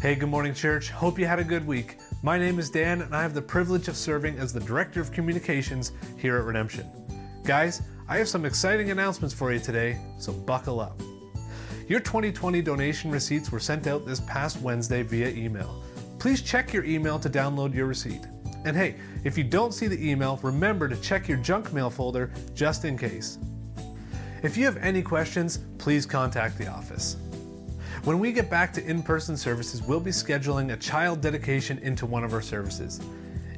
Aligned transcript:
Hey, 0.00 0.14
good 0.14 0.30
morning, 0.30 0.54
church. 0.54 0.88
Hope 0.88 1.18
you 1.18 1.26
had 1.26 1.40
a 1.40 1.44
good 1.44 1.66
week. 1.66 1.98
My 2.22 2.38
name 2.38 2.58
is 2.58 2.70
Dan, 2.70 3.02
and 3.02 3.14
I 3.14 3.20
have 3.20 3.34
the 3.34 3.42
privilege 3.42 3.86
of 3.86 3.98
serving 3.98 4.38
as 4.38 4.50
the 4.50 4.60
Director 4.60 4.98
of 4.98 5.12
Communications 5.12 5.92
here 6.16 6.38
at 6.38 6.44
Redemption. 6.44 6.86
Guys, 7.44 7.82
I 8.08 8.16
have 8.16 8.26
some 8.26 8.46
exciting 8.46 8.90
announcements 8.90 9.34
for 9.34 9.52
you 9.52 9.60
today, 9.60 9.98
so 10.18 10.32
buckle 10.32 10.80
up. 10.80 10.98
Your 11.86 12.00
2020 12.00 12.62
donation 12.62 13.10
receipts 13.10 13.52
were 13.52 13.60
sent 13.60 13.86
out 13.86 14.06
this 14.06 14.20
past 14.20 14.62
Wednesday 14.62 15.02
via 15.02 15.28
email. 15.28 15.84
Please 16.18 16.40
check 16.40 16.72
your 16.72 16.84
email 16.84 17.18
to 17.18 17.28
download 17.28 17.74
your 17.74 17.84
receipt. 17.84 18.22
And 18.64 18.74
hey, 18.74 18.94
if 19.22 19.36
you 19.36 19.44
don't 19.44 19.74
see 19.74 19.86
the 19.86 20.02
email, 20.10 20.40
remember 20.42 20.88
to 20.88 20.96
check 20.96 21.28
your 21.28 21.36
junk 21.36 21.74
mail 21.74 21.90
folder 21.90 22.32
just 22.54 22.86
in 22.86 22.96
case. 22.96 23.36
If 24.42 24.56
you 24.56 24.64
have 24.64 24.78
any 24.78 25.02
questions, 25.02 25.58
please 25.76 26.06
contact 26.06 26.56
the 26.56 26.68
office. 26.68 27.18
When 28.04 28.18
we 28.18 28.32
get 28.32 28.48
back 28.48 28.72
to 28.74 28.84
in 28.84 29.02
person 29.02 29.36
services, 29.36 29.82
we'll 29.82 30.00
be 30.00 30.10
scheduling 30.10 30.72
a 30.72 30.76
child 30.78 31.20
dedication 31.20 31.78
into 31.80 32.06
one 32.06 32.24
of 32.24 32.32
our 32.32 32.40
services. 32.40 32.98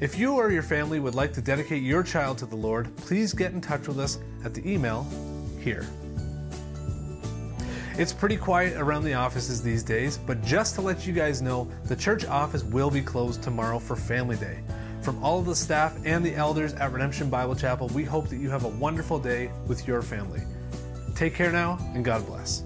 If 0.00 0.18
you 0.18 0.34
or 0.34 0.50
your 0.50 0.64
family 0.64 0.98
would 0.98 1.14
like 1.14 1.32
to 1.34 1.40
dedicate 1.40 1.84
your 1.84 2.02
child 2.02 2.38
to 2.38 2.46
the 2.46 2.56
Lord, 2.56 2.94
please 2.96 3.32
get 3.32 3.52
in 3.52 3.60
touch 3.60 3.86
with 3.86 4.00
us 4.00 4.18
at 4.44 4.52
the 4.52 4.68
email 4.68 5.06
here. 5.60 5.86
It's 7.96 8.12
pretty 8.12 8.36
quiet 8.36 8.76
around 8.76 9.04
the 9.04 9.14
offices 9.14 9.62
these 9.62 9.84
days, 9.84 10.18
but 10.18 10.42
just 10.42 10.74
to 10.74 10.80
let 10.80 11.06
you 11.06 11.12
guys 11.12 11.40
know, 11.40 11.70
the 11.84 11.94
church 11.94 12.24
office 12.24 12.64
will 12.64 12.90
be 12.90 13.00
closed 13.00 13.44
tomorrow 13.44 13.78
for 13.78 13.94
Family 13.94 14.36
Day. 14.36 14.58
From 15.02 15.22
all 15.22 15.38
of 15.38 15.46
the 15.46 15.54
staff 15.54 15.96
and 16.04 16.26
the 16.26 16.34
elders 16.34 16.74
at 16.74 16.90
Redemption 16.90 17.30
Bible 17.30 17.54
Chapel, 17.54 17.86
we 17.88 18.02
hope 18.02 18.28
that 18.28 18.38
you 18.38 18.50
have 18.50 18.64
a 18.64 18.68
wonderful 18.68 19.20
day 19.20 19.52
with 19.68 19.86
your 19.86 20.02
family. 20.02 20.40
Take 21.14 21.36
care 21.36 21.52
now, 21.52 21.78
and 21.94 22.04
God 22.04 22.26
bless. 22.26 22.64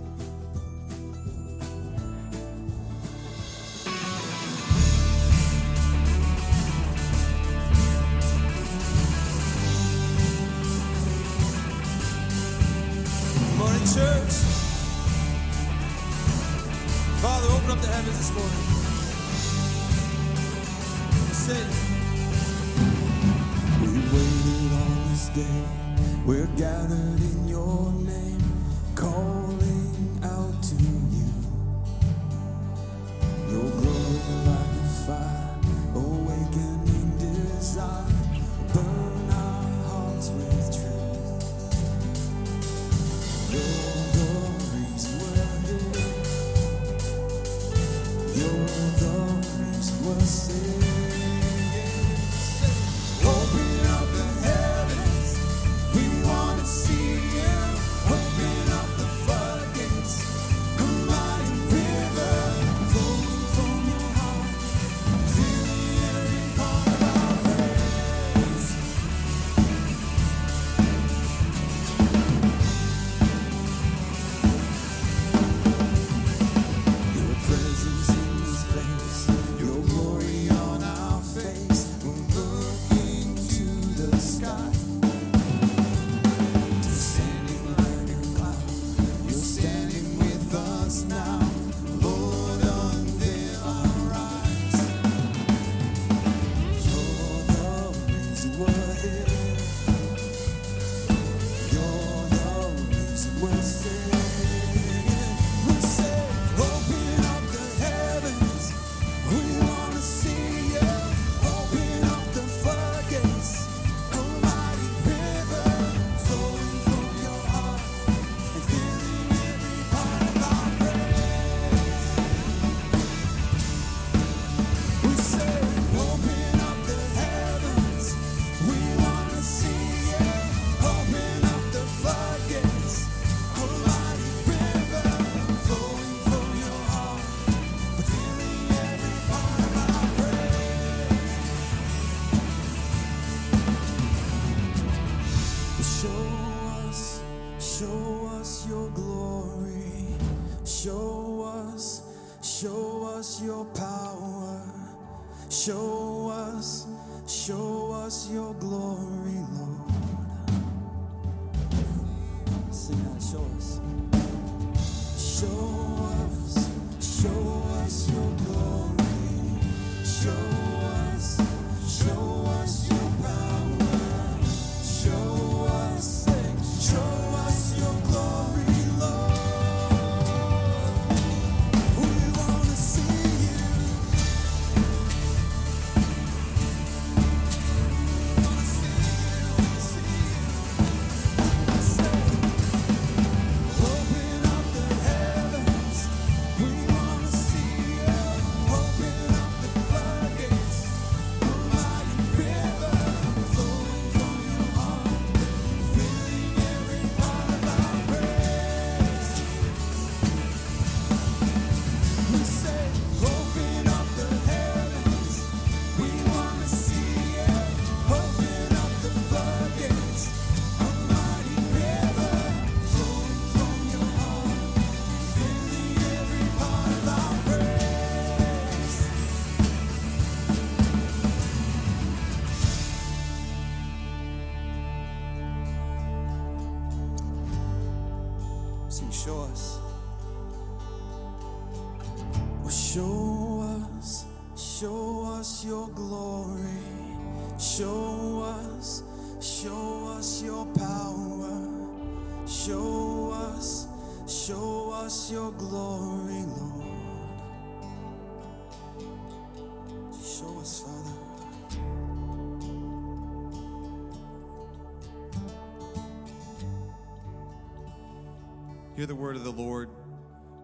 Hear 268.97 269.05
the 269.05 269.15
word 269.15 269.37
of 269.37 269.45
the 269.45 269.53
Lord 269.53 269.91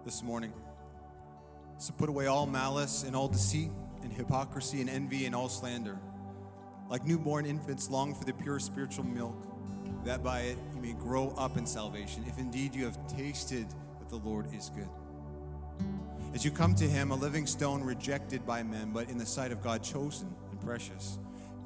this 0.06 0.23
morning. 0.23 0.55
So 1.76 1.93
put 1.93 2.08
away 2.08 2.29
all 2.29 2.46
malice 2.46 3.02
and 3.02 3.14
all 3.14 3.29
deceit 3.29 3.70
and 4.02 4.11
hypocrisy 4.11 4.81
and 4.81 4.88
envy 4.88 5.26
and 5.26 5.34
all 5.34 5.50
slander. 5.50 5.99
Like 6.88 7.05
newborn 7.05 7.44
infants, 7.44 7.90
long 7.90 8.14
for 8.14 8.25
the 8.25 8.32
pure 8.32 8.58
spiritual 8.58 9.05
milk, 9.05 9.37
that 10.06 10.25
by 10.25 10.40
it 10.40 10.56
you 10.75 10.81
may 10.81 10.94
grow 10.94 11.34
up 11.37 11.58
in 11.58 11.67
salvation, 11.67 12.25
if 12.26 12.38
indeed 12.38 12.75
you 12.75 12.87
have 12.87 13.06
tasted 13.06 13.69
that 13.99 14.08
the 14.08 14.17
Lord 14.17 14.46
is 14.55 14.70
good. 14.70 14.88
As 16.32 16.43
you 16.43 16.50
come 16.50 16.75
to 16.76 16.88
him, 16.88 17.11
a 17.11 17.14
living 17.14 17.46
stone 17.46 17.85
rejected 17.85 18.46
by 18.46 18.62
men, 18.62 18.93
but 18.94 19.11
in 19.11 19.19
the 19.19 19.26
sight 19.26 19.52
of 19.52 19.62
God 19.62 19.82
chosen 19.82 20.35
and 20.50 20.58
precious. 20.62 21.19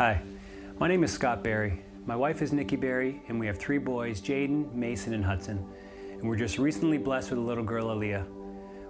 Hi, 0.00 0.22
my 0.78 0.88
name 0.88 1.04
is 1.04 1.12
Scott 1.12 1.44
Barry. 1.44 1.82
My 2.06 2.16
wife 2.16 2.40
is 2.40 2.54
Nikki 2.54 2.76
Barry, 2.76 3.20
and 3.28 3.38
we 3.38 3.46
have 3.46 3.58
three 3.58 3.76
boys 3.76 4.22
Jaden, 4.22 4.72
Mason, 4.72 5.12
and 5.12 5.22
Hudson. 5.22 5.62
And 6.12 6.26
we're 6.26 6.36
just 6.36 6.56
recently 6.56 6.96
blessed 6.96 7.28
with 7.28 7.38
a 7.38 7.42
little 7.42 7.62
girl, 7.62 7.88
Aaliyah. 7.88 8.24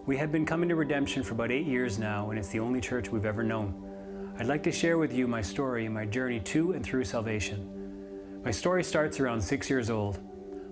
We 0.06 0.16
have 0.18 0.30
been 0.30 0.46
coming 0.46 0.68
to 0.68 0.76
Redemption 0.76 1.24
for 1.24 1.34
about 1.34 1.50
eight 1.50 1.66
years 1.66 1.98
now, 1.98 2.30
and 2.30 2.38
it's 2.38 2.50
the 2.50 2.60
only 2.60 2.80
church 2.80 3.10
we've 3.10 3.24
ever 3.24 3.42
known. 3.42 3.74
I'd 4.38 4.46
like 4.46 4.62
to 4.62 4.70
share 4.70 4.98
with 4.98 5.12
you 5.12 5.26
my 5.26 5.42
story 5.42 5.84
and 5.84 5.92
my 5.92 6.06
journey 6.06 6.38
to 6.38 6.74
and 6.74 6.84
through 6.84 7.02
salvation. 7.02 8.40
My 8.44 8.52
story 8.52 8.84
starts 8.84 9.18
around 9.18 9.40
six 9.40 9.68
years 9.68 9.90
old. 9.90 10.20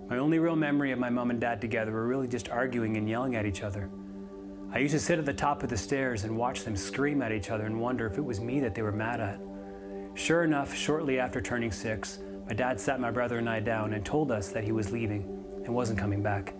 My 0.09 0.19
only 0.19 0.39
real 0.39 0.55
memory 0.55 0.93
of 0.93 0.99
my 0.99 1.09
mom 1.09 1.31
and 1.31 1.41
dad 1.41 1.59
together 1.59 1.91
were 1.91 2.07
really 2.07 2.29
just 2.29 2.47
arguing 2.47 2.95
and 2.95 3.09
yelling 3.09 3.35
at 3.35 3.45
each 3.45 3.61
other. 3.61 3.89
I 4.71 4.77
used 4.77 4.93
to 4.93 5.01
sit 5.01 5.19
at 5.19 5.25
the 5.25 5.33
top 5.33 5.63
of 5.63 5.69
the 5.69 5.75
stairs 5.75 6.23
and 6.23 6.37
watch 6.37 6.63
them 6.63 6.77
scream 6.77 7.21
at 7.21 7.33
each 7.33 7.49
other 7.49 7.65
and 7.65 7.81
wonder 7.81 8.07
if 8.07 8.17
it 8.17 8.23
was 8.23 8.39
me 8.39 8.61
that 8.61 8.73
they 8.73 8.83
were 8.83 8.93
mad 8.93 9.19
at. 9.19 9.41
Sure 10.19 10.43
enough, 10.43 10.75
shortly 10.75 11.17
after 11.17 11.39
turning 11.39 11.71
six, 11.71 12.19
my 12.45 12.53
dad 12.53 12.77
sat 12.77 12.99
my 12.99 13.09
brother 13.09 13.37
and 13.37 13.49
I 13.49 13.61
down 13.61 13.93
and 13.93 14.05
told 14.05 14.33
us 14.33 14.49
that 14.49 14.65
he 14.65 14.73
was 14.73 14.91
leaving 14.91 15.23
and 15.63 15.73
wasn't 15.73 15.97
coming 15.97 16.21
back. 16.21 16.53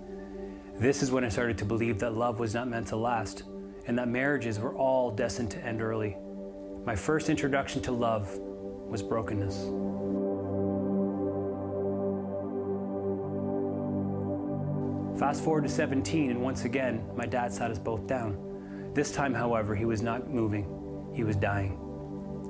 This 0.77 1.03
is 1.03 1.11
when 1.11 1.25
I 1.25 1.29
started 1.29 1.57
to 1.57 1.65
believe 1.65 1.99
that 1.99 2.15
love 2.15 2.39
was 2.39 2.53
not 2.53 2.69
meant 2.69 2.87
to 2.87 2.95
last 2.95 3.43
and 3.85 3.99
that 3.99 4.07
marriages 4.07 4.59
were 4.59 4.73
all 4.75 5.11
destined 5.11 5.51
to 5.51 5.57
end 5.59 5.81
early. 5.81 6.15
My 6.85 6.95
first 6.95 7.27
introduction 7.27 7.81
to 7.81 7.91
love 7.91 8.33
was 8.39 9.03
brokenness. 9.03 9.65
Fast 15.19 15.43
forward 15.43 15.65
to 15.65 15.69
17, 15.69 16.31
and 16.31 16.41
once 16.41 16.63
again, 16.63 17.05
my 17.13 17.25
dad 17.25 17.51
sat 17.51 17.71
us 17.71 17.77
both 17.77 18.07
down. 18.07 18.37
This 18.93 19.11
time, 19.11 19.33
however, 19.33 19.75
he 19.75 19.83
was 19.83 20.01
not 20.01 20.29
moving, 20.29 21.11
he 21.13 21.25
was 21.25 21.35
dying. 21.35 21.88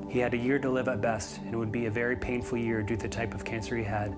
He 0.10 0.19
had 0.19 0.34
a 0.34 0.38
year 0.38 0.58
to 0.60 0.69
live 0.69 0.88
at 0.88 1.02
best, 1.02 1.38
and 1.38 1.54
it 1.54 1.58
would 1.58 1.72
be 1.72 1.86
a 1.86 1.91
very 1.91 2.15
painful 2.15 2.58
year 2.58 2.82
due 2.82 2.98
to 2.98 3.04
the 3.04 3.08
type 3.08 3.36
of 3.36 3.45
cancer 3.45 3.78
he 3.78 3.84
had. 3.84 4.15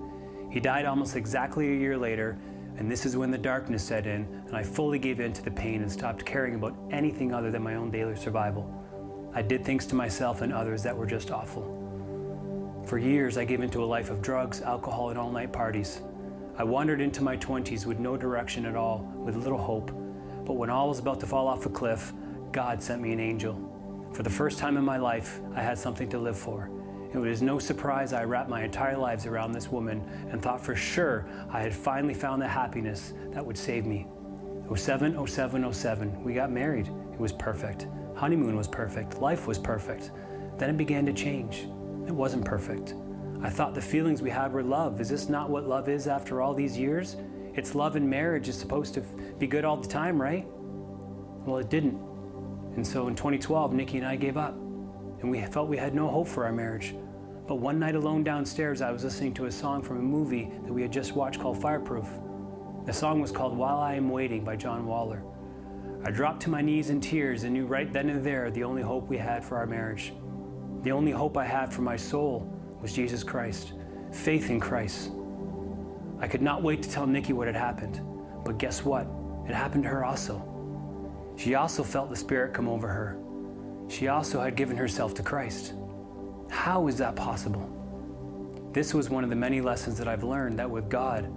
He 0.50 0.58
died 0.58 0.86
almost 0.86 1.16
exactly 1.16 1.70
a 1.70 1.76
year 1.76 1.98
later 1.98 2.38
And 2.78 2.90
this 2.90 3.04
is 3.04 3.16
when 3.16 3.30
the 3.30 3.38
darkness 3.38 3.82
set 3.82 4.06
in, 4.06 4.26
and 4.46 4.56
I 4.56 4.62
fully 4.62 4.98
gave 4.98 5.20
in 5.20 5.32
to 5.34 5.42
the 5.42 5.50
pain 5.50 5.82
and 5.82 5.92
stopped 5.92 6.24
caring 6.24 6.54
about 6.54 6.74
anything 6.90 7.34
other 7.34 7.50
than 7.50 7.62
my 7.62 7.74
own 7.74 7.90
daily 7.90 8.16
survival. 8.16 8.66
I 9.34 9.42
did 9.42 9.64
things 9.64 9.86
to 9.86 9.94
myself 9.94 10.40
and 10.40 10.52
others 10.52 10.82
that 10.82 10.96
were 10.96 11.06
just 11.06 11.30
awful. 11.30 12.82
For 12.86 12.98
years, 12.98 13.36
I 13.36 13.44
gave 13.44 13.60
into 13.60 13.84
a 13.84 13.86
life 13.86 14.10
of 14.10 14.22
drugs, 14.22 14.62
alcohol, 14.62 15.10
and 15.10 15.18
all 15.18 15.30
night 15.30 15.52
parties. 15.52 16.00
I 16.56 16.64
wandered 16.64 17.00
into 17.00 17.22
my 17.22 17.36
20s 17.36 17.86
with 17.86 17.98
no 17.98 18.16
direction 18.16 18.66
at 18.66 18.74
all, 18.74 19.00
with 19.16 19.36
little 19.36 19.58
hope. 19.58 19.90
But 20.44 20.54
when 20.54 20.70
all 20.70 20.88
was 20.88 20.98
about 20.98 21.20
to 21.20 21.26
fall 21.26 21.46
off 21.48 21.66
a 21.66 21.70
cliff, 21.70 22.12
God 22.50 22.82
sent 22.82 23.00
me 23.00 23.12
an 23.12 23.20
angel. 23.20 23.71
For 24.12 24.22
the 24.22 24.30
first 24.30 24.58
time 24.58 24.76
in 24.76 24.84
my 24.84 24.98
life, 24.98 25.40
I 25.54 25.62
had 25.62 25.78
something 25.78 26.08
to 26.10 26.18
live 26.18 26.38
for. 26.38 26.70
It 27.14 27.18
was 27.18 27.40
no 27.40 27.58
surprise 27.58 28.12
I 28.12 28.24
wrapped 28.24 28.48
my 28.48 28.62
entire 28.62 28.96
lives 28.96 29.26
around 29.26 29.52
this 29.52 29.68
woman 29.68 30.02
and 30.30 30.42
thought 30.42 30.64
for 30.64 30.76
sure 30.76 31.26
I 31.50 31.60
had 31.60 31.74
finally 31.74 32.14
found 32.14 32.40
the 32.40 32.48
happiness 32.48 33.14
that 33.30 33.44
would 33.44 33.56
save 33.56 33.86
me. 33.86 34.06
07, 34.74 35.26
07, 35.26 35.72
07, 35.72 36.22
we 36.22 36.34
got 36.34 36.50
married. 36.50 36.88
It 37.12 37.20
was 37.20 37.32
perfect. 37.32 37.86
Honeymoon 38.14 38.54
was 38.54 38.68
perfect. 38.68 39.18
Life 39.20 39.46
was 39.46 39.58
perfect. 39.58 40.10
Then 40.58 40.70
it 40.70 40.76
began 40.76 41.06
to 41.06 41.12
change. 41.12 41.68
It 42.06 42.12
wasn't 42.12 42.44
perfect. 42.44 42.94
I 43.42 43.48
thought 43.48 43.74
the 43.74 43.82
feelings 43.82 44.22
we 44.22 44.30
had 44.30 44.52
were 44.52 44.62
love. 44.62 45.00
Is 45.00 45.08
this 45.08 45.28
not 45.28 45.50
what 45.50 45.66
love 45.66 45.88
is 45.88 46.06
after 46.06 46.42
all 46.42 46.54
these 46.54 46.78
years? 46.78 47.16
It's 47.54 47.74
love 47.74 47.96
and 47.96 48.08
marriage 48.08 48.48
is 48.48 48.58
supposed 48.58 48.94
to 48.94 49.00
be 49.38 49.46
good 49.46 49.64
all 49.64 49.76
the 49.76 49.88
time, 49.88 50.20
right? 50.20 50.46
Well, 51.44 51.58
it 51.58 51.68
didn't. 51.68 52.11
And 52.76 52.86
so 52.86 53.08
in 53.08 53.14
2012, 53.14 53.72
Nikki 53.72 53.98
and 53.98 54.06
I 54.06 54.16
gave 54.16 54.36
up. 54.36 54.54
And 54.54 55.30
we 55.30 55.40
felt 55.42 55.68
we 55.68 55.76
had 55.76 55.94
no 55.94 56.08
hope 56.08 56.26
for 56.26 56.44
our 56.44 56.52
marriage. 56.52 56.94
But 57.46 57.56
one 57.56 57.78
night 57.78 57.94
alone 57.94 58.24
downstairs, 58.24 58.82
I 58.82 58.90
was 58.90 59.04
listening 59.04 59.34
to 59.34 59.46
a 59.46 59.52
song 59.52 59.82
from 59.82 59.98
a 59.98 60.02
movie 60.02 60.50
that 60.64 60.72
we 60.72 60.82
had 60.82 60.92
just 60.92 61.12
watched 61.12 61.40
called 61.40 61.60
Fireproof. 61.60 62.08
The 62.86 62.92
song 62.92 63.20
was 63.20 63.30
called 63.30 63.56
While 63.56 63.78
I 63.78 63.94
Am 63.94 64.08
Waiting 64.08 64.44
by 64.44 64.56
John 64.56 64.86
Waller. 64.86 65.22
I 66.04 66.10
dropped 66.10 66.42
to 66.42 66.50
my 66.50 66.62
knees 66.62 66.90
in 66.90 67.00
tears 67.00 67.44
and 67.44 67.52
knew 67.52 67.66
right 67.66 67.92
then 67.92 68.10
and 68.10 68.24
there 68.24 68.50
the 68.50 68.64
only 68.64 68.82
hope 68.82 69.08
we 69.08 69.18
had 69.18 69.44
for 69.44 69.56
our 69.56 69.66
marriage. 69.66 70.12
The 70.82 70.90
only 70.90 71.12
hope 71.12 71.36
I 71.36 71.44
had 71.44 71.72
for 71.72 71.82
my 71.82 71.96
soul 71.96 72.52
was 72.80 72.92
Jesus 72.92 73.22
Christ, 73.22 73.74
faith 74.10 74.50
in 74.50 74.58
Christ. 74.58 75.12
I 76.18 76.26
could 76.26 76.42
not 76.42 76.62
wait 76.62 76.82
to 76.82 76.90
tell 76.90 77.06
Nikki 77.06 77.32
what 77.32 77.46
had 77.46 77.54
happened, 77.54 78.00
but 78.44 78.58
guess 78.58 78.84
what? 78.84 79.06
It 79.48 79.54
happened 79.54 79.84
to 79.84 79.88
her 79.90 80.04
also. 80.04 80.51
She 81.42 81.56
also 81.56 81.82
felt 81.82 82.08
the 82.08 82.14
Spirit 82.14 82.54
come 82.54 82.68
over 82.68 82.86
her. 82.86 83.18
She 83.88 84.06
also 84.06 84.40
had 84.40 84.54
given 84.54 84.76
herself 84.76 85.12
to 85.14 85.24
Christ. 85.24 85.74
How 86.48 86.86
is 86.86 86.98
that 86.98 87.16
possible? 87.16 87.68
This 88.72 88.94
was 88.94 89.10
one 89.10 89.24
of 89.24 89.30
the 89.30 89.34
many 89.34 89.60
lessons 89.60 89.98
that 89.98 90.06
I've 90.06 90.22
learned 90.22 90.56
that 90.60 90.70
with 90.70 90.88
God, 90.88 91.28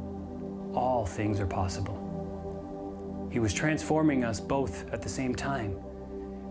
all 0.75 1.07
things 1.07 1.39
are 1.39 1.47
possible. 1.47 3.27
He 3.31 3.39
was 3.39 3.51
transforming 3.51 4.23
us 4.23 4.39
both 4.39 4.87
at 4.93 5.01
the 5.01 5.09
same 5.09 5.33
time. 5.33 5.75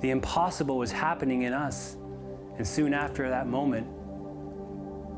The 0.01 0.11
impossible 0.11 0.77
was 0.77 0.91
happening 0.91 1.43
in 1.43 1.53
us, 1.53 1.97
and 2.59 2.67
soon 2.67 2.93
after 2.93 3.29
that 3.29 3.47
moment, 3.47 3.87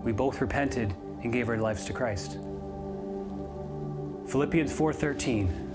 we 0.05 0.13
both 0.13 0.43
repented 0.43 0.95
and 1.23 1.33
gave 1.33 1.49
our 1.49 1.57
lives 1.57 1.87
to 1.87 1.95
Christ. 1.95 2.33
Philippians 4.27 4.75
4:13 4.75 5.66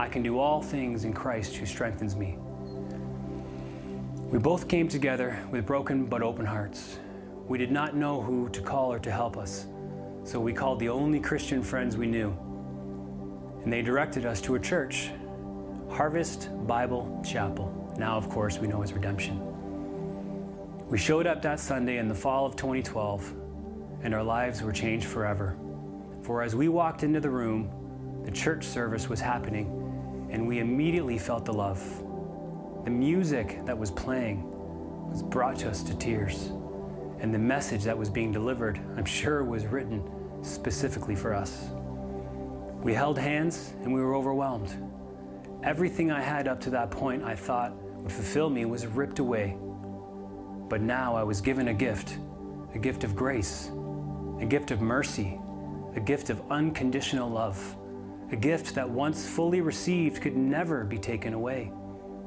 I 0.00 0.08
can 0.08 0.22
do 0.22 0.38
all 0.38 0.62
things 0.62 1.04
in 1.04 1.12
Christ 1.12 1.56
who 1.56 1.66
strengthens 1.66 2.14
me. 2.14 2.38
We 4.30 4.38
both 4.38 4.68
came 4.68 4.86
together 4.88 5.38
with 5.50 5.66
broken 5.66 6.06
but 6.06 6.22
open 6.22 6.46
hearts. 6.46 6.98
We 7.48 7.58
did 7.58 7.72
not 7.72 7.96
know 7.96 8.20
who 8.20 8.48
to 8.50 8.60
call 8.60 8.92
or 8.92 9.00
to 9.00 9.10
help 9.10 9.36
us, 9.36 9.66
so 10.22 10.38
we 10.38 10.52
called 10.52 10.78
the 10.78 10.88
only 10.88 11.18
Christian 11.18 11.62
friends 11.62 11.96
we 11.96 12.06
knew. 12.06 12.36
And 13.64 13.72
they 13.72 13.82
directed 13.82 14.24
us 14.24 14.40
to 14.42 14.54
a 14.54 14.60
church, 14.60 15.10
Harvest 15.90 16.48
Bible 16.66 17.20
Chapel. 17.26 17.74
Now, 17.98 18.16
of 18.16 18.28
course, 18.28 18.58
we 18.58 18.68
know 18.68 18.82
as 18.82 18.92
Redemption. 18.92 19.40
We 20.88 20.98
showed 20.98 21.26
up 21.26 21.42
that 21.42 21.58
Sunday 21.58 21.98
in 21.98 22.06
the 22.06 22.14
fall 22.14 22.46
of 22.46 22.54
2012, 22.54 23.34
and 24.04 24.14
our 24.14 24.22
lives 24.22 24.62
were 24.62 24.72
changed 24.72 25.06
forever. 25.06 25.56
For 26.22 26.42
as 26.42 26.54
we 26.54 26.68
walked 26.68 27.02
into 27.02 27.18
the 27.18 27.30
room, 27.30 27.70
the 28.24 28.30
church 28.30 28.64
service 28.64 29.08
was 29.08 29.20
happening, 29.20 29.77
and 30.30 30.46
we 30.46 30.58
immediately 30.58 31.18
felt 31.18 31.44
the 31.44 31.52
love. 31.52 31.82
The 32.84 32.90
music 32.90 33.64
that 33.64 33.76
was 33.76 33.90
playing 33.90 34.42
was 35.10 35.22
brought 35.22 35.58
to 35.60 35.70
us 35.70 35.82
to 35.84 35.96
tears, 35.96 36.52
and 37.20 37.32
the 37.32 37.38
message 37.38 37.84
that 37.84 37.96
was 37.96 38.10
being 38.10 38.32
delivered, 38.32 38.78
I'm 38.96 39.04
sure, 39.04 39.44
was 39.44 39.66
written 39.66 40.02
specifically 40.42 41.16
for 41.16 41.34
us. 41.34 41.68
We 42.82 42.94
held 42.94 43.18
hands 43.18 43.74
and 43.82 43.92
we 43.92 44.00
were 44.00 44.14
overwhelmed. 44.14 44.72
Everything 45.64 46.12
I 46.12 46.20
had 46.20 46.46
up 46.46 46.60
to 46.60 46.70
that 46.70 46.90
point 46.90 47.24
I 47.24 47.34
thought 47.34 47.74
would 47.74 48.12
fulfill 48.12 48.48
me 48.48 48.64
was 48.64 48.86
ripped 48.86 49.18
away. 49.18 49.56
But 50.68 50.80
now 50.80 51.16
I 51.16 51.24
was 51.24 51.40
given 51.40 51.68
a 51.68 51.74
gift 51.74 52.18
a 52.74 52.78
gift 52.78 53.02
of 53.02 53.16
grace, 53.16 53.70
a 54.40 54.44
gift 54.44 54.70
of 54.70 54.82
mercy, 54.82 55.40
a 55.96 56.00
gift 56.00 56.28
of 56.28 56.42
unconditional 56.50 57.28
love, 57.28 57.77
a 58.30 58.36
gift 58.36 58.74
that 58.74 58.88
once 58.88 59.26
fully 59.26 59.60
received 59.60 60.20
could 60.20 60.36
never 60.36 60.84
be 60.84 60.98
taken 60.98 61.32
away. 61.32 61.72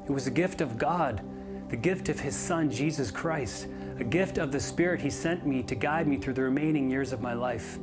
It 0.06 0.10
was 0.10 0.26
a 0.26 0.30
gift 0.30 0.60
of 0.60 0.78
God, 0.78 1.22
the 1.68 1.76
gift 1.76 2.08
of 2.08 2.18
His 2.18 2.34
Son, 2.34 2.70
Jesus 2.70 3.10
Christ, 3.10 3.68
a 3.98 4.04
gift 4.04 4.38
of 4.38 4.50
the 4.50 4.60
Spirit 4.60 5.00
He 5.00 5.10
sent 5.10 5.46
me 5.46 5.62
to 5.62 5.74
guide 5.74 6.08
me 6.08 6.16
through 6.16 6.34
the 6.34 6.42
remaining 6.42 6.90
years 6.90 7.12
of 7.12 7.20
my 7.20 7.34
life. 7.34 7.78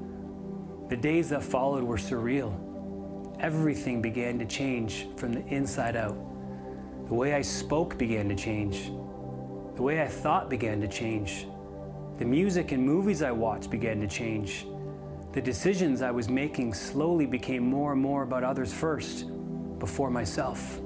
The 0.90 0.98
days 0.98 1.30
that 1.30 1.44
followed 1.44 1.84
were 1.84 1.98
surreal. 1.98 2.54
Everything 3.40 4.02
began 4.02 4.38
to 4.40 4.46
change 4.46 5.08
from 5.16 5.32
the 5.32 5.46
inside 5.48 5.96
out. 5.96 6.18
The 7.08 7.14
way 7.14 7.34
I 7.34 7.42
spoke 7.42 7.98
began 7.98 8.28
to 8.30 8.36
change. 8.36 8.92
The 9.76 9.82
way 9.82 10.02
I 10.02 10.08
thought 10.08 10.50
began 10.50 10.82
to 10.82 10.88
change. 10.88 11.48
The 12.18 12.26
music 12.26 12.74
and 12.74 12.84
movies 12.84 13.22
I 13.22 13.32
watched 13.32 13.70
began 13.70 14.02
to 14.02 14.08
change. 14.08 14.66
The 15.32 15.42
decisions 15.42 16.02
I 16.02 16.12
was 16.12 16.28
making 16.28 16.74
slowly 16.74 17.26
became 17.26 17.63
more 17.63 17.92
and 17.92 18.02
more 18.02 18.24
about 18.24 18.44
others 18.44 18.74
first, 18.74 19.26
before 19.80 20.10
myself. 20.10 20.80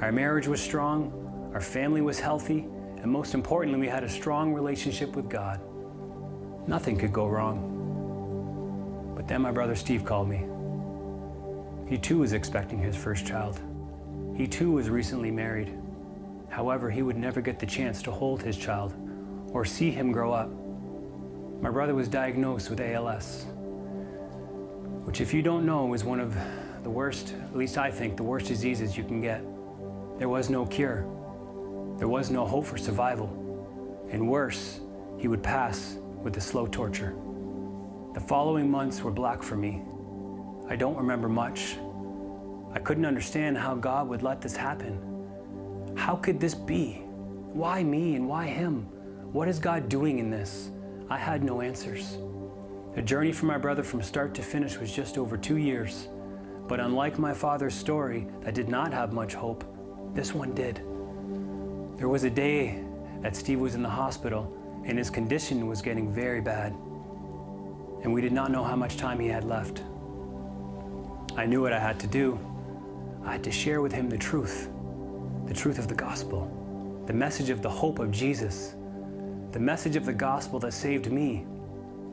Our 0.00 0.12
marriage 0.12 0.46
was 0.46 0.60
strong, 0.60 1.50
our 1.52 1.60
family 1.60 2.00
was 2.00 2.20
healthy, 2.20 2.66
and 3.02 3.10
most 3.10 3.34
importantly, 3.34 3.80
we 3.80 3.88
had 3.88 4.04
a 4.04 4.08
strong 4.08 4.54
relationship 4.54 5.14
with 5.16 5.28
God. 5.28 5.60
Nothing 6.66 6.96
could 6.96 7.12
go 7.12 7.26
wrong. 7.26 9.14
But 9.16 9.26
then 9.28 9.42
my 9.42 9.50
brother 9.50 9.74
Steve 9.74 10.04
called 10.04 10.28
me. 10.28 10.44
He 11.88 11.98
too 11.98 12.18
was 12.18 12.32
expecting 12.32 12.78
his 12.78 12.96
first 12.96 13.26
child. 13.26 13.60
He 14.36 14.46
too 14.46 14.72
was 14.72 14.88
recently 14.88 15.30
married. 15.30 15.77
However, 16.58 16.90
he 16.90 17.02
would 17.02 17.16
never 17.16 17.40
get 17.40 17.60
the 17.60 17.66
chance 17.66 18.02
to 18.02 18.10
hold 18.10 18.42
his 18.42 18.56
child 18.56 18.92
or 19.52 19.64
see 19.64 19.92
him 19.92 20.10
grow 20.10 20.32
up. 20.32 20.50
My 21.62 21.70
brother 21.70 21.94
was 21.94 22.08
diagnosed 22.08 22.68
with 22.68 22.80
ALS, 22.80 23.46
which, 25.04 25.20
if 25.20 25.32
you 25.32 25.40
don't 25.40 25.64
know, 25.64 25.94
is 25.94 26.02
one 26.02 26.18
of 26.18 26.36
the 26.82 26.90
worst, 26.90 27.36
at 27.44 27.56
least 27.56 27.78
I 27.78 27.92
think, 27.92 28.16
the 28.16 28.24
worst 28.24 28.48
diseases 28.48 28.96
you 28.96 29.04
can 29.04 29.20
get. 29.20 29.40
There 30.18 30.28
was 30.28 30.50
no 30.50 30.66
cure, 30.66 31.06
there 31.96 32.08
was 32.08 32.28
no 32.28 32.44
hope 32.44 32.66
for 32.66 32.76
survival. 32.76 33.28
And 34.10 34.28
worse, 34.28 34.80
he 35.16 35.28
would 35.28 35.44
pass 35.44 35.98
with 36.24 36.34
the 36.34 36.40
slow 36.40 36.66
torture. 36.66 37.14
The 38.14 38.20
following 38.20 38.68
months 38.68 39.00
were 39.00 39.12
black 39.12 39.44
for 39.44 39.54
me. 39.54 39.82
I 40.68 40.74
don't 40.74 40.96
remember 40.96 41.28
much. 41.28 41.76
I 42.72 42.80
couldn't 42.80 43.06
understand 43.06 43.56
how 43.56 43.76
God 43.76 44.08
would 44.08 44.24
let 44.24 44.40
this 44.40 44.56
happen. 44.56 45.07
How 45.98 46.14
could 46.14 46.38
this 46.38 46.54
be? 46.54 47.02
Why 47.52 47.82
me 47.82 48.14
and 48.14 48.28
why 48.28 48.46
him? 48.46 48.82
What 49.32 49.48
is 49.48 49.58
God 49.58 49.88
doing 49.88 50.20
in 50.20 50.30
this? 50.30 50.70
I 51.10 51.18
had 51.18 51.42
no 51.42 51.60
answers. 51.60 52.18
The 52.94 53.02
journey 53.02 53.32
for 53.32 53.46
my 53.46 53.58
brother 53.58 53.82
from 53.82 54.00
start 54.00 54.32
to 54.36 54.42
finish 54.42 54.78
was 54.78 54.92
just 54.92 55.18
over 55.18 55.36
two 55.36 55.56
years. 55.56 56.08
But 56.68 56.78
unlike 56.78 57.18
my 57.18 57.34
father's 57.34 57.74
story 57.74 58.28
that 58.42 58.54
did 58.54 58.68
not 58.68 58.92
have 58.92 59.12
much 59.12 59.34
hope, 59.34 59.64
this 60.14 60.32
one 60.32 60.54
did. 60.54 60.76
There 61.98 62.08
was 62.08 62.22
a 62.22 62.30
day 62.30 62.84
that 63.20 63.34
Steve 63.34 63.58
was 63.58 63.74
in 63.74 63.82
the 63.82 63.90
hospital 63.90 64.56
and 64.84 64.96
his 64.96 65.10
condition 65.10 65.66
was 65.66 65.82
getting 65.82 66.12
very 66.12 66.40
bad. 66.40 66.72
And 68.04 68.14
we 68.14 68.20
did 68.20 68.32
not 68.32 68.52
know 68.52 68.62
how 68.62 68.76
much 68.76 68.96
time 68.96 69.18
he 69.18 69.26
had 69.26 69.42
left. 69.42 69.82
I 71.36 71.44
knew 71.44 71.60
what 71.60 71.72
I 71.72 71.80
had 71.80 71.98
to 72.00 72.06
do. 72.06 72.38
I 73.24 73.32
had 73.32 73.44
to 73.44 73.50
share 73.50 73.82
with 73.82 73.92
him 73.92 74.08
the 74.08 74.16
truth 74.16 74.70
the 75.48 75.54
truth 75.54 75.78
of 75.78 75.88
the 75.88 75.94
gospel, 75.94 77.02
the 77.06 77.12
message 77.12 77.48
of 77.48 77.62
the 77.62 77.70
hope 77.70 78.00
of 78.00 78.10
Jesus, 78.10 78.74
the 79.52 79.58
message 79.58 79.96
of 79.96 80.04
the 80.04 80.12
gospel 80.12 80.58
that 80.58 80.74
saved 80.74 81.10
me. 81.10 81.46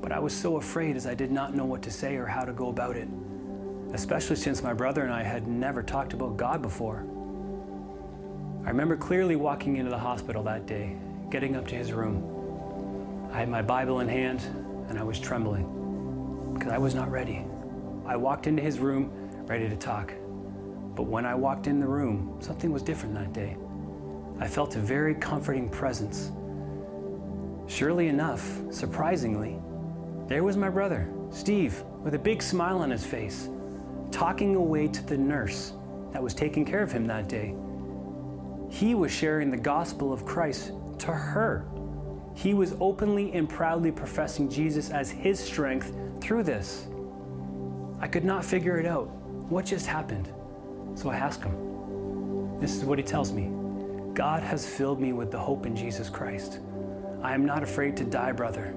But 0.02 0.14
I 0.14 0.20
was 0.20 0.34
so 0.34 0.56
afraid 0.56 0.96
as 0.96 1.06
I 1.06 1.16
did 1.16 1.32
not 1.32 1.54
know 1.54 1.66
what 1.66 1.82
to 1.82 1.92
say 1.92 2.16
or 2.16 2.26
how 2.26 2.46
to 2.46 2.54
go 2.54 2.70
about 2.70 2.96
it, 2.96 3.10
especially 3.92 4.38
since 4.38 4.64
my 4.64 4.74
brother 4.74 5.04
and 5.04 5.14
I 5.14 5.22
had 5.22 5.50
never 5.50 5.84
talked 5.84 6.14
about 6.14 6.38
God 6.38 6.62
before. 6.62 7.06
I 8.64 8.70
remember 8.70 8.96
clearly 8.96 9.36
walking 9.36 9.76
into 9.76 9.92
the 9.92 10.00
hospital 10.00 10.42
that 10.44 10.66
day, 10.66 10.96
getting 11.30 11.58
up 11.58 11.68
to 11.68 11.76
his 11.76 11.92
room. 11.92 13.30
I 13.34 13.40
had 13.40 13.50
my 13.50 13.62
Bible 13.62 14.00
in 14.00 14.08
hand 14.08 14.40
and 14.88 14.98
I 14.98 15.04
was 15.04 15.20
trembling 15.20 16.54
because 16.54 16.72
I 16.72 16.78
was 16.78 16.96
not 16.96 17.12
ready. 17.12 17.44
I 18.06 18.16
walked 18.16 18.48
into 18.48 18.62
his 18.62 18.80
room 18.80 19.12
ready 19.46 19.68
to 19.68 19.76
talk. 19.76 20.14
But 20.96 21.04
when 21.04 21.26
I 21.26 21.36
walked 21.36 21.68
in 21.68 21.80
the 21.80 21.88
room, 21.88 22.38
something 22.40 22.72
was 22.72 22.82
different 22.82 23.16
that 23.16 23.34
day. 23.34 23.58
I 24.40 24.48
felt 24.48 24.76
a 24.76 24.80
very 24.80 25.16
comforting 25.16 25.70
presence. 25.70 26.32
Surely 27.68 28.08
enough, 28.08 28.62
surprisingly, 28.70 29.60
there 30.28 30.44
was 30.44 30.58
my 30.58 30.70
brother, 30.70 31.10
Steve, 31.30 31.84
with 32.02 32.14
a 32.14 32.20
big 32.20 32.42
smile 32.42 32.80
on 32.80 32.90
his 32.90 33.06
face, 33.06 33.50
talking 34.12 34.56
away 34.56 34.88
to 34.88 35.06
the 35.06 35.18
nurse 35.18 35.74
that 36.12 36.24
was 36.24 36.34
taking 36.34 36.64
care 36.64 36.82
of 36.82 36.92
him 36.92 37.06
that 37.08 37.28
day. 37.28 37.56
He 38.70 38.96
was 38.96 39.12
sharing 39.12 39.52
the 39.52 39.58
gospel 39.58 40.14
of 40.14 40.26
Christ 40.26 40.72
to 41.00 41.12
her. 41.12 41.66
He 42.36 42.54
was 42.54 42.76
openly 42.80 43.34
and 43.34 43.50
proudly 43.50 43.92
professing 43.92 44.50
Jesus 44.50 44.90
as 44.90 45.10
his 45.10 45.40
strength 45.40 45.94
through 46.22 46.44
this. 46.44 46.88
I 48.00 48.08
could 48.08 48.26
not 48.26 48.44
figure 48.44 48.78
it 48.80 48.86
out. 48.86 49.08
What 49.50 49.66
just 49.66 49.86
happened? 49.88 50.32
So 50.96 51.10
I 51.10 51.18
ask 51.18 51.44
him. 51.44 52.60
This 52.60 52.76
is 52.76 52.86
what 52.86 52.98
he 52.98 53.04
tells 53.04 53.32
me 53.32 53.52
God 54.14 54.42
has 54.42 54.66
filled 54.66 55.02
me 55.02 55.12
with 55.12 55.30
the 55.30 55.38
hope 55.38 55.66
in 55.66 55.76
Jesus 55.76 56.10
Christ. 56.10 56.60
I 57.22 57.34
am 57.34 57.46
not 57.46 57.64
afraid 57.64 57.98
to 57.98 58.06
die, 58.06 58.32
brother, 58.32 58.74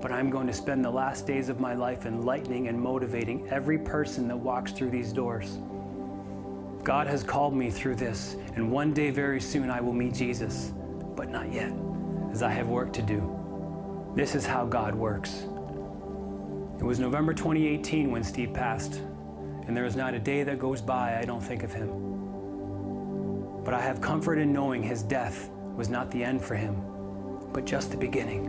but 0.00 0.10
I'm 0.10 0.30
going 0.30 0.46
to 0.46 0.52
spend 0.52 0.84
the 0.84 0.90
last 0.90 1.26
days 1.26 1.48
of 1.48 1.60
my 1.60 1.74
life 1.74 2.06
enlightening 2.06 2.68
and 2.68 2.80
motivating 2.80 3.46
every 3.50 3.78
person 3.78 4.28
that 4.28 4.36
walks 4.36 4.72
through 4.72 4.90
these 4.90 5.12
doors. 5.12 5.58
God 6.84 7.06
has 7.06 7.22
called 7.22 7.54
me 7.54 7.70
through 7.70 7.96
this, 7.96 8.36
and 8.54 8.72
one 8.72 8.94
day 8.94 9.10
very 9.10 9.40
soon 9.40 9.68
I 9.68 9.80
will 9.82 9.92
meet 9.92 10.14
Jesus, 10.14 10.72
but 11.16 11.28
not 11.28 11.52
yet, 11.52 11.72
as 12.32 12.42
I 12.42 12.50
have 12.50 12.68
work 12.68 12.92
to 12.94 13.02
do. 13.02 13.34
This 14.14 14.34
is 14.34 14.46
how 14.46 14.64
God 14.64 14.94
works. 14.94 15.42
It 16.78 16.84
was 16.84 16.98
November 16.98 17.34
2018 17.34 18.10
when 18.10 18.24
Steve 18.24 18.54
passed, 18.54 19.02
and 19.68 19.76
there 19.76 19.84
is 19.84 19.94
not 19.94 20.14
a 20.14 20.18
day 20.18 20.42
that 20.42 20.58
goes 20.58 20.80
by 20.80 21.18
I 21.18 21.26
don't 21.26 21.42
think 21.42 21.62
of 21.62 21.72
him. 21.72 21.90
But 23.64 23.74
I 23.74 23.82
have 23.82 24.00
comfort 24.00 24.38
in 24.38 24.50
knowing 24.50 24.82
his 24.82 25.02
death 25.02 25.50
was 25.76 25.90
not 25.90 26.10
the 26.10 26.24
end 26.24 26.42
for 26.42 26.56
him, 26.56 26.82
but 27.52 27.66
just 27.66 27.90
the 27.90 27.96
beginning. 27.98 28.46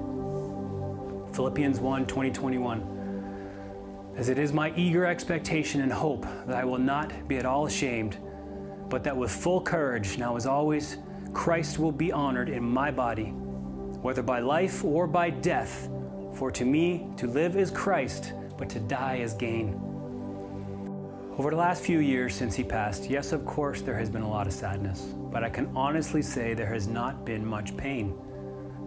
Philippians 1.33 1.81
1 1.81 2.07
20, 2.07 2.31
21. 2.31 4.13
As 4.15 4.29
it 4.29 4.39
is 4.39 4.53
my 4.53 4.73
eager 4.77 5.05
expectation 5.05 5.81
and 5.81 5.91
hope 5.91 6.25
that 6.47 6.55
I 6.55 6.63
will 6.63 6.77
not 6.77 7.27
be 7.27 7.37
at 7.37 7.45
all 7.45 7.65
ashamed, 7.65 8.17
but 8.87 9.03
that 9.03 9.15
with 9.15 9.29
full 9.29 9.59
courage, 9.59 10.17
now 10.17 10.37
as 10.37 10.45
always, 10.45 10.97
Christ 11.33 11.79
will 11.79 11.91
be 11.91 12.13
honored 12.13 12.47
in 12.47 12.63
my 12.63 12.91
body, 12.91 13.31
whether 14.01 14.23
by 14.23 14.39
life 14.39 14.85
or 14.85 15.05
by 15.05 15.29
death. 15.29 15.89
For 16.33 16.49
to 16.51 16.63
me, 16.63 17.09
to 17.17 17.27
live 17.27 17.57
is 17.57 17.71
Christ, 17.71 18.31
but 18.57 18.69
to 18.69 18.79
die 18.79 19.17
is 19.17 19.33
gain. 19.33 19.88
Over 21.39 21.51
the 21.51 21.55
last 21.55 21.83
few 21.83 21.99
years 21.99 22.35
since 22.35 22.53
he 22.53 22.65
passed, 22.65 23.09
yes, 23.09 23.31
of 23.31 23.45
course, 23.45 23.81
there 23.81 23.97
has 23.97 24.09
been 24.09 24.23
a 24.23 24.29
lot 24.29 24.45
of 24.45 24.51
sadness, 24.51 25.13
but 25.31 25.41
I 25.41 25.49
can 25.49 25.71
honestly 25.73 26.21
say 26.21 26.53
there 26.53 26.67
has 26.67 26.85
not 26.85 27.25
been 27.25 27.45
much 27.45 27.77
pain. 27.77 28.13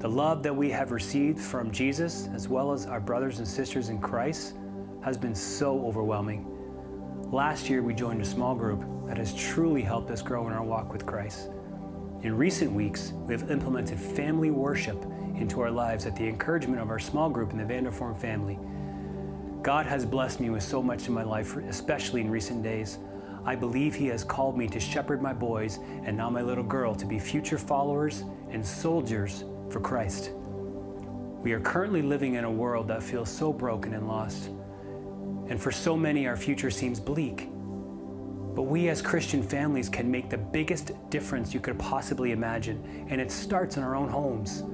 The 0.00 0.08
love 0.10 0.42
that 0.42 0.54
we 0.54 0.68
have 0.68 0.92
received 0.92 1.40
from 1.40 1.70
Jesus, 1.70 2.28
as 2.34 2.48
well 2.48 2.70
as 2.70 2.84
our 2.84 3.00
brothers 3.00 3.38
and 3.38 3.48
sisters 3.48 3.88
in 3.88 3.98
Christ, 4.02 4.54
has 5.02 5.16
been 5.16 5.34
so 5.34 5.82
overwhelming. 5.86 6.46
Last 7.32 7.70
year, 7.70 7.82
we 7.82 7.94
joined 7.94 8.20
a 8.20 8.26
small 8.26 8.54
group 8.54 8.84
that 9.06 9.16
has 9.16 9.32
truly 9.32 9.80
helped 9.80 10.10
us 10.10 10.20
grow 10.20 10.46
in 10.46 10.52
our 10.52 10.62
walk 10.62 10.92
with 10.92 11.06
Christ. 11.06 11.48
In 12.20 12.36
recent 12.36 12.70
weeks, 12.70 13.14
we 13.26 13.32
have 13.32 13.50
implemented 13.50 13.98
family 13.98 14.50
worship 14.50 15.02
into 15.36 15.62
our 15.62 15.70
lives 15.70 16.04
at 16.04 16.16
the 16.16 16.28
encouragement 16.28 16.82
of 16.82 16.90
our 16.90 16.98
small 16.98 17.30
group 17.30 17.52
in 17.52 17.56
the 17.56 17.64
Vanderform 17.64 18.14
family. 18.14 18.58
God 19.62 19.86
has 19.86 20.04
blessed 20.04 20.40
me 20.40 20.50
with 20.50 20.64
so 20.64 20.82
much 20.82 21.06
in 21.06 21.14
my 21.14 21.22
life, 21.22 21.56
especially 21.56 22.20
in 22.20 22.28
recent 22.28 22.64
days. 22.64 22.98
I 23.44 23.54
believe 23.54 23.94
He 23.94 24.08
has 24.08 24.24
called 24.24 24.58
me 24.58 24.66
to 24.66 24.80
shepherd 24.80 25.22
my 25.22 25.32
boys 25.32 25.78
and 26.04 26.16
now 26.16 26.28
my 26.30 26.42
little 26.42 26.64
girl 26.64 26.96
to 26.96 27.06
be 27.06 27.20
future 27.20 27.58
followers 27.58 28.24
and 28.50 28.66
soldiers 28.66 29.44
for 29.70 29.78
Christ. 29.78 30.32
We 31.42 31.52
are 31.52 31.60
currently 31.60 32.02
living 32.02 32.34
in 32.34 32.42
a 32.44 32.50
world 32.50 32.88
that 32.88 33.04
feels 33.04 33.30
so 33.30 33.52
broken 33.52 33.94
and 33.94 34.08
lost. 34.08 34.48
And 35.48 35.60
for 35.62 35.70
so 35.70 35.96
many, 35.96 36.26
our 36.26 36.36
future 36.36 36.70
seems 36.70 36.98
bleak. 36.98 37.48
But 38.54 38.62
we 38.62 38.88
as 38.88 39.00
Christian 39.00 39.44
families 39.44 39.88
can 39.88 40.10
make 40.10 40.28
the 40.28 40.38
biggest 40.38 40.90
difference 41.08 41.54
you 41.54 41.60
could 41.60 41.78
possibly 41.78 42.32
imagine, 42.32 43.06
and 43.08 43.20
it 43.20 43.30
starts 43.30 43.76
in 43.76 43.84
our 43.84 43.94
own 43.94 44.08
homes. 44.08 44.64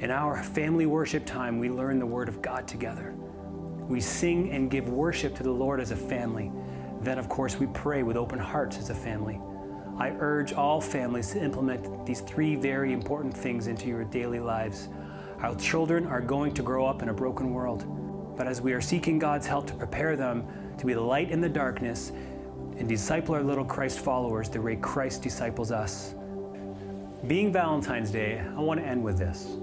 In 0.00 0.10
our 0.10 0.42
family 0.42 0.86
worship 0.86 1.24
time, 1.26 1.60
we 1.60 1.70
learn 1.70 2.00
the 2.00 2.06
Word 2.06 2.28
of 2.28 2.42
God 2.42 2.66
together. 2.66 3.14
We 3.88 4.00
sing 4.00 4.50
and 4.50 4.70
give 4.70 4.88
worship 4.88 5.34
to 5.36 5.42
the 5.42 5.50
Lord 5.50 5.80
as 5.80 5.92
a 5.92 5.96
family. 5.96 6.50
Then, 7.00 7.18
of 7.18 7.28
course, 7.28 7.58
we 7.58 7.66
pray 7.68 8.02
with 8.02 8.16
open 8.16 8.38
hearts 8.38 8.78
as 8.78 8.90
a 8.90 8.94
family. 8.94 9.40
I 9.98 10.10
urge 10.18 10.52
all 10.52 10.80
families 10.80 11.30
to 11.30 11.42
implement 11.42 12.04
these 12.04 12.20
three 12.20 12.56
very 12.56 12.92
important 12.92 13.34
things 13.34 13.66
into 13.66 13.86
your 13.86 14.04
daily 14.04 14.40
lives. 14.40 14.88
Our 15.40 15.54
children 15.54 16.06
are 16.06 16.20
going 16.20 16.52
to 16.54 16.62
grow 16.62 16.86
up 16.86 17.02
in 17.02 17.10
a 17.10 17.14
broken 17.14 17.52
world, 17.52 17.84
but 18.36 18.46
as 18.46 18.60
we 18.60 18.72
are 18.72 18.80
seeking 18.80 19.18
God's 19.18 19.46
help 19.46 19.66
to 19.68 19.74
prepare 19.74 20.16
them 20.16 20.46
to 20.78 20.86
be 20.86 20.92
the 20.92 21.00
light 21.00 21.30
in 21.30 21.40
the 21.40 21.48
darkness 21.48 22.12
and 22.78 22.88
disciple 22.88 23.34
our 23.34 23.42
little 23.42 23.64
Christ 23.64 24.00
followers 24.00 24.48
the 24.50 24.60
way 24.60 24.76
Christ 24.76 25.22
disciples 25.22 25.70
us. 25.70 26.14
Being 27.26 27.52
Valentine's 27.52 28.10
Day, 28.10 28.40
I 28.40 28.60
want 28.60 28.80
to 28.80 28.86
end 28.86 29.02
with 29.02 29.18
this. 29.18 29.56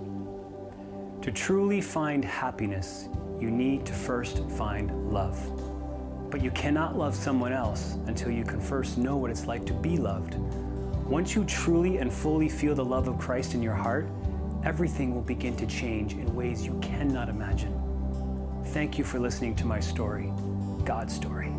To 1.21 1.31
truly 1.31 1.79
find 1.79 2.25
happiness, 2.25 3.07
you 3.43 3.51
need 3.51 3.85
to 3.85 3.91
first 3.91 4.41
find 4.51 4.89
love. 5.11 5.37
But 6.31 6.41
you 6.41 6.49
cannot 6.51 6.97
love 6.97 7.13
someone 7.13 7.51
else 7.51 7.97
until 8.07 8.31
you 8.31 8.45
can 8.45 8.61
first 8.61 8.97
know 8.97 9.17
what 9.17 9.29
it's 9.29 9.47
like 9.47 9.65
to 9.65 9.73
be 9.73 9.97
loved. 9.97 10.35
Once 11.05 11.35
you 11.35 11.43
truly 11.43 11.97
and 11.97 12.11
fully 12.11 12.47
feel 12.47 12.73
the 12.73 12.85
love 12.85 13.09
of 13.09 13.19
Christ 13.19 13.53
in 13.53 13.61
your 13.61 13.75
heart, 13.75 14.07
everything 14.63 15.13
will 15.13 15.21
begin 15.21 15.57
to 15.57 15.65
change 15.67 16.13
in 16.13 16.33
ways 16.33 16.65
you 16.65 16.79
cannot 16.81 17.27
imagine. 17.27 17.77
Thank 18.67 18.97
you 18.97 19.03
for 19.03 19.19
listening 19.19 19.55
to 19.57 19.65
my 19.65 19.81
story, 19.81 20.31
God's 20.85 21.13
story. 21.13 21.53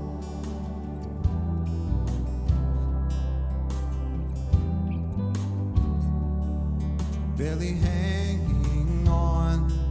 barely 7.36 7.72
hanging 7.72 9.08
on 9.08 9.83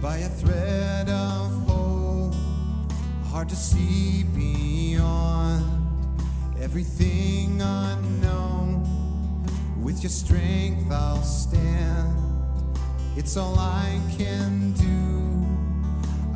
by 0.00 0.18
a 0.18 0.28
thread 0.28 1.08
of 1.08 1.50
hope. 1.66 2.34
Hard 3.24 3.48
to 3.48 3.56
see 3.56 4.22
beyond 4.34 5.64
everything 6.60 7.60
unknown. 7.60 8.86
With 9.82 10.02
your 10.02 10.10
strength, 10.10 10.90
I'll 10.92 11.22
stand. 11.22 12.16
It's 13.16 13.36
all 13.36 13.58
I 13.58 14.00
can 14.16 14.72
do. 14.72 15.46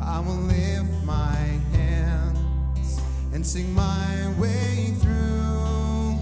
I 0.03 0.19
will 0.19 0.43
lift 0.43 1.03
my 1.05 1.35
hands 1.71 3.01
and 3.33 3.45
sing 3.45 3.73
my 3.73 4.33
way 4.37 4.93
through. 4.99 6.17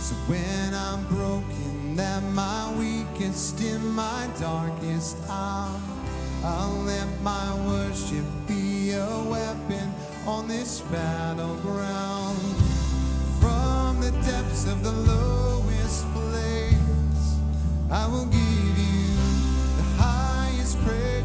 So 0.00 0.14
when 0.26 0.74
I'm 0.74 1.06
broken, 1.06 1.71
at 2.02 2.22
my 2.34 2.74
weakest, 2.76 3.60
in 3.60 3.86
my 3.94 4.28
darkest 4.40 5.16
hour, 5.28 5.80
I'll 6.44 6.82
let 6.84 7.08
my 7.22 7.54
worship 7.66 8.24
be 8.48 8.90
a 8.92 9.24
weapon 9.30 9.94
on 10.26 10.48
this 10.48 10.80
battleground. 10.92 12.38
From 13.40 14.00
the 14.00 14.10
depths 14.26 14.66
of 14.66 14.82
the 14.82 14.92
lowest 14.92 16.04
place, 16.12 17.24
I 17.90 18.06
will 18.08 18.26
give 18.26 18.78
you 18.78 19.16
the 19.76 19.86
highest 20.02 20.78
praise, 20.84 21.21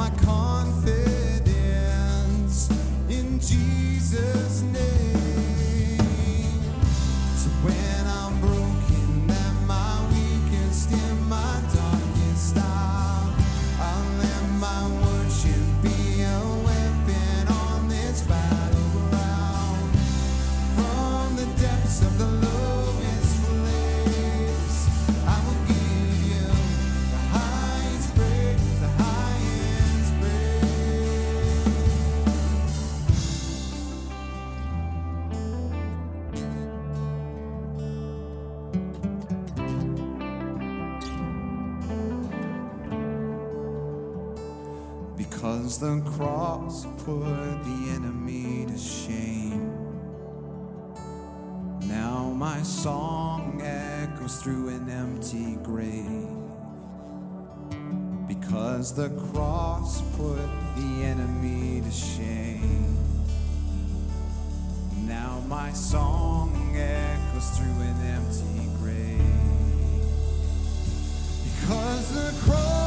my 0.00 0.08
confidence 0.24 1.50
in 3.10 3.38
Jesus' 3.38 4.49
cross 46.20 46.84
put 47.06 47.64
the 47.64 47.92
enemy 47.94 48.66
to 48.66 48.76
shame. 48.76 49.72
Now 51.88 52.34
my 52.36 52.60
song 52.62 53.62
echoes 53.64 54.36
through 54.42 54.68
an 54.68 54.90
empty 54.90 55.56
grave. 55.62 56.28
Because 58.28 58.94
the 58.94 59.08
cross 59.32 60.02
put 60.18 60.46
the 60.76 61.04
enemy 61.04 61.80
to 61.80 61.90
shame. 61.90 62.98
Now 65.06 65.42
my 65.48 65.72
song 65.72 66.52
echoes 66.76 67.48
through 67.56 67.80
an 67.80 67.98
empty 68.16 68.68
grave. 68.78 70.04
Because 71.44 72.12
the 72.14 72.38
cross 72.42 72.79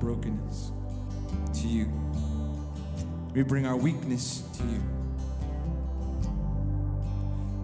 brokenness 0.00 0.72
to 1.54 1.68
you. 1.68 1.88
We 3.34 3.42
bring 3.42 3.66
our 3.66 3.76
weakness 3.76 4.42
to 4.58 4.64
you. 4.64 4.82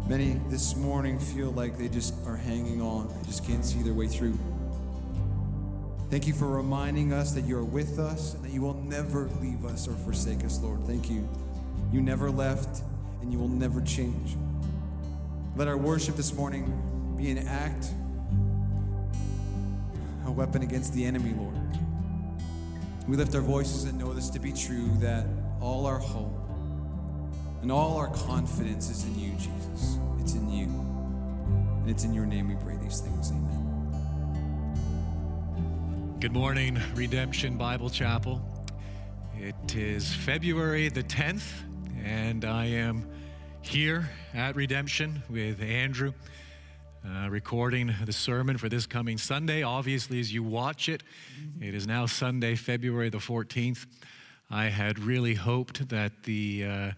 Many 0.08 0.40
this 0.50 0.76
morning 0.76 1.18
feel 1.18 1.50
like 1.52 1.78
they 1.78 1.88
just 1.88 2.14
are 2.26 2.36
hanging 2.36 2.82
on, 2.82 3.08
they 3.08 3.26
just 3.26 3.46
can't 3.46 3.64
see 3.64 3.82
their 3.82 3.94
way 3.94 4.06
through. 4.06 4.38
Thank 6.10 6.26
you 6.26 6.34
for 6.34 6.46
reminding 6.46 7.12
us 7.12 7.32
that 7.32 7.42
you 7.42 7.56
are 7.56 7.64
with 7.64 7.98
us 7.98 8.34
and 8.34 8.44
that 8.44 8.52
you 8.52 8.60
will 8.60 8.74
never 8.74 9.28
leave 9.40 9.64
us 9.64 9.88
or 9.88 9.92
forsake 9.92 10.44
us, 10.44 10.60
Lord. 10.60 10.84
Thank 10.86 11.10
you. 11.10 11.26
You 11.92 12.02
never 12.02 12.30
left 12.30 12.82
and 13.22 13.32
you 13.32 13.38
will 13.38 13.48
never 13.48 13.80
change. 13.80 14.36
Let 15.56 15.66
our 15.66 15.76
worship 15.76 16.16
this 16.16 16.34
morning 16.34 17.14
be 17.16 17.30
an 17.30 17.38
act 17.48 17.86
a 20.26 20.30
weapon 20.30 20.62
against 20.62 20.94
the 20.94 21.04
enemy, 21.04 21.34
Lord. 21.36 21.63
We 23.06 23.16
lift 23.16 23.34
our 23.34 23.42
voices 23.42 23.84
and 23.84 23.98
know 23.98 24.14
this 24.14 24.30
to 24.30 24.38
be 24.38 24.50
true 24.50 24.88
that 25.00 25.26
all 25.60 25.84
our 25.84 25.98
hope 25.98 26.40
and 27.60 27.70
all 27.70 27.98
our 27.98 28.08
confidence 28.08 28.88
is 28.88 29.04
in 29.04 29.18
you, 29.18 29.32
Jesus. 29.32 29.98
It's 30.20 30.32
in 30.34 30.50
you. 30.50 30.64
And 30.64 31.90
it's 31.90 32.04
in 32.04 32.14
your 32.14 32.24
name 32.24 32.48
we 32.48 32.54
pray 32.54 32.78
these 32.82 33.00
things. 33.00 33.30
Amen. 33.30 33.54
Good 36.18 36.32
morning, 36.32 36.80
Redemption 36.94 37.58
Bible 37.58 37.90
Chapel. 37.90 38.40
It 39.38 39.76
is 39.76 40.14
February 40.14 40.88
the 40.88 41.02
10th, 41.02 41.50
and 42.02 42.46
I 42.46 42.64
am 42.66 43.06
here 43.60 44.08
at 44.32 44.56
Redemption 44.56 45.22
with 45.28 45.60
Andrew, 45.60 46.14
uh, 47.06 47.28
recording 47.28 47.94
the 48.06 48.12
sermon 48.12 48.56
for 48.56 48.68
this 48.68 48.86
coming 48.86 49.18
Sunday. 49.18 49.62
Obviously, 49.62 50.20
as 50.20 50.32
you 50.32 50.42
watch 50.42 50.88
it, 50.88 51.02
it 51.60 51.74
is 51.74 51.86
now 51.86 52.06
Sunday, 52.06 52.54
February 52.54 53.10
the 53.10 53.18
14th. 53.18 53.86
I 54.50 54.66
had 54.66 54.98
really 54.98 55.34
hoped 55.34 55.88
that 55.90 56.12
the 56.22 56.64
uh, 56.64 56.90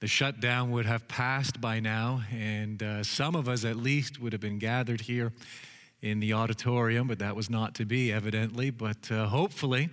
the 0.00 0.06
shutdown 0.06 0.70
would 0.70 0.86
have 0.86 1.08
passed 1.08 1.60
by 1.60 1.80
now, 1.80 2.22
and 2.32 2.80
uh, 2.80 3.02
some 3.02 3.34
of 3.34 3.48
us 3.48 3.64
at 3.64 3.76
least 3.76 4.20
would 4.20 4.32
have 4.32 4.40
been 4.40 4.60
gathered 4.60 5.00
here 5.00 5.32
in 6.02 6.20
the 6.20 6.34
auditorium, 6.34 7.08
but 7.08 7.18
that 7.18 7.34
was 7.34 7.50
not 7.50 7.74
to 7.74 7.84
be, 7.84 8.12
evidently. 8.12 8.70
But 8.70 9.10
uh, 9.10 9.26
hopefully, 9.26 9.90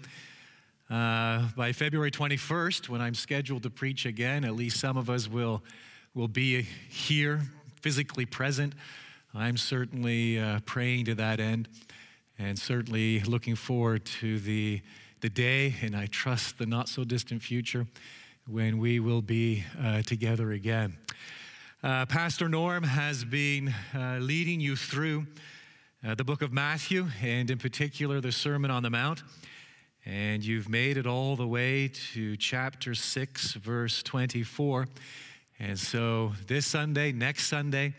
uh, 0.91 1.47
by 1.55 1.73
February 1.73 2.11
21st, 2.11 2.87
when 2.87 3.01
I'm 3.01 3.15
scheduled 3.15 3.63
to 3.63 3.71
preach 3.71 4.05
again, 4.05 4.45
at 4.45 4.55
least 4.55 4.79
some 4.79 4.95
of 4.95 5.09
us 5.09 5.27
will, 5.27 5.63
will 6.13 6.27
be 6.27 6.61
here, 6.61 7.41
physically 7.81 8.27
present. 8.27 8.73
I'm 9.37 9.57
certainly 9.57 10.39
uh, 10.39 10.61
praying 10.65 11.05
to 11.05 11.15
that 11.15 11.41
end 11.41 11.67
and 12.39 12.57
certainly 12.57 13.19
looking 13.19 13.55
forward 13.55 14.05
to 14.21 14.39
the, 14.39 14.81
the 15.19 15.29
day, 15.29 15.75
and 15.81 15.93
I 15.93 16.05
trust 16.05 16.57
the 16.57 16.65
not 16.65 16.87
so 16.87 17.03
distant 17.03 17.41
future 17.43 17.85
when 18.47 18.77
we 18.77 19.01
will 19.01 19.21
be 19.21 19.65
uh, 19.83 20.03
together 20.03 20.53
again. 20.53 20.95
Uh, 21.83 22.05
Pastor 22.05 22.47
Norm 22.47 22.83
has 22.83 23.25
been 23.25 23.73
uh, 23.93 24.19
leading 24.21 24.61
you 24.61 24.77
through 24.77 25.25
uh, 26.07 26.15
the 26.15 26.23
book 26.23 26.41
of 26.41 26.53
Matthew, 26.53 27.05
and 27.21 27.51
in 27.51 27.57
particular, 27.57 28.21
the 28.21 28.31
Sermon 28.31 28.71
on 28.71 28.83
the 28.83 28.89
Mount. 28.89 29.21
And 30.05 30.45
you've 30.45 30.69
made 30.69 30.95
it 30.95 31.05
all 31.05 31.35
the 31.35 31.47
way 31.47 31.91
to 32.13 32.37
chapter 32.37 32.95
6, 32.95 33.53
verse 33.55 34.01
24. 34.01 34.87
And 35.59 35.77
so 35.77 36.31
this 36.47 36.65
Sunday, 36.65 37.11
next 37.11 37.47
Sunday, 37.47 37.95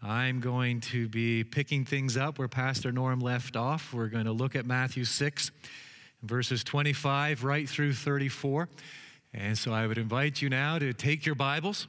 I'm 0.00 0.38
going 0.38 0.80
to 0.82 1.08
be 1.08 1.42
picking 1.42 1.84
things 1.84 2.16
up 2.16 2.38
where 2.38 2.46
Pastor 2.46 2.92
Norm 2.92 3.18
left 3.18 3.56
off. 3.56 3.92
We're 3.92 4.06
going 4.06 4.26
to 4.26 4.32
look 4.32 4.54
at 4.54 4.64
Matthew 4.64 5.04
6, 5.04 5.50
verses 6.22 6.62
25 6.62 7.42
right 7.42 7.68
through 7.68 7.94
34. 7.94 8.68
And 9.34 9.58
so 9.58 9.72
I 9.72 9.88
would 9.88 9.98
invite 9.98 10.40
you 10.40 10.50
now 10.50 10.78
to 10.78 10.92
take 10.92 11.26
your 11.26 11.34
Bibles 11.34 11.88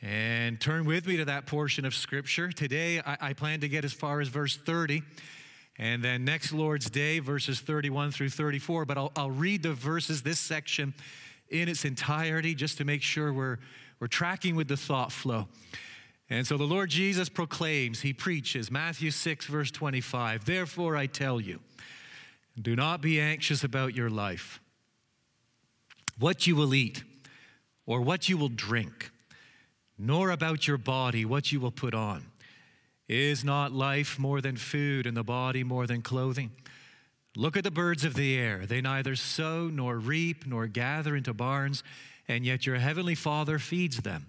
and 0.00 0.60
turn 0.60 0.84
with 0.84 1.04
me 1.04 1.16
to 1.16 1.24
that 1.24 1.46
portion 1.46 1.84
of 1.84 1.96
Scripture. 1.96 2.52
Today, 2.52 3.00
I, 3.00 3.16
I 3.20 3.32
plan 3.32 3.58
to 3.60 3.68
get 3.68 3.84
as 3.84 3.92
far 3.92 4.20
as 4.20 4.28
verse 4.28 4.56
30. 4.56 5.02
And 5.80 6.02
then 6.02 6.24
next 6.24 6.52
Lord's 6.52 6.88
Day, 6.90 7.18
verses 7.18 7.58
31 7.58 8.12
through 8.12 8.28
34. 8.28 8.84
But 8.84 8.98
I'll, 8.98 9.12
I'll 9.16 9.32
read 9.32 9.64
the 9.64 9.74
verses, 9.74 10.22
this 10.22 10.38
section 10.38 10.94
in 11.50 11.68
its 11.68 11.84
entirety, 11.84 12.54
just 12.54 12.78
to 12.78 12.84
make 12.84 13.02
sure 13.02 13.32
we're, 13.32 13.58
we're 13.98 14.06
tracking 14.06 14.54
with 14.54 14.68
the 14.68 14.76
thought 14.76 15.10
flow. 15.10 15.48
And 16.32 16.46
so 16.46 16.56
the 16.56 16.64
Lord 16.64 16.88
Jesus 16.88 17.28
proclaims, 17.28 18.00
he 18.00 18.14
preaches, 18.14 18.70
Matthew 18.70 19.10
6, 19.10 19.44
verse 19.44 19.70
25, 19.70 20.46
Therefore 20.46 20.96
I 20.96 21.04
tell 21.04 21.38
you, 21.38 21.60
do 22.58 22.74
not 22.74 23.02
be 23.02 23.20
anxious 23.20 23.64
about 23.64 23.94
your 23.94 24.08
life, 24.08 24.58
what 26.18 26.46
you 26.46 26.56
will 26.56 26.74
eat, 26.74 27.04
or 27.84 28.00
what 28.00 28.30
you 28.30 28.38
will 28.38 28.48
drink, 28.48 29.10
nor 29.98 30.30
about 30.30 30.66
your 30.66 30.78
body, 30.78 31.26
what 31.26 31.52
you 31.52 31.60
will 31.60 31.70
put 31.70 31.92
on. 31.92 32.24
Is 33.10 33.44
not 33.44 33.72
life 33.72 34.18
more 34.18 34.40
than 34.40 34.56
food, 34.56 35.06
and 35.06 35.14
the 35.14 35.22
body 35.22 35.62
more 35.62 35.86
than 35.86 36.00
clothing? 36.00 36.50
Look 37.36 37.58
at 37.58 37.64
the 37.64 37.70
birds 37.70 38.06
of 38.06 38.14
the 38.14 38.38
air. 38.38 38.64
They 38.64 38.80
neither 38.80 39.16
sow, 39.16 39.68
nor 39.68 39.98
reap, 39.98 40.46
nor 40.46 40.66
gather 40.66 41.14
into 41.14 41.34
barns, 41.34 41.84
and 42.26 42.46
yet 42.46 42.64
your 42.64 42.76
heavenly 42.76 43.16
Father 43.16 43.58
feeds 43.58 43.98
them. 43.98 44.28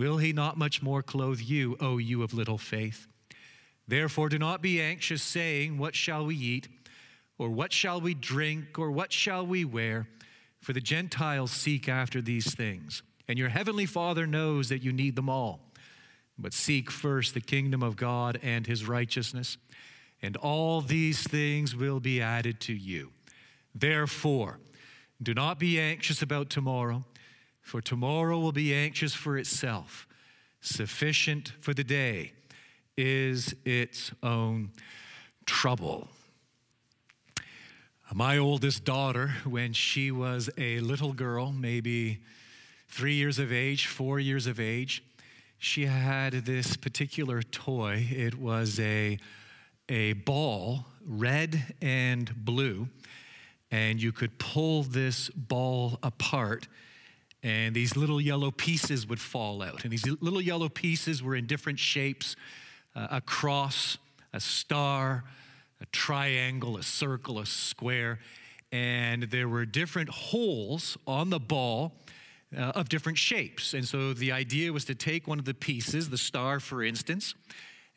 will 0.00 0.16
he 0.16 0.32
not 0.32 0.56
much 0.56 0.80
more 0.80 1.02
clothe 1.02 1.40
you, 1.40 1.76
O 1.78 1.98
you 1.98 2.22
of 2.22 2.32
little 2.32 2.56
faith? 2.56 3.06
Therefore, 3.86 4.30
do 4.30 4.38
not 4.38 4.62
be 4.62 4.80
anxious, 4.80 5.22
saying, 5.22 5.76
What 5.76 5.94
shall 5.94 6.24
we 6.24 6.36
eat? 6.36 6.68
Or 7.36 7.50
what 7.50 7.70
shall 7.70 8.00
we 8.00 8.14
drink? 8.14 8.78
Or 8.78 8.90
what 8.90 9.12
shall 9.12 9.46
we 9.46 9.66
wear? 9.66 10.08
For 10.58 10.72
the 10.72 10.80
Gentiles 10.80 11.50
seek 11.50 11.86
after 11.86 12.22
these 12.22 12.54
things, 12.54 13.02
and 13.28 13.38
your 13.38 13.50
heavenly 13.50 13.84
Father 13.84 14.26
knows 14.26 14.70
that 14.70 14.82
you 14.82 14.90
need 14.90 15.16
them 15.16 15.28
all. 15.28 15.60
But 16.38 16.54
seek 16.54 16.90
first 16.90 17.34
the 17.34 17.42
kingdom 17.42 17.82
of 17.82 17.96
God 17.96 18.40
and 18.42 18.66
his 18.66 18.88
righteousness, 18.88 19.58
and 20.22 20.34
all 20.38 20.80
these 20.80 21.22
things 21.24 21.76
will 21.76 22.00
be 22.00 22.22
added 22.22 22.58
to 22.60 22.72
you. 22.72 23.10
Therefore, 23.74 24.60
do 25.22 25.34
not 25.34 25.58
be 25.58 25.78
anxious 25.78 26.22
about 26.22 26.48
tomorrow, 26.48 27.04
for 27.70 27.80
tomorrow 27.80 28.36
will 28.36 28.50
be 28.50 28.74
anxious 28.74 29.14
for 29.14 29.38
itself. 29.38 30.08
Sufficient 30.60 31.52
for 31.60 31.72
the 31.72 31.84
day 31.84 32.32
is 32.96 33.54
its 33.64 34.10
own 34.24 34.70
trouble. 35.46 36.08
My 38.12 38.38
oldest 38.38 38.84
daughter, 38.84 39.28
when 39.44 39.72
she 39.72 40.10
was 40.10 40.50
a 40.58 40.80
little 40.80 41.12
girl, 41.12 41.52
maybe 41.52 42.18
three 42.88 43.14
years 43.14 43.38
of 43.38 43.52
age, 43.52 43.86
four 43.86 44.18
years 44.18 44.48
of 44.48 44.58
age, 44.58 45.04
she 45.58 45.86
had 45.86 46.32
this 46.32 46.76
particular 46.76 47.40
toy. 47.40 48.04
It 48.10 48.34
was 48.34 48.80
a, 48.80 49.16
a 49.88 50.14
ball, 50.14 50.86
red 51.06 51.76
and 51.80 52.34
blue, 52.44 52.88
and 53.70 54.02
you 54.02 54.10
could 54.10 54.40
pull 54.40 54.82
this 54.82 55.28
ball 55.28 56.00
apart, 56.02 56.66
and 57.42 57.74
these 57.74 57.96
little 57.96 58.20
yellow 58.20 58.50
pieces 58.50 59.06
would 59.06 59.20
fall 59.20 59.62
out. 59.62 59.84
And 59.84 59.92
these 59.92 60.06
little 60.20 60.40
yellow 60.40 60.68
pieces 60.68 61.22
were 61.22 61.36
in 61.36 61.46
different 61.46 61.78
shapes 61.78 62.36
uh, 62.94 63.06
a 63.12 63.20
cross, 63.20 63.98
a 64.32 64.40
star, 64.40 65.24
a 65.80 65.86
triangle, 65.86 66.76
a 66.76 66.82
circle, 66.82 67.38
a 67.38 67.46
square, 67.46 68.18
and 68.72 69.24
there 69.24 69.48
were 69.48 69.64
different 69.64 70.08
holes 70.08 70.96
on 71.06 71.30
the 71.30 71.38
ball 71.38 71.92
uh, 72.56 72.72
of 72.74 72.88
different 72.88 73.18
shapes. 73.18 73.74
And 73.74 73.86
so 73.86 74.12
the 74.12 74.32
idea 74.32 74.72
was 74.72 74.84
to 74.86 74.94
take 74.94 75.26
one 75.26 75.38
of 75.38 75.44
the 75.44 75.54
pieces, 75.54 76.10
the 76.10 76.18
star 76.18 76.60
for 76.60 76.82
instance, 76.82 77.34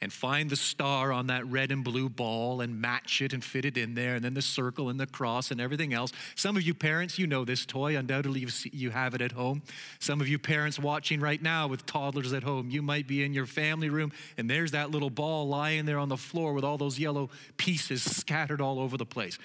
and 0.04 0.12
find 0.12 0.50
the 0.50 0.56
star 0.58 1.14
on 1.14 1.28
that 1.28 1.48
red 1.48 1.72
and 1.72 1.82
blue 1.82 2.10
ball 2.10 2.60
and 2.60 2.80
match 2.80 3.22
it 3.22 3.32
and 3.32 3.42
fit 3.42 3.64
it 3.64 3.78
in 3.78 3.96
there, 3.96 4.16
and 4.16 4.24
then 4.24 4.34
the 4.34 4.42
circle 4.42 4.90
and 4.90 5.00
the 5.00 5.08
cross 5.08 5.50
and 5.50 5.62
everything 5.62 5.94
else. 5.94 6.12
Some 6.36 6.58
of 6.58 6.64
you 6.64 6.74
parents, 6.74 7.18
you 7.18 7.26
know 7.26 7.46
this 7.46 7.66
toy. 7.66 7.96
Undoubtedly, 7.96 8.46
you 8.74 8.90
have 8.90 9.16
it 9.16 9.22
at 9.22 9.32
home. 9.32 9.62
Some 10.00 10.20
of 10.20 10.28
you 10.28 10.38
parents 10.38 10.78
watching 10.78 11.22
right 11.22 11.42
now 11.42 11.68
with 11.68 11.86
toddlers 11.86 12.34
at 12.34 12.44
home, 12.44 12.70
you 12.70 12.82
might 12.82 13.08
be 13.08 13.24
in 13.24 13.34
your 13.34 13.46
family 13.46 13.90
room, 13.90 14.12
and 14.38 14.50
there's 14.50 14.72
that 14.72 14.92
little 14.92 15.10
ball 15.10 15.48
lying 15.48 15.86
there 15.86 15.98
on 15.98 16.10
the 16.10 16.18
floor 16.18 16.52
with 16.52 16.66
all 16.66 16.78
those 16.78 17.00
yellow 17.00 17.30
pieces 17.56 18.04
scattered 18.04 18.60
all 18.60 18.80
over 18.80 18.98
the 18.98 19.06
place. 19.06 19.40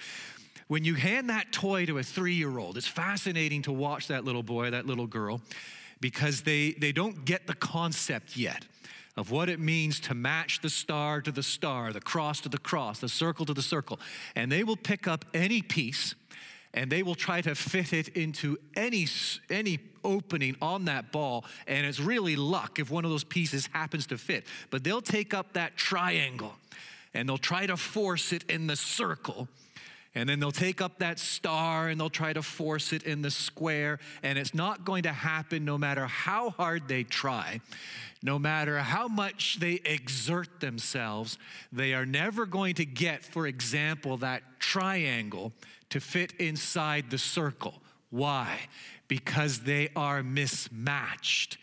When 0.66 0.84
you 0.84 0.94
hand 0.94 1.30
that 1.30 1.52
toy 1.52 1.86
to 1.86 1.98
a 1.98 2.02
three 2.02 2.34
year 2.34 2.59
old, 2.59 2.76
it's 2.76 2.88
fascinating 2.88 3.62
to 3.62 3.72
watch 3.72 4.09
that 4.09 4.24
little 4.24 4.42
boy, 4.42 4.70
that 4.70 4.86
little 4.86 5.06
girl, 5.06 5.40
because 6.00 6.42
they, 6.42 6.72
they 6.72 6.90
don't 6.90 7.24
get 7.24 7.46
the 7.46 7.54
concept 7.54 8.36
yet 8.36 8.64
of 9.18 9.32
what 9.32 9.48
it 9.48 9.58
means 9.58 9.98
to 9.98 10.14
match 10.14 10.60
the 10.60 10.70
star 10.70 11.20
to 11.20 11.32
the 11.32 11.42
star, 11.42 11.92
the 11.92 12.00
cross 12.00 12.40
to 12.40 12.48
the 12.48 12.56
cross, 12.56 13.00
the 13.00 13.08
circle 13.08 13.44
to 13.44 13.52
the 13.52 13.60
circle. 13.60 13.98
And 14.36 14.50
they 14.50 14.62
will 14.62 14.76
pick 14.76 15.08
up 15.08 15.24
any 15.34 15.60
piece 15.60 16.14
and 16.72 16.88
they 16.88 17.02
will 17.02 17.16
try 17.16 17.40
to 17.40 17.56
fit 17.56 17.92
it 17.92 18.08
into 18.10 18.56
any, 18.76 19.08
any 19.50 19.80
opening 20.04 20.54
on 20.62 20.84
that 20.84 21.10
ball. 21.10 21.44
And 21.66 21.84
it's 21.84 21.98
really 21.98 22.36
luck 22.36 22.78
if 22.78 22.92
one 22.92 23.04
of 23.04 23.10
those 23.10 23.24
pieces 23.24 23.68
happens 23.72 24.06
to 24.06 24.18
fit. 24.18 24.46
But 24.70 24.84
they'll 24.84 25.02
take 25.02 25.34
up 25.34 25.54
that 25.54 25.76
triangle 25.76 26.54
and 27.12 27.28
they'll 27.28 27.38
try 27.38 27.66
to 27.66 27.76
force 27.76 28.32
it 28.32 28.44
in 28.48 28.68
the 28.68 28.76
circle. 28.76 29.48
And 30.14 30.28
then 30.28 30.40
they'll 30.40 30.50
take 30.50 30.80
up 30.80 30.98
that 30.98 31.18
star 31.18 31.88
and 31.88 32.00
they'll 32.00 32.11
try 32.11 32.32
to 32.32 32.42
force 32.42 32.92
it 32.92 33.02
in 33.02 33.22
the 33.22 33.30
square. 33.30 33.98
And 34.22 34.38
it's 34.38 34.54
not 34.54 34.84
going 34.84 35.02
to 35.04 35.12
happen 35.12 35.64
no 35.64 35.78
matter 35.78 36.06
how 36.06 36.50
hard 36.50 36.88
they 36.88 37.04
try, 37.04 37.61
no 38.22 38.38
matter 38.38 38.78
how 38.78 39.06
much 39.06 39.59
they 39.61 39.74
exert 39.84 40.61
themselves. 40.61 41.38
They 41.72 41.94
are 41.94 42.06
never 42.06 42.46
going 42.46 42.74
to 42.76 42.84
get, 42.84 43.24
for 43.24 43.46
example, 43.46 44.16
that 44.18 44.42
triangle 44.59 45.52
to 45.90 46.00
fit 46.00 46.32
inside 46.38 47.11
the 47.11 47.18
circle. 47.18 47.80
Why? 48.11 48.59
Because 49.06 49.61
they 49.61 49.90
are 49.94 50.22
mismatched. 50.22 51.59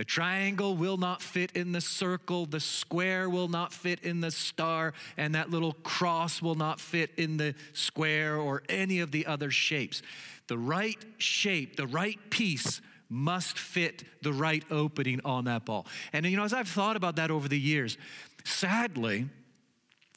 The 0.00 0.04
triangle 0.04 0.78
will 0.78 0.96
not 0.96 1.20
fit 1.20 1.52
in 1.52 1.72
the 1.72 1.80
circle, 1.82 2.46
the 2.46 2.58
square 2.58 3.28
will 3.28 3.48
not 3.48 3.70
fit 3.70 4.00
in 4.00 4.22
the 4.22 4.30
star, 4.30 4.94
and 5.18 5.34
that 5.34 5.50
little 5.50 5.74
cross 5.74 6.40
will 6.40 6.54
not 6.54 6.80
fit 6.80 7.10
in 7.18 7.36
the 7.36 7.54
square 7.74 8.38
or 8.38 8.62
any 8.70 9.00
of 9.00 9.10
the 9.10 9.26
other 9.26 9.50
shapes. 9.50 10.00
The 10.46 10.56
right 10.56 10.96
shape, 11.18 11.76
the 11.76 11.86
right 11.86 12.18
piece 12.30 12.80
must 13.10 13.58
fit 13.58 14.04
the 14.22 14.32
right 14.32 14.64
opening 14.70 15.20
on 15.22 15.44
that 15.44 15.66
ball. 15.66 15.86
And 16.14 16.24
you 16.24 16.38
know, 16.38 16.44
as 16.44 16.54
I've 16.54 16.66
thought 16.66 16.96
about 16.96 17.16
that 17.16 17.30
over 17.30 17.46
the 17.46 17.60
years, 17.60 17.98
sadly, 18.42 19.28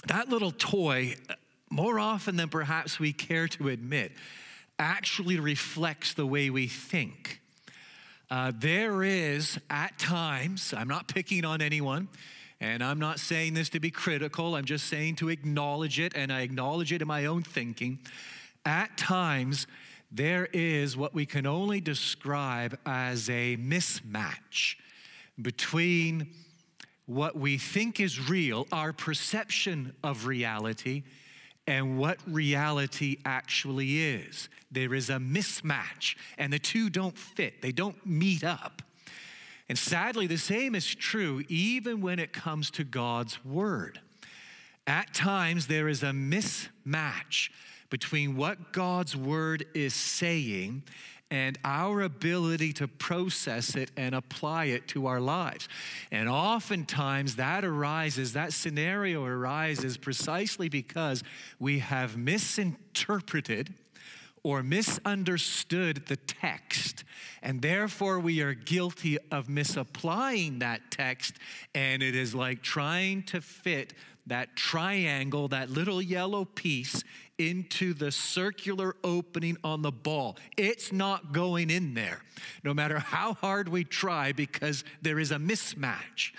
that 0.08 0.30
little 0.30 0.52
toy, 0.52 1.16
more 1.70 2.00
often 2.00 2.38
than 2.38 2.48
perhaps 2.48 3.02
we 3.02 3.12
care 3.12 3.50
to 3.50 3.68
admit, 3.68 4.14
actually 4.80 5.42
reflects 5.42 6.14
the 6.14 6.26
way 6.26 6.50
we 6.50 6.68
think. 6.68 7.42
Uh, 8.34 8.52
there 8.58 9.04
is, 9.04 9.60
at 9.70 9.96
times, 10.00 10.74
I'm 10.76 10.88
not 10.88 11.08
picking 11.08 11.46
on 11.46 11.62
anyone, 11.62 12.08
and 12.60 12.84
I'm 12.84 12.98
not 12.98 13.20
saying 13.20 13.54
this 13.54 13.70
to 13.70 13.80
be 13.80 13.92
critical, 13.92 14.56
I'm 14.56 14.66
just 14.66 14.88
saying 14.88 15.18
to 15.18 15.30
acknowledge 15.30 16.00
it, 16.00 16.14
and 16.16 16.34
I 16.34 16.42
acknowledge 16.42 16.92
it 16.92 17.04
in 17.04 17.08
my 17.08 17.28
own 17.28 17.44
thinking. 17.44 18.00
At 18.66 18.98
times, 18.98 19.68
there 20.12 20.50
is 20.52 20.98
what 20.98 21.14
we 21.14 21.28
can 21.28 21.46
only 21.46 21.80
describe 21.80 22.76
as 22.88 23.30
a 23.30 23.56
mismatch 23.58 24.78
between 25.40 26.26
what 27.06 27.38
we 27.38 27.60
think 27.60 28.00
is 28.00 28.32
real, 28.32 28.66
our 28.72 28.94
perception 28.94 29.94
of 30.04 30.26
reality, 30.26 31.04
and 31.68 31.98
what 31.98 32.18
reality 32.28 33.18
actually 33.26 34.04
is. 34.04 34.50
There 34.72 34.94
is 34.94 35.10
a 35.10 35.18
mismatch, 35.18 36.16
and 36.38 36.52
the 36.52 36.60
two 36.60 36.90
don't 36.90 37.18
fit, 37.18 37.62
they 37.62 37.72
don't 37.72 38.06
meet 38.06 38.44
up. 38.44 38.82
And 39.70 39.78
sadly, 39.78 40.28
the 40.28 40.38
same 40.38 40.76
is 40.76 40.86
true 40.86 41.44
even 41.48 42.02
when 42.02 42.20
it 42.20 42.34
comes 42.34 42.70
to 42.72 42.84
God's 42.84 43.44
Word. 43.46 44.00
At 44.86 45.14
times, 45.14 45.68
there 45.68 45.88
is 45.88 46.04
a 46.04 46.08
mismatch 46.08 47.50
between 47.90 48.36
what 48.36 48.74
God's 48.74 49.16
Word 49.16 49.66
is 49.74 49.94
saying 49.94 50.84
and 51.34 51.58
our 51.66 52.02
ability 52.04 52.72
to 52.72 52.88
process 52.88 53.76
it 53.76 53.90
and 53.98 54.14
apply 54.14 54.66
it 54.66 54.88
to 54.88 55.08
our 55.08 55.20
lives. 55.20 55.68
And 56.12 56.30
oftentimes 56.30 57.38
that 57.38 57.66
arises, 57.66 58.34
that 58.34 58.54
scenario 58.54 59.26
arises 59.26 59.98
precisely 59.98 60.70
because 60.70 61.24
we 61.60 61.80
have 61.80 62.16
misinterpreted 62.16 63.74
or 64.44 64.62
misunderstood 64.62 66.06
the 66.06 66.18
text, 66.18 67.04
and 67.42 67.64
therefore 67.64 68.20
we 68.20 68.42
are 68.42 68.54
guilty 68.54 69.18
of 69.32 69.50
misapplying 69.50 70.60
that 70.60 70.82
text, 70.92 71.38
and 71.74 72.04
it 72.04 72.14
is 72.14 72.36
like 72.36 72.62
trying 72.62 73.24
to 73.24 73.42
fit 73.42 73.94
that 74.28 74.56
triangle, 74.56 75.48
that 75.48 75.70
little 75.70 76.02
yellow 76.02 76.46
piece, 76.46 77.04
into 77.50 77.94
the 77.94 78.12
circular 78.12 78.96
opening 79.04 79.58
on 79.64 79.82
the 79.82 79.92
ball. 79.92 80.38
It's 80.58 80.92
not 80.92 81.32
going 81.32 81.70
in 81.70 81.94
there, 81.94 82.20
no 82.64 82.74
matter 82.74 83.00
how 83.00 83.34
hard 83.34 83.68
we 83.70 83.84
try, 83.84 84.32
because 84.32 84.84
there 85.02 85.20
is 85.20 85.32
a 85.32 85.38
mismatch. 85.38 86.32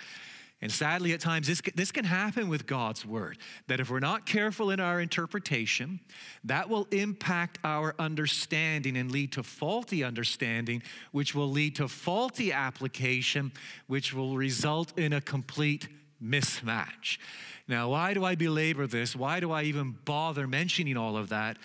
And 0.61 0.71
sadly, 0.71 1.13
at 1.13 1.19
times, 1.19 1.47
this, 1.47 1.61
this 1.75 1.91
can 1.91 2.05
happen 2.05 2.47
with 2.47 2.65
God's 2.65 3.05
word. 3.05 3.37
That 3.67 3.79
if 3.79 3.89
we're 3.89 3.99
not 3.99 4.25
careful 4.25 4.71
in 4.71 4.79
our 4.79 5.01
interpretation, 5.01 5.99
that 6.45 6.69
will 6.69 6.87
impact 6.91 7.59
our 7.63 7.93
understanding 7.99 8.97
and 8.97 9.11
lead 9.11 9.33
to 9.33 9.43
faulty 9.43 10.03
understanding, 10.03 10.81
which 11.11 11.35
will 11.35 11.49
lead 11.51 11.75
to 11.75 11.87
faulty 11.87 12.51
application, 12.51 13.51
which 13.87 14.13
will 14.13 14.37
result 14.37 14.97
in 14.97 15.13
a 15.13 15.21
complete 15.21 15.87
mismatch. 16.23 17.19
Now, 17.67 17.89
why 17.89 18.13
do 18.13 18.23
I 18.23 18.35
belabor 18.35 18.87
this? 18.87 19.15
Why 19.15 19.39
do 19.39 19.51
I 19.51 19.63
even 19.63 19.95
bother 20.05 20.47
mentioning 20.47 20.97
all 20.97 21.17
of 21.17 21.29
that? 21.29 21.57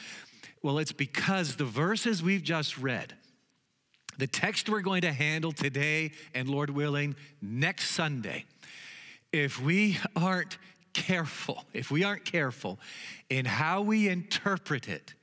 Well, 0.62 0.78
it's 0.78 0.92
because 0.92 1.56
the 1.56 1.64
verses 1.64 2.22
we've 2.22 2.42
just 2.42 2.78
read, 2.78 3.14
the 4.18 4.26
text 4.26 4.68
we're 4.68 4.80
going 4.80 5.02
to 5.02 5.12
handle 5.12 5.52
today, 5.52 6.12
and 6.34 6.48
Lord 6.48 6.70
willing, 6.70 7.16
next 7.40 7.90
Sunday, 7.90 8.44
if 9.32 9.60
we 9.60 9.98
aren't 10.16 10.58
careful, 10.92 11.64
if 11.72 11.90
we 11.90 12.04
aren't 12.04 12.24
careful 12.24 12.78
in 13.28 13.44
how 13.44 13.82
we 13.82 14.08
interpret 14.08 14.88
it 14.88 15.14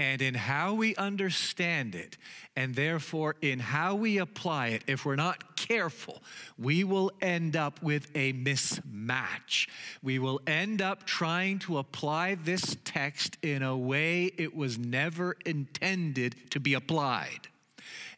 and 0.00 0.22
in 0.22 0.32
how 0.32 0.72
we 0.72 0.96
understand 0.96 1.94
it, 1.94 2.16
and 2.56 2.74
therefore 2.74 3.36
in 3.42 3.58
how 3.58 3.94
we 3.94 4.16
apply 4.16 4.68
it, 4.68 4.82
if 4.86 5.04
we're 5.04 5.14
not 5.14 5.56
careful, 5.56 6.22
we 6.58 6.84
will 6.84 7.12
end 7.20 7.54
up 7.54 7.82
with 7.82 8.10
a 8.14 8.32
mismatch. 8.32 9.68
We 10.02 10.18
will 10.18 10.40
end 10.46 10.80
up 10.80 11.04
trying 11.04 11.58
to 11.60 11.76
apply 11.76 12.36
this 12.36 12.78
text 12.82 13.36
in 13.42 13.62
a 13.62 13.76
way 13.76 14.32
it 14.38 14.56
was 14.56 14.78
never 14.78 15.36
intended 15.44 16.34
to 16.52 16.60
be 16.60 16.72
applied. 16.72 17.48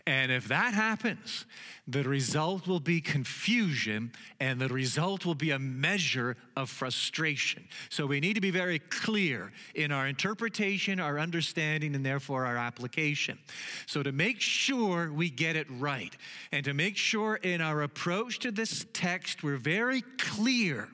And 0.07 0.33
if 0.33 0.49
that 0.49 0.75
happens, 0.75 1.47
the 1.87 2.03
result 2.03 2.67
will 2.67 2.81
be 2.81 3.01
confusion 3.01 4.11
and 4.41 4.61
the 4.61 4.69
result 4.69 5.25
will 5.25 5.37
be 5.37 5.53
a 5.53 5.59
measure 5.61 6.37
of 6.57 6.71
frustration. 6.71 7.69
So 7.89 8.07
we 8.07 8.19
need 8.19 8.35
to 8.35 8.41
be 8.41 8.51
very 8.51 8.81
clear 8.81 9.53
in 9.77 9.93
our 9.93 10.09
interpretation, 10.09 10.99
our 10.99 11.21
understanding, 11.21 11.95
and 11.95 12.05
therefore 12.05 12.45
our 12.47 12.57
application. 12.57 13.39
So 13.87 14.03
to 14.03 14.11
make 14.11 14.41
sure 14.41 15.13
we 15.13 15.31
get 15.31 15.55
it 15.55 15.69
right 15.79 16.17
and 16.51 16.65
to 16.65 16.75
make 16.75 16.97
sure 16.97 17.37
in 17.37 17.61
our 17.61 17.83
approach 17.83 18.41
to 18.41 18.51
this 18.51 18.85
text 18.93 19.45
we're 19.45 19.57
very 19.57 20.03
clear 20.19 20.89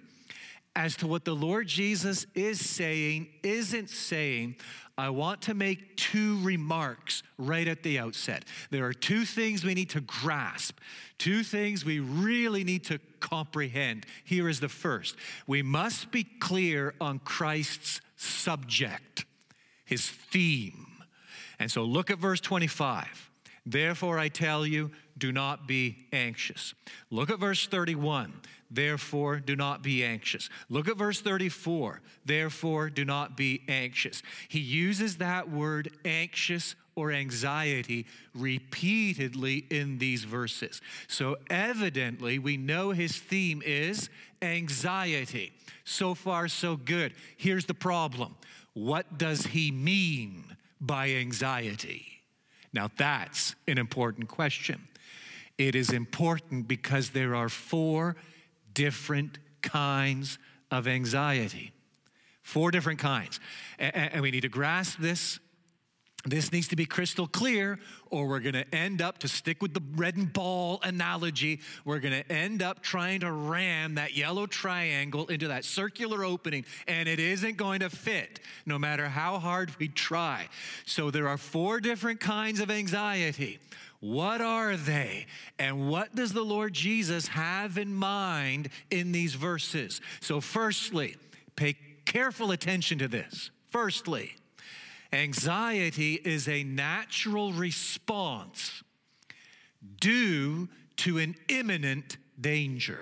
as 0.76 0.96
to 0.96 1.06
what 1.06 1.24
the 1.24 1.34
Lord 1.34 1.66
Jesus 1.66 2.26
is 2.34 2.60
saying, 2.60 3.28
isn't 3.42 3.90
saying, 3.90 4.56
I 4.98 5.10
want 5.10 5.42
to 5.42 5.54
make 5.54 5.96
two 5.96 6.40
remarks 6.42 7.22
right 7.38 7.68
at 7.68 7.84
the 7.84 8.00
outset. 8.00 8.44
There 8.70 8.84
are 8.84 8.92
two 8.92 9.24
things 9.24 9.64
we 9.64 9.74
need 9.74 9.90
to 9.90 10.00
grasp, 10.00 10.80
two 11.18 11.44
things 11.44 11.84
we 11.84 12.00
really 12.00 12.64
need 12.64 12.84
to 12.86 12.98
comprehend. 13.20 14.06
Here 14.24 14.48
is 14.48 14.58
the 14.58 14.68
first 14.68 15.14
we 15.46 15.62
must 15.62 16.10
be 16.10 16.24
clear 16.24 16.94
on 17.00 17.20
Christ's 17.20 18.00
subject, 18.16 19.24
his 19.84 20.10
theme. 20.10 20.86
And 21.60 21.70
so 21.70 21.84
look 21.84 22.10
at 22.10 22.18
verse 22.18 22.40
25. 22.40 23.30
Therefore, 23.64 24.18
I 24.18 24.28
tell 24.28 24.66
you, 24.66 24.90
do 25.18 25.32
not 25.32 25.66
be 25.66 26.06
anxious. 26.12 26.74
Look 27.10 27.30
at 27.30 27.38
verse 27.38 27.66
31. 27.66 28.32
Therefore, 28.70 29.40
do 29.40 29.56
not 29.56 29.82
be 29.82 30.04
anxious. 30.04 30.50
Look 30.68 30.88
at 30.88 30.98
verse 30.98 31.20
34. 31.20 32.00
Therefore, 32.24 32.90
do 32.90 33.04
not 33.04 33.36
be 33.36 33.62
anxious. 33.66 34.22
He 34.48 34.58
uses 34.58 35.16
that 35.16 35.48
word 35.48 35.90
anxious 36.04 36.74
or 36.94 37.12
anxiety 37.12 38.06
repeatedly 38.34 39.64
in 39.70 39.98
these 39.98 40.24
verses. 40.24 40.82
So, 41.06 41.36
evidently, 41.48 42.38
we 42.38 42.56
know 42.56 42.90
his 42.90 43.16
theme 43.16 43.62
is 43.64 44.10
anxiety. 44.42 45.52
So 45.84 46.14
far, 46.14 46.48
so 46.48 46.76
good. 46.76 47.14
Here's 47.36 47.64
the 47.64 47.74
problem 47.74 48.34
what 48.74 49.16
does 49.16 49.46
he 49.46 49.70
mean 49.70 50.44
by 50.80 51.10
anxiety? 51.10 52.06
Now, 52.72 52.90
that's 52.96 53.54
an 53.66 53.78
important 53.78 54.28
question. 54.28 54.86
It 55.58 55.74
is 55.74 55.90
important 55.90 56.68
because 56.68 57.10
there 57.10 57.34
are 57.34 57.48
four 57.48 58.16
different 58.72 59.38
kinds 59.60 60.38
of 60.70 60.86
anxiety. 60.86 61.72
Four 62.42 62.70
different 62.70 63.00
kinds. 63.00 63.40
And 63.78 64.22
we 64.22 64.30
need 64.30 64.42
to 64.42 64.48
grasp 64.48 64.98
this. 64.98 65.40
This 66.24 66.50
needs 66.52 66.68
to 66.68 66.76
be 66.76 66.84
crystal 66.84 67.28
clear, 67.28 67.78
or 68.10 68.26
we're 68.26 68.40
going 68.40 68.54
to 68.54 68.74
end 68.74 69.00
up, 69.00 69.18
to 69.18 69.28
stick 69.28 69.62
with 69.62 69.72
the 69.72 69.82
red 69.94 70.16
and 70.16 70.32
ball 70.32 70.80
analogy, 70.82 71.60
we're 71.84 72.00
going 72.00 72.22
to 72.22 72.32
end 72.32 72.60
up 72.60 72.82
trying 72.82 73.20
to 73.20 73.30
ram 73.30 73.94
that 73.94 74.16
yellow 74.16 74.46
triangle 74.46 75.26
into 75.26 75.48
that 75.48 75.64
circular 75.64 76.24
opening, 76.24 76.64
and 76.88 77.08
it 77.08 77.20
isn't 77.20 77.56
going 77.56 77.80
to 77.80 77.88
fit 77.88 78.40
no 78.66 78.78
matter 78.78 79.08
how 79.08 79.38
hard 79.38 79.70
we 79.78 79.88
try. 79.88 80.48
So 80.86 81.10
there 81.10 81.28
are 81.28 81.38
four 81.38 81.78
different 81.80 82.18
kinds 82.18 82.60
of 82.60 82.70
anxiety. 82.70 83.60
What 84.00 84.40
are 84.40 84.76
they? 84.76 85.26
And 85.58 85.88
what 85.88 86.14
does 86.14 86.32
the 86.32 86.44
Lord 86.44 86.72
Jesus 86.72 87.26
have 87.28 87.78
in 87.78 87.94
mind 87.94 88.68
in 88.90 89.10
these 89.12 89.34
verses? 89.34 90.00
So, 90.20 90.40
firstly, 90.40 91.16
pay 91.56 91.76
careful 92.04 92.52
attention 92.52 92.98
to 92.98 93.08
this. 93.08 93.50
Firstly, 93.70 94.36
anxiety 95.12 96.14
is 96.14 96.48
a 96.48 96.62
natural 96.64 97.52
response 97.52 98.82
due 100.00 100.68
to 100.96 101.18
an 101.18 101.34
imminent 101.48 102.16
danger. 102.40 103.00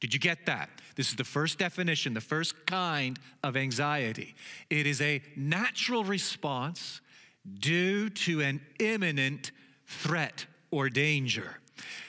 Did 0.00 0.14
you 0.14 0.20
get 0.20 0.46
that? 0.46 0.70
This 0.96 1.10
is 1.10 1.16
the 1.16 1.24
first 1.24 1.58
definition, 1.58 2.14
the 2.14 2.20
first 2.20 2.66
kind 2.66 3.18
of 3.42 3.56
anxiety. 3.56 4.34
It 4.70 4.86
is 4.86 5.00
a 5.00 5.22
natural 5.36 6.04
response 6.04 7.00
due 7.60 8.08
to 8.10 8.40
an 8.40 8.60
imminent 8.78 9.52
threat 9.88 10.46
or 10.70 10.88
danger. 10.88 11.58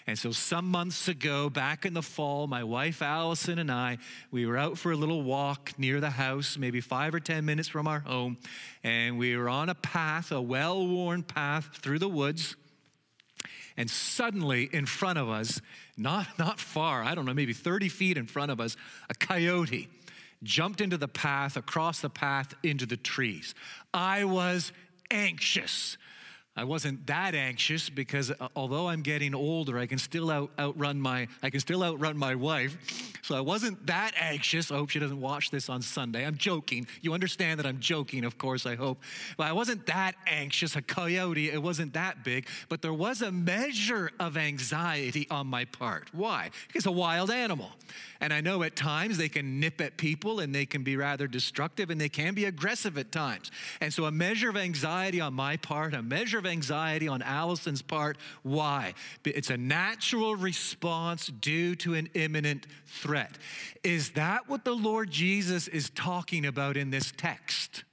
And 0.07 0.17
so, 0.17 0.31
some 0.31 0.65
months 0.65 1.07
ago, 1.07 1.49
back 1.49 1.85
in 1.85 1.93
the 1.93 2.01
fall, 2.01 2.47
my 2.47 2.63
wife 2.63 3.01
Allison 3.01 3.59
and 3.59 3.71
I, 3.71 3.99
we 4.31 4.45
were 4.45 4.57
out 4.57 4.77
for 4.77 4.91
a 4.91 4.95
little 4.95 5.21
walk 5.21 5.73
near 5.77 5.99
the 5.99 6.09
house, 6.09 6.57
maybe 6.57 6.81
five 6.81 7.13
or 7.13 7.19
10 7.19 7.45
minutes 7.45 7.67
from 7.67 7.87
our 7.87 7.99
home. 7.99 8.37
And 8.83 9.17
we 9.19 9.37
were 9.37 9.49
on 9.49 9.69
a 9.69 9.75
path, 9.75 10.31
a 10.31 10.41
well 10.41 10.85
worn 10.87 11.23
path 11.23 11.69
through 11.81 11.99
the 11.99 12.09
woods. 12.09 12.55
And 13.77 13.89
suddenly, 13.89 14.69
in 14.73 14.85
front 14.85 15.19
of 15.19 15.29
us, 15.29 15.61
not, 15.95 16.27
not 16.39 16.59
far, 16.59 17.03
I 17.03 17.15
don't 17.15 17.25
know, 17.25 17.33
maybe 17.33 17.53
30 17.53 17.87
feet 17.89 18.17
in 18.17 18.25
front 18.25 18.51
of 18.51 18.59
us, 18.59 18.75
a 19.09 19.13
coyote 19.13 19.87
jumped 20.43 20.81
into 20.81 20.97
the 20.97 21.07
path, 21.07 21.57
across 21.57 21.99
the 21.99 22.09
path, 22.09 22.53
into 22.63 22.85
the 22.85 22.97
trees. 22.97 23.53
I 23.93 24.23
was 24.23 24.71
anxious. 25.11 25.97
I 26.59 26.65
wasn't 26.65 27.07
that 27.07 27.35
anxious 27.35 27.89
because 27.89 28.31
uh, 28.31 28.49
although 28.53 28.89
I'm 28.89 29.01
getting 29.01 29.33
older, 29.33 29.79
I 29.79 29.85
can 29.85 29.97
still 29.97 30.29
out, 30.29 30.51
outrun 30.59 30.99
my 30.99 31.29
I 31.41 31.49
can 31.49 31.61
still 31.61 31.81
outrun 31.81 32.17
my 32.17 32.35
wife. 32.35 32.75
So 33.21 33.33
I 33.33 33.39
wasn't 33.39 33.87
that 33.87 34.11
anxious. 34.19 34.69
I 34.69 34.75
hope 34.75 34.89
she 34.89 34.99
doesn't 34.99 35.21
watch 35.21 35.51
this 35.51 35.69
on 35.69 35.81
Sunday. 35.81 36.25
I'm 36.25 36.35
joking. 36.35 36.85
You 37.01 37.13
understand 37.13 37.59
that 37.59 37.65
I'm 37.65 37.79
joking, 37.79 38.25
of 38.25 38.37
course, 38.37 38.65
I 38.65 38.75
hope. 38.75 39.01
But 39.37 39.47
I 39.47 39.53
wasn't 39.53 39.85
that 39.85 40.15
anxious. 40.27 40.75
A 40.75 40.81
coyote, 40.81 41.49
it 41.49 41.61
wasn't 41.61 41.93
that 41.93 42.25
big, 42.25 42.47
but 42.67 42.81
there 42.81 42.93
was 42.93 43.21
a 43.21 43.31
measure 43.31 44.11
of 44.19 44.35
anxiety 44.35 45.27
on 45.31 45.47
my 45.47 45.63
part. 45.63 46.09
Why? 46.11 46.49
Because 46.67 46.87
a 46.87 46.91
wild 46.91 47.31
animal. 47.31 47.71
And 48.21 48.33
I 48.33 48.41
know 48.41 48.63
at 48.63 48.75
times 48.75 49.17
they 49.17 49.29
can 49.29 49.59
nip 49.59 49.79
at 49.79 49.95
people 49.95 50.41
and 50.41 50.53
they 50.53 50.65
can 50.65 50.83
be 50.83 50.97
rather 50.97 51.25
destructive 51.25 51.89
and 51.89 52.01
they 52.01 52.09
can 52.09 52.33
be 52.33 52.45
aggressive 52.45 52.97
at 52.97 53.11
times. 53.11 53.49
And 53.79 53.93
so 53.93 54.05
a 54.05 54.11
measure 54.11 54.49
of 54.49 54.57
anxiety 54.57 55.21
on 55.21 55.33
my 55.33 55.55
part, 55.55 55.93
a 55.93 56.01
measure 56.01 56.37
of 56.37 56.45
anxiety 56.49 57.07
on 57.07 57.21
Allison's 57.21 57.81
part. 57.81 58.17
Why? 58.43 58.93
It's 59.23 59.49
a 59.49 59.57
natural 59.57 60.35
response 60.35 61.27
due 61.27 61.75
to 61.77 61.93
an 61.93 62.09
imminent 62.13 62.67
threat. 62.85 63.37
Is 63.83 64.11
that 64.11 64.49
what 64.49 64.65
the 64.65 64.75
Lord 64.75 65.09
Jesus 65.09 65.67
is 65.67 65.89
talking 65.91 66.45
about 66.45 66.75
in 66.75 66.89
this 66.89 67.13
text? 67.15 67.83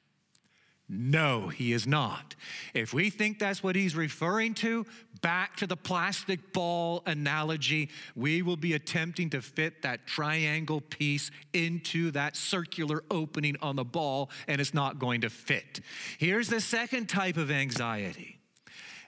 No, 0.88 1.48
he 1.48 1.72
is 1.72 1.84
not. 1.84 2.36
If 2.72 2.94
we 2.94 3.10
think 3.10 3.40
that's 3.40 3.60
what 3.60 3.74
he's 3.74 3.96
referring 3.96 4.54
to, 4.54 4.86
back 5.20 5.56
to 5.56 5.66
the 5.66 5.76
plastic 5.76 6.52
ball 6.52 7.02
analogy, 7.06 7.90
we 8.14 8.42
will 8.42 8.56
be 8.56 8.74
attempting 8.74 9.30
to 9.30 9.42
fit 9.42 9.82
that 9.82 10.06
triangle 10.06 10.80
piece 10.80 11.32
into 11.52 12.12
that 12.12 12.36
circular 12.36 13.02
opening 13.10 13.56
on 13.60 13.74
the 13.74 13.84
ball, 13.84 14.30
and 14.46 14.60
it's 14.60 14.74
not 14.74 15.00
going 15.00 15.22
to 15.22 15.30
fit. 15.30 15.80
Here's 16.18 16.48
the 16.48 16.60
second 16.60 17.08
type 17.08 17.36
of 17.36 17.50
anxiety 17.50 18.35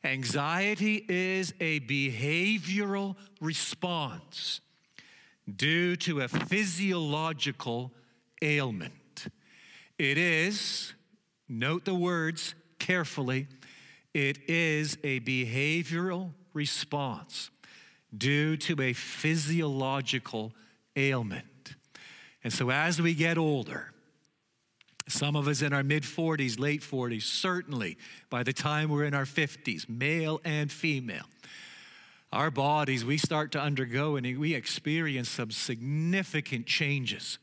anxiety 0.05 1.05
is 1.09 1.53
a 1.61 1.80
behavioral 1.80 3.16
response 3.40 4.61
due 5.57 5.96
to 5.96 6.20
a 6.20 6.28
physiological 6.28 7.92
ailment. 8.42 8.92
It 9.99 10.18
is, 10.18 10.94
note 11.49 11.84
the 11.84 11.94
words 11.94 12.55
carefully, 12.78 13.46
it 14.14 14.49
is 14.49 14.96
a 15.05 15.20
behavioral 15.20 16.32
response 16.55 17.51
due 18.16 18.57
to 18.57 18.80
a 18.80 18.92
physiological 18.92 20.53
ailment. 20.96 21.74
And 22.44 22.53
so 22.53 22.70
as 22.70 23.01
we 23.01 23.14
get 23.14 23.36
older, 23.36 23.92
some 25.09 25.36
of 25.36 25.48
us 25.48 25.62
in 25.62 25.72
our 25.72 25.82
mid 25.82 26.02
40s, 26.02 26.59
late 26.59 26.82
40s, 26.82 27.22
certainly 27.22 27.96
by 28.30 28.42
the 28.42 28.52
time 28.52 28.90
we're 28.90 29.04
in 29.04 29.14
our 29.14 29.24
50s, 29.24 29.88
male 29.88 30.40
and 30.44 30.70
female, 30.70 31.24
our 32.32 32.50
bodies, 32.50 33.04
we 33.04 33.16
start 33.16 33.52
to 33.52 33.61
undergo 33.61 34.16
and 34.16 34.38
we 34.38 34.54
experience 34.54 35.28
some 35.28 35.50
significant 35.50 36.66
changes. 36.66 37.38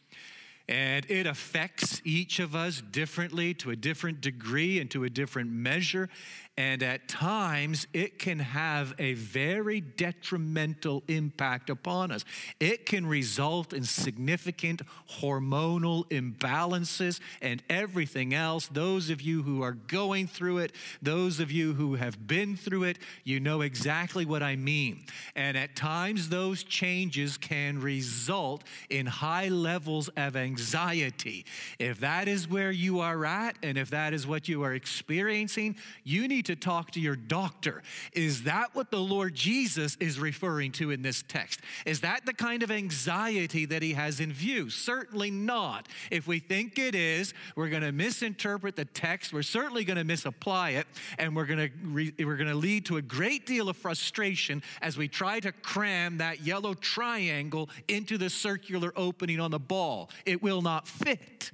And 0.68 1.06
it 1.10 1.28
affects 1.28 2.02
each 2.04 2.40
of 2.40 2.56
us 2.56 2.82
differently 2.82 3.54
to 3.56 3.70
a 3.70 3.76
different 3.76 4.22
degree 4.22 4.80
and 4.80 4.90
to 4.92 5.04
a 5.04 5.10
different 5.10 5.52
measure. 5.52 6.10
And 6.58 6.84
at 6.84 7.10
times, 7.10 7.86
it 7.92 8.18
can 8.18 8.40
have 8.40 8.94
a 8.98 9.14
very 9.16 9.82
detrimental 9.82 11.04
impact 11.10 11.70
upon 11.70 12.12
us. 12.12 12.24
It 12.62 12.86
can 12.86 13.06
result 13.06 13.74
in 13.74 13.84
significant 13.84 14.82
hormonal 15.20 16.08
imbalances 16.10 17.20
and 17.42 17.62
everything 17.70 18.34
else. 18.34 18.68
Those 18.68 19.10
of 19.10 19.20
you 19.20 19.44
who 19.44 19.64
are 19.64 19.74
going 19.74 20.28
through 20.28 20.60
it, 20.60 20.72
those 21.02 21.42
of 21.42 21.52
you 21.52 21.74
who 21.74 21.96
have 21.96 22.26
been 22.26 22.56
through 22.56 22.84
it, 22.84 23.00
you 23.26 23.42
know 23.42 23.60
exactly 23.60 24.24
what 24.24 24.42
I 24.42 24.56
mean. 24.56 25.04
And 25.36 25.58
at 25.58 25.76
times, 25.76 26.30
those 26.30 26.64
changes 26.64 27.38
can 27.38 27.82
result 27.82 28.64
in 28.90 29.08
high 29.08 29.50
levels 29.50 30.08
of 30.16 30.38
anxiety. 30.38 31.46
If 31.80 32.00
that 32.00 32.30
is 32.30 32.48
where 32.48 32.72
you 32.72 33.02
are 33.02 33.26
at, 33.26 33.58
and 33.62 33.78
if 33.78 33.90
that 33.90 34.14
is 34.14 34.26
what 34.26 34.48
you 34.48 34.64
are 34.64 34.74
experiencing, 34.74 35.76
you 36.06 36.30
need 36.30 36.45
to 36.46 36.56
talk 36.56 36.92
to 36.92 37.00
your 37.00 37.16
doctor. 37.16 37.84
Is 38.14 38.44
that 38.44 38.74
what 38.74 38.92
the 38.92 39.00
Lord 39.00 39.36
Jesus 39.36 39.98
is 40.00 40.20
referring 40.20 40.72
to 40.74 40.92
in 40.92 41.02
this 41.02 41.24
text? 41.28 41.60
Is 41.86 42.02
that 42.02 42.26
the 42.26 42.34
kind 42.34 42.64
of 42.64 42.72
anxiety 42.72 43.66
that 43.66 43.82
he 43.82 43.94
has 43.94 44.20
in 44.20 44.32
view? 44.32 44.70
Certainly 44.70 45.32
not. 45.32 45.88
If 46.12 46.28
we 46.28 46.40
think 46.40 46.80
it 46.80 46.96
is, 46.96 47.34
we're 47.56 47.70
going 47.70 47.84
to 47.84 47.92
misinterpret 47.92 48.76
the 48.76 48.86
text. 48.86 49.34
We're 49.34 49.42
certainly 49.42 49.84
going 49.84 49.98
to 49.98 50.04
misapply 50.04 50.72
it, 50.72 50.88
and 51.18 51.36
we're 51.36 51.46
going 51.46 51.70
to 51.70 51.70
re- 51.84 52.14
we're 52.20 52.38
going 52.38 52.50
to 52.50 52.56
lead 52.56 52.86
to 52.88 52.98
a 52.98 53.02
great 53.02 53.46
deal 53.46 53.70
of 53.70 53.78
frustration 53.78 54.62
as 54.82 54.98
we 54.98 55.08
try 55.08 55.40
to 55.40 55.52
cram 55.52 56.18
that 56.18 56.42
yellow 56.42 56.74
triangle 56.74 57.70
into 57.88 58.18
the 58.18 58.30
circular 58.30 58.94
opening 58.96 59.40
on 59.40 59.52
the 59.52 59.60
ball. 59.60 60.10
It 60.26 60.42
will 60.42 60.62
not 60.62 60.88
fit. 60.88 61.52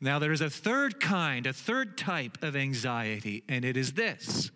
Now, 0.00 0.18
there 0.18 0.32
is 0.32 0.40
a 0.40 0.48
third 0.48 0.98
kind, 0.98 1.46
a 1.46 1.52
third 1.52 1.98
type 1.98 2.42
of 2.42 2.56
anxiety, 2.56 3.44
and 3.48 3.64
it 3.64 3.76
is 3.76 3.92
this 3.92 4.50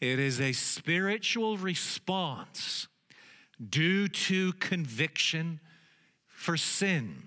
it 0.00 0.18
is 0.18 0.40
a 0.40 0.52
spiritual 0.52 1.58
response 1.58 2.88
due 3.68 4.08
to 4.08 4.52
conviction 4.54 5.60
for 6.26 6.56
sin. 6.56 7.24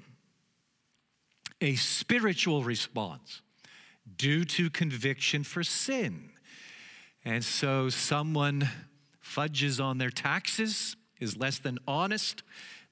A 1.62 1.76
spiritual 1.76 2.64
response 2.64 3.42
due 4.18 4.44
to 4.44 4.70
conviction 4.70 5.44
for 5.44 5.64
sin. 5.64 6.32
And 7.24 7.44
so, 7.44 7.90
someone 7.90 8.68
fudges 9.22 9.80
on 9.80 9.98
their 9.98 10.10
taxes, 10.10 10.96
is 11.20 11.38
less 11.38 11.60
than 11.60 11.80
honest 11.88 12.44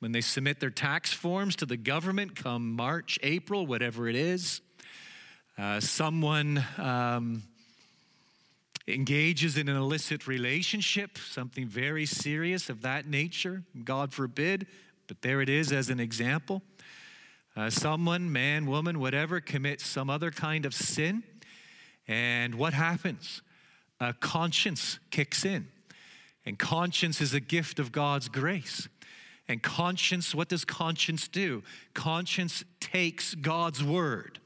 when 0.01 0.11
they 0.11 0.21
submit 0.21 0.59
their 0.59 0.71
tax 0.71 1.13
forms 1.13 1.55
to 1.55 1.65
the 1.65 1.77
government 1.77 2.35
come 2.35 2.75
March, 2.75 3.19
April, 3.21 3.67
whatever 3.67 4.09
it 4.09 4.15
is. 4.15 4.59
Uh, 5.59 5.79
someone 5.79 6.65
um, 6.79 7.43
engages 8.87 9.57
in 9.57 9.69
an 9.69 9.77
illicit 9.77 10.25
relationship, 10.25 11.19
something 11.19 11.67
very 11.67 12.07
serious 12.07 12.67
of 12.67 12.81
that 12.81 13.05
nature, 13.05 13.61
God 13.83 14.11
forbid, 14.11 14.65
but 15.05 15.21
there 15.21 15.39
it 15.39 15.49
is 15.49 15.71
as 15.71 15.91
an 15.91 15.99
example. 15.99 16.63
Uh, 17.55 17.69
someone, 17.69 18.31
man, 18.31 18.65
woman, 18.65 18.99
whatever, 18.99 19.39
commits 19.39 19.85
some 19.85 20.09
other 20.09 20.31
kind 20.31 20.65
of 20.65 20.73
sin, 20.73 21.21
and 22.07 22.55
what 22.55 22.73
happens? 22.73 23.43
A 23.99 24.13
conscience 24.13 24.97
kicks 25.11 25.45
in. 25.45 25.67
And 26.43 26.57
conscience 26.57 27.21
is 27.21 27.35
a 27.35 27.39
gift 27.39 27.77
of 27.77 27.91
God's 27.91 28.29
grace. 28.29 28.89
And 29.47 29.61
conscience, 29.61 30.33
what 30.33 30.49
does 30.49 30.63
conscience 30.63 31.27
do? 31.27 31.63
Conscience 31.93 32.63
takes 32.79 33.35
God's 33.35 33.83
word. 33.83 34.39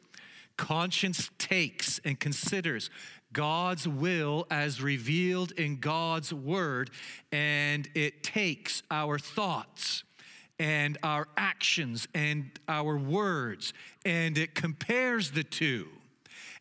Conscience 0.57 1.29
takes 1.37 1.99
and 2.05 2.19
considers 2.19 2.89
God's 3.33 3.87
will 3.87 4.47
as 4.49 4.81
revealed 4.81 5.51
in 5.51 5.79
God's 5.81 6.33
word, 6.33 6.89
and 7.33 7.89
it 7.93 8.23
takes 8.23 8.81
our 8.89 9.19
thoughts 9.19 10.05
and 10.57 10.97
our 11.03 11.27
actions 11.35 12.07
and 12.13 12.49
our 12.69 12.97
words, 12.97 13.73
and 14.05 14.37
it 14.37 14.55
compares 14.55 15.31
the 15.31 15.43
two. 15.43 15.87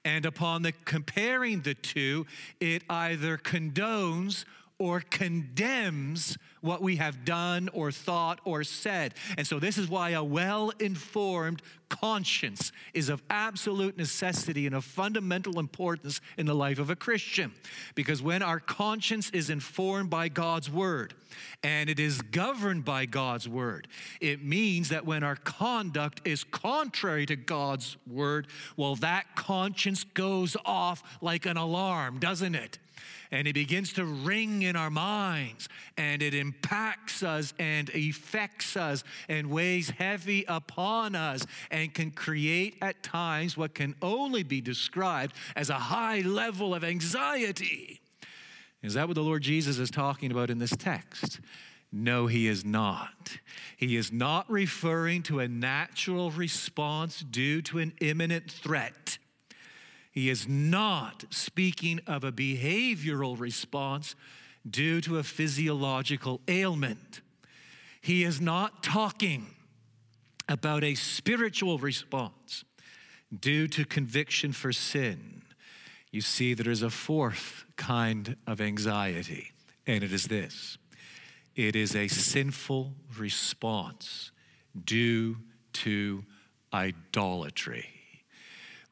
And 0.05 0.27
upon 0.27 0.63
the 0.63 0.73
comparing 0.85 1.63
the 1.63 1.75
two, 1.75 2.27
it 2.61 2.83
either 2.91 3.39
condones 3.39 4.45
or 4.79 5.01
condemns 5.01 6.37
what 6.61 6.83
we 6.83 6.97
have 6.97 7.25
done 7.25 7.69
or 7.73 7.93
thought 7.93 8.41
or 8.45 8.65
said. 8.65 9.15
And 9.37 9.47
so, 9.47 9.61
this 9.61 9.79
is 9.79 9.89
why 9.89 10.11
a 10.11 10.25
well 10.25 10.73
informed 10.81 11.63
conscience 11.89 12.73
is 12.93 13.09
of 13.09 13.23
absolute 13.31 13.97
necessity 13.97 14.67
and 14.67 14.75
of 14.75 14.85
fundamental 14.85 15.61
importance 15.61 16.21
in 16.37 16.47
the 16.47 16.55
life 16.55 16.79
of 16.79 16.91
a 16.91 16.97
Christian. 16.97 17.53
Because 17.95 18.21
when 18.21 18.43
our 18.43 18.59
conscience 18.59 19.31
is 19.31 19.49
informed 19.49 20.11
by 20.11 20.29
God's 20.29 20.71
word 20.71 21.15
and 21.63 21.89
it 21.89 22.01
is 22.01 22.21
governed 22.21 22.85
by 22.85 23.07
God's 23.07 23.49
word, 23.49 23.87
it 24.21 24.43
means 24.43 24.89
that 24.89 25.07
when 25.07 25.23
our 25.23 25.37
conduct 25.37 26.21
is 26.25 26.43
contrary 26.43 27.27
to 27.27 27.37
God's 27.37 27.97
word, 28.07 28.49
well, 28.77 28.97
that 28.97 29.37
conscience 29.37 30.03
goes 30.03 30.57
off 30.65 31.03
like 31.21 31.47
an 31.47 31.57
alarm, 31.57 32.19
doesn't 32.19 32.57
it? 32.57 32.79
And 33.31 33.47
it 33.49 33.55
begins 33.55 33.93
to 33.95 34.05
ring 34.05 34.63
in 34.63 34.77
our 34.77 34.91
minds 34.91 35.69
and 35.97 36.23
it 36.23 36.35
impacts 36.35 37.23
us 37.23 37.55
and 37.59 37.91
affects 37.91 38.77
us 38.77 39.05
and 39.29 39.51
weighs 39.51 39.91
heavy 39.91 40.45
upon 40.49 41.15
us 41.15 41.47
and 41.71 41.95
can 41.95 42.11
create 42.11 42.77
at 42.83 43.03
times 43.03 43.57
what 43.57 43.75
can 43.75 43.95
only 44.03 44.43
be 44.43 44.61
described 44.61 45.35
as 45.57 45.71
a 45.71 45.75
high 45.75 46.21
level 46.21 46.75
of 46.75 46.85
anxiety. 46.85 48.01
Is 48.83 48.95
that 48.95 49.09
what 49.09 49.15
the 49.15 49.23
Lord 49.23 49.43
Jesus 49.43 49.79
is 49.79 49.91
talking 49.91 50.31
about 50.31 50.51
in 50.51 50.59
this 50.59 50.77
text? 50.77 51.41
No, 51.91 52.27
he 52.27 52.49
is 52.49 52.65
not. 52.65 53.39
He 53.77 53.97
is 53.97 54.13
not 54.13 54.51
referring 54.51 55.23
to 55.25 55.39
a 55.39 55.49
natural 55.49 56.33
response 56.33 57.21
due 57.21 57.63
to 57.63 57.79
an 57.79 57.93
imminent 58.01 58.51
threat. 58.51 59.19
He 60.15 60.31
is 60.31 60.47
not 60.47 61.25
speaking 61.31 61.99
of 62.07 62.23
a 62.23 62.31
behavioral 62.31 63.39
response 63.39 64.15
due 64.69 65.01
to 65.01 65.19
a 65.19 65.25
physiological 65.25 66.41
ailment. 66.47 67.21
He 68.01 68.23
is 68.23 68.41
not 68.41 68.85
talking 68.85 69.49
about 70.49 70.85
a 70.85 70.95
spiritual 70.95 71.79
response 71.79 72.65
due 73.41 73.67
to 73.67 73.85
conviction 73.85 74.53
for 74.53 74.73
sin. 74.73 75.43
You 76.13 76.21
see, 76.21 76.55
there 76.55 76.71
is 76.71 76.83
a 76.83 76.91
fourth 76.91 77.65
kind 77.75 78.37
of 78.47 78.61
anxiety, 78.61 79.51
and 79.85 80.05
it 80.05 80.13
is 80.13 80.27
this 80.27 80.79
it 81.57 81.75
is 81.75 81.97
a 81.97 82.07
sinful 82.07 82.95
response 83.19 84.31
due 84.85 85.39
to 85.73 86.25
idolatry 86.73 87.94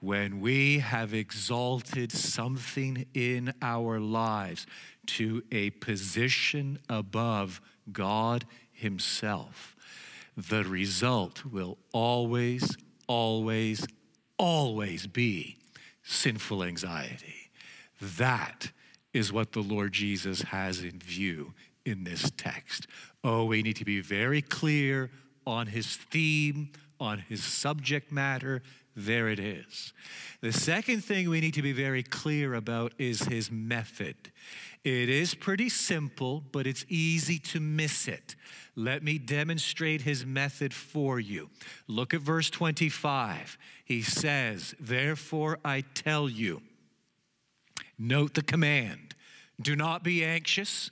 when 0.03 0.40
we 0.40 0.80
have 0.80 1.14
exalted 1.14 2.11
something 2.11 3.07
in 3.14 3.55
our 3.62 4.00
lives 4.00 4.66
to 5.07 5.40
a 5.53 5.70
position 5.70 6.76
above 6.88 7.61
God 7.92 8.44
Himself, 8.72 9.76
the 10.36 10.64
result 10.64 11.44
will 11.44 11.78
always, 11.92 12.76
always, 13.07 13.86
always 14.38 15.07
be 15.07 15.57
sinful 16.03 16.64
anxiety. 16.64 17.50
That 18.00 18.72
is 19.12 19.32
what 19.32 19.53
the 19.53 19.61
Lord 19.61 19.92
Jesus 19.92 20.42
has 20.42 20.82
in 20.82 20.98
view 20.98 21.55
in 21.84 22.03
this 22.03 22.28
text. 22.36 22.88
Oh, 23.22 23.44
we 23.44 23.62
need 23.62 23.76
to 23.76 23.84
be 23.84 24.00
very 24.00 24.42
clear 24.42 25.12
on 25.46 25.68
his 25.68 25.96
theme, 25.96 26.70
on 26.98 27.18
his 27.18 27.44
subject 27.44 28.11
matter. 28.11 28.62
There 28.95 29.28
it 29.28 29.38
is. 29.38 29.93
The 30.40 30.53
second 30.53 31.03
thing 31.03 31.30
we 31.30 31.40
need 31.40 31.55
to 31.55 31.62
be 31.62 31.72
very 31.72 32.03
clear 32.03 32.55
about 32.55 32.93
is 32.99 33.22
his 33.22 33.51
method. 33.51 34.16
It 34.84 35.09
is 35.09 35.34
pretty 35.34 35.68
simple, 35.68 36.43
but 36.53 36.66
it's 36.66 36.84
easy 36.88 37.38
to 37.38 37.61
miss 37.61 38.09
it. 38.09 38.36
Let 38.76 39.03
me 39.03 39.18
demonstrate 39.18 40.03
his 40.03 40.26
method 40.26 40.74
for 40.74 41.20
you. 41.20 41.49
Look 41.86 42.12
at 42.12 42.20
verse 42.20 42.51
25. 42.51 43.57
He 43.84 44.03
says, 44.03 44.74
Therefore 44.78 45.59
I 45.64 45.82
tell 45.95 46.28
you, 46.28 46.62
Note 47.99 48.34
the 48.34 48.43
command 48.43 49.14
do 49.61 49.76
not 49.76 50.03
be 50.03 50.24
anxious 50.24 50.90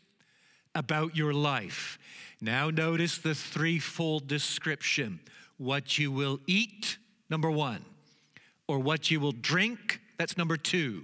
about 0.76 1.16
your 1.16 1.32
life. 1.32 1.98
Now, 2.40 2.70
notice 2.70 3.18
the 3.18 3.34
threefold 3.34 4.28
description 4.28 5.18
what 5.56 5.98
you 5.98 6.12
will 6.12 6.38
eat, 6.46 6.98
number 7.28 7.50
one, 7.50 7.84
or 8.70 8.78
what 8.78 9.10
you 9.10 9.18
will 9.18 9.32
drink, 9.32 10.00
that's 10.16 10.38
number 10.38 10.56
two, 10.56 11.02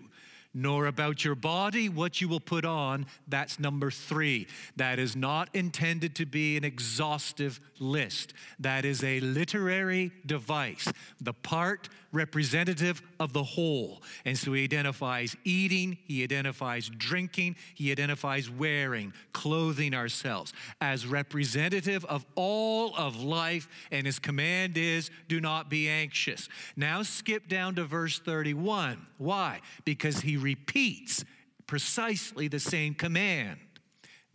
nor 0.54 0.86
about 0.86 1.24
your 1.24 1.34
body, 1.34 1.88
what 1.88 2.20
you 2.20 2.28
will 2.28 2.38
put 2.38 2.64
on, 2.64 3.06
that's 3.26 3.58
number 3.58 3.90
three. 3.90 4.46
That 4.76 5.00
is 5.00 5.16
not 5.16 5.48
intended 5.52 6.14
to 6.14 6.26
be 6.26 6.56
an 6.56 6.62
exhaustive 6.62 7.58
list. 7.80 8.34
That 8.60 8.84
is 8.84 9.02
a 9.02 9.18
literary 9.18 10.12
device, 10.24 10.92
the 11.20 11.32
part 11.32 11.88
representative 12.12 13.02
of 13.20 13.32
the 13.32 13.42
whole. 13.42 14.02
And 14.24 14.38
so 14.38 14.52
he 14.52 14.64
identifies 14.64 15.36
eating, 15.44 15.98
he 16.06 16.22
identifies 16.22 16.88
drinking, 16.88 17.56
he 17.74 17.90
identifies 17.92 18.50
wearing, 18.50 19.12
clothing 19.32 19.94
ourselves 19.94 20.52
as 20.80 21.06
representative 21.06 22.04
of 22.06 22.24
all 22.34 22.94
of 22.96 23.22
life. 23.22 23.68
And 23.90 24.06
his 24.06 24.18
command 24.18 24.76
is 24.76 25.10
do 25.28 25.40
not 25.40 25.68
be 25.68 25.88
anxious. 25.88 26.48
Now 26.76 27.02
skip 27.02 27.48
down 27.48 27.74
to 27.76 27.84
verse 27.84 28.18
31. 28.18 29.06
Why? 29.18 29.60
Because 29.84 30.20
he 30.20 30.36
repeats 30.36 31.24
precisely 31.66 32.48
the 32.48 32.60
same 32.60 32.94
command. 32.94 33.58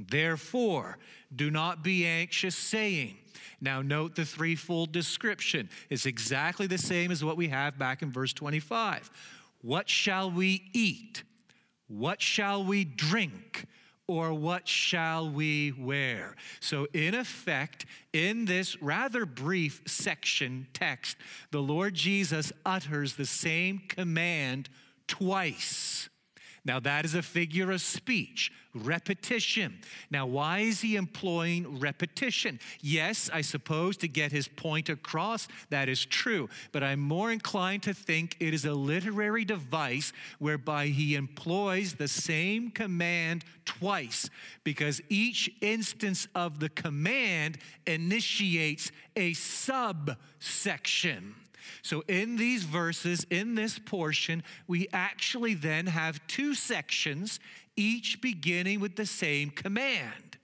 Therefore, 0.10 0.98
do 1.36 1.52
not 1.52 1.84
be 1.84 2.06
anxious, 2.06 2.56
saying, 2.56 3.18
now, 3.62 3.84
note 3.84 4.16
the 4.16 4.26
threefold 4.26 4.92
description. 4.92 5.70
It's 5.92 6.08
exactly 6.08 6.66
the 6.66 6.80
same 6.80 7.12
as 7.12 7.24
what 7.24 7.38
we 7.38 7.50
have 7.50 7.78
back 7.78 8.02
in 8.02 8.12
verse 8.12 8.34
25. 8.34 9.12
What 9.62 9.88
shall 9.88 10.32
we 10.32 10.64
eat? 10.74 11.24
What 11.88 12.22
shall 12.22 12.64
we 12.64 12.84
drink? 12.84 13.68
Or 14.08 14.34
what 14.34 14.68
shall 14.68 15.30
we 15.30 15.74
wear? 15.74 16.36
So, 16.60 16.88
in 16.92 17.14
effect, 17.14 17.86
in 18.12 18.46
this 18.46 18.82
rather 18.82 19.26
brief 19.26 19.84
section 19.86 20.68
text, 20.74 21.16
the 21.52 21.62
Lord 21.62 21.94
Jesus 21.94 22.52
utters 22.66 23.16
the 23.16 23.26
same 23.28 23.80
command 23.88 24.70
twice. 25.08 26.10
Now, 26.66 26.80
that 26.80 27.06
is 27.06 27.16
a 27.16 27.22
figure 27.22 27.72
of 27.72 27.80
speech, 27.82 28.52
repetition. 28.74 29.80
Now, 30.10 30.26
why 30.26 30.60
is 30.60 30.82
he 30.82 30.96
employing 30.96 31.80
repetition? 31.80 32.60
Yes, 32.82 33.30
I 33.34 33.42
suppose 33.42 33.98
to 33.98 34.08
get 34.08 34.32
his 34.32 34.48
point 34.48 34.90
across, 34.90 35.48
that 35.70 35.90
is 35.90 36.06
true, 36.06 36.50
but 36.72 36.84
I'm 36.84 37.00
more 37.00 37.32
inclined 37.32 37.84
to 37.84 37.94
think 37.94 38.38
it 38.40 38.54
is 38.54 38.66
a 38.66 38.74
literary 38.74 39.46
device 39.46 40.14
whereby 40.40 40.88
he 40.88 41.16
employs 41.16 41.94
the 41.94 42.08
same 42.08 42.72
command 42.72 43.44
twice 43.66 44.30
because 44.64 45.02
each 45.10 45.50
instance 45.62 46.28
of 46.36 46.60
the 46.60 46.70
command 46.70 47.58
initiates 47.86 48.92
a 49.16 49.34
subsection. 49.34 49.86
So, 51.84 52.04
in 52.08 52.36
these 52.36 52.64
verses, 52.64 53.26
in 53.30 53.56
this 53.56 53.80
portion, 53.80 54.44
we 54.68 54.88
actually 54.94 55.54
then 55.56 55.88
have 55.88 56.26
two 56.28 56.54
sections, 56.54 57.40
each 57.76 58.22
beginning 58.22 58.80
with 58.80 58.96
the 58.96 59.06
same 59.06 59.50
command. 59.50 60.38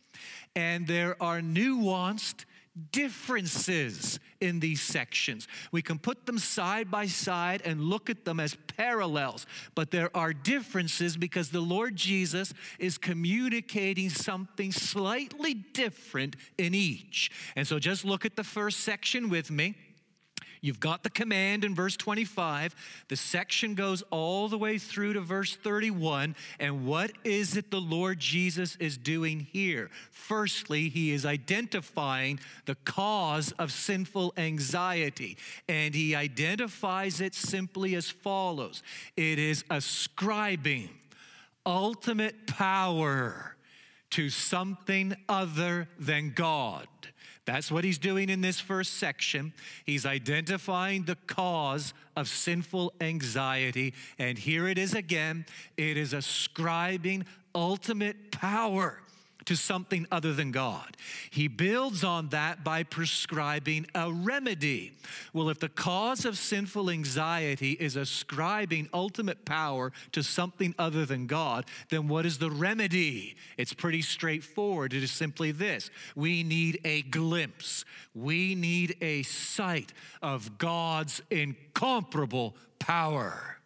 And 0.56 0.88
there 0.88 1.22
are 1.22 1.40
nuanced 1.40 2.46
differences 2.92 4.20
in 4.40 4.60
these 4.60 4.82
sections. 4.82 5.48
We 5.72 5.82
can 5.82 5.98
put 5.98 6.26
them 6.26 6.38
side 6.38 6.92
by 6.92 7.08
side 7.08 7.62
and 7.66 7.82
look 7.82 8.10
at 8.10 8.24
them 8.24 8.40
as 8.40 8.56
parallels, 8.78 9.48
but 9.74 9.90
there 9.90 10.16
are 10.16 10.32
differences 10.32 11.18
because 11.18 11.50
the 11.50 11.60
Lord 11.62 11.96
Jesus 11.96 12.54
is 12.78 12.98
communicating 12.98 14.10
something 14.10 14.72
slightly 14.72 15.56
different 15.56 16.36
in 16.58 16.76
each. 16.76 17.32
And 17.56 17.68
so 17.68 17.80
just 17.80 18.06
look 18.06 18.26
at 18.26 18.36
the 18.36 18.44
first 18.44 18.82
section 18.82 19.30
with 19.30 19.50
me. 19.50 19.76
You've 20.62 20.80
got 20.80 21.04
the 21.04 21.10
command 21.10 21.64
in 21.64 21.76
verse 21.76 21.96
25. 21.96 22.76
The 23.08 23.16
section 23.16 23.76
goes 23.76 24.04
all 24.10 24.48
the 24.48 24.58
way 24.58 24.78
through 24.78 25.14
to 25.14 25.22
verse 25.22 25.56
31. 25.56 26.36
And 26.60 26.86
what 26.86 27.12
is 27.24 27.58
it 27.58 27.72
the 27.72 27.82
Lord 27.82 28.20
Jesus 28.20 28.76
is 28.78 28.98
doing 28.98 29.48
here? 29.52 29.90
Firstly, 30.12 30.90
he 30.90 31.12
is 31.12 31.26
identifying 31.26 32.40
the 32.66 32.76
cause 32.76 33.52
of 33.54 33.72
sinful 33.72 34.34
anxiety. 34.38 35.38
And 35.68 35.94
he 35.94 36.16
identifies 36.16 37.22
it 37.22 37.36
simply 37.36 37.96
as 37.96 38.10
follows 38.10 38.82
it 39.16 39.40
is 39.40 39.64
ascribing 39.70 40.90
ultimate 41.66 42.48
power 42.48 43.56
to 44.10 44.30
something 44.30 45.16
other 45.28 45.88
than 46.00 46.32
God. 46.34 46.88
That's 47.48 47.72
what 47.72 47.86
he's 47.86 47.98
doing 47.98 48.28
in 48.30 48.42
this 48.42 48.60
first 48.60 48.98
section. 48.98 49.54
He's 49.86 50.06
identifying 50.06 51.04
the 51.04 51.16
cause 51.28 51.94
of 52.18 52.28
sinful 52.28 52.92
anxiety. 53.00 53.94
And 54.20 54.38
here 54.38 54.68
it 54.68 54.78
is 54.78 54.94
again 54.94 55.46
it 55.78 55.96
is 55.96 56.12
ascribing 56.12 57.26
ultimate 57.56 58.32
power 58.32 59.00
to 59.48 59.56
something 59.56 60.06
other 60.12 60.34
than 60.34 60.52
God. 60.52 60.98
He 61.30 61.48
builds 61.48 62.04
on 62.04 62.28
that 62.30 62.66
by 62.66 62.84
prescribing 62.84 63.88
a 63.96 64.12
remedy. 64.12 64.92
Well, 65.32 65.48
if 65.48 65.60
the 65.60 65.70
cause 65.70 66.26
of 66.26 66.38
sinful 66.38 66.90
anxiety 66.90 67.72
is 67.72 67.96
ascribing 67.96 68.90
ultimate 68.94 69.46
power 69.46 69.94
to 70.12 70.22
something 70.22 70.76
other 70.78 71.06
than 71.06 71.28
God, 71.28 71.64
then 71.90 72.10
what 72.10 72.26
is 72.26 72.40
the 72.40 72.52
remedy? 72.52 73.38
It's 73.58 73.72
pretty 73.72 74.02
straightforward. 74.02 74.94
It 74.94 75.02
is 75.02 75.12
simply 75.12 75.52
this 75.52 75.92
we 76.14 76.44
need 76.44 76.82
a 76.84 77.04
glimpse, 77.04 77.86
we 78.14 78.54
need 78.54 78.98
a 79.00 79.24
sight 79.24 79.94
of 80.22 80.58
God's 80.58 81.22
incomparable 81.32 82.58
power. 82.80 83.57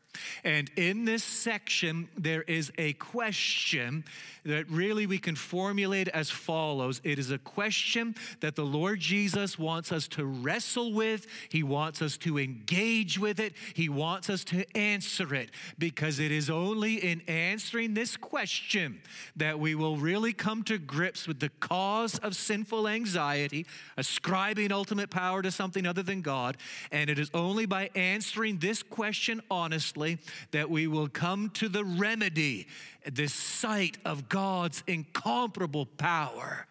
And 0.43 0.69
in 0.76 1.05
this 1.05 1.24
section, 1.24 2.09
there 2.17 2.43
is 2.43 2.72
a 2.78 2.93
question 2.93 4.03
that 4.43 4.69
really 4.69 5.05
we 5.05 5.17
can 5.17 5.36
formulate 5.36 6.07
as 6.07 6.30
follows. 6.30 6.99
It 7.03 7.19
is 7.19 7.32
a 7.32 7.38
question 7.38 8.15
that 8.39 8.55
the 8.55 8.65
Lord 8.65 8.99
Jesus 8.99 9.59
wants 9.59 9.91
us 9.91 10.07
to 10.09 10.26
wrestle 10.26 10.93
with, 10.93 11.28
He 11.49 11.63
wants 11.63 12.01
us 12.01 12.17
to 12.19 12.39
engage 12.39 13.19
with 13.19 13.39
it, 13.39 13.53
He 13.76 13.89
wants 13.89 14.30
us 14.30 14.43
to 14.45 14.65
answer 14.76 15.36
it, 15.36 15.51
because 15.78 16.19
it 16.19 16.32
is 16.32 16.49
only 16.49 16.95
in 16.95 17.22
answering 17.28 17.93
this 17.93 18.17
question 18.17 19.01
that 19.36 19.59
we 19.59 19.76
will 19.76 19.97
really 19.97 20.34
come 20.34 20.63
to 20.63 20.78
grips 20.78 21.28
with 21.28 21.39
the 21.39 21.49
cause 21.59 22.17
of 22.19 22.36
sinful 22.36 22.88
anxiety, 22.88 23.65
ascribing 23.97 24.72
ultimate 24.72 25.09
power 25.09 25.41
to 25.41 25.51
something 25.51 25.86
other 25.86 26.03
than 26.03 26.22
God. 26.22 26.57
And 26.91 27.09
it 27.09 27.19
is 27.19 27.30
only 27.34 27.65
by 27.65 27.89
answering 27.95 28.57
this 28.57 28.82
question 28.82 29.41
honestly 29.51 30.11
that 30.51 30.70
we 30.70 30.88
will 30.88 31.07
come 31.07 31.49
to 31.51 31.70
the 31.70 31.84
remedy, 31.84 32.68
the 33.09 33.28
sight 33.28 33.97
of 34.05 34.30
God's 34.30 34.84
incomparable 34.88 35.86
power. 35.86 36.66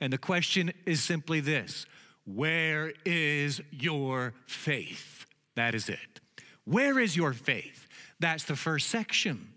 And 0.00 0.12
the 0.12 0.18
question 0.18 0.72
is 0.84 1.02
simply 1.02 1.40
this 1.40 1.86
Where 2.24 2.92
is 3.04 3.60
your 3.70 4.34
faith? 4.46 5.26
That 5.54 5.74
is 5.74 5.88
it. 5.88 6.20
Where 6.64 6.98
is 6.98 7.16
your 7.16 7.32
faith? 7.32 7.86
That's 8.20 8.44
the 8.44 8.56
first 8.56 8.88
section. 8.88 9.48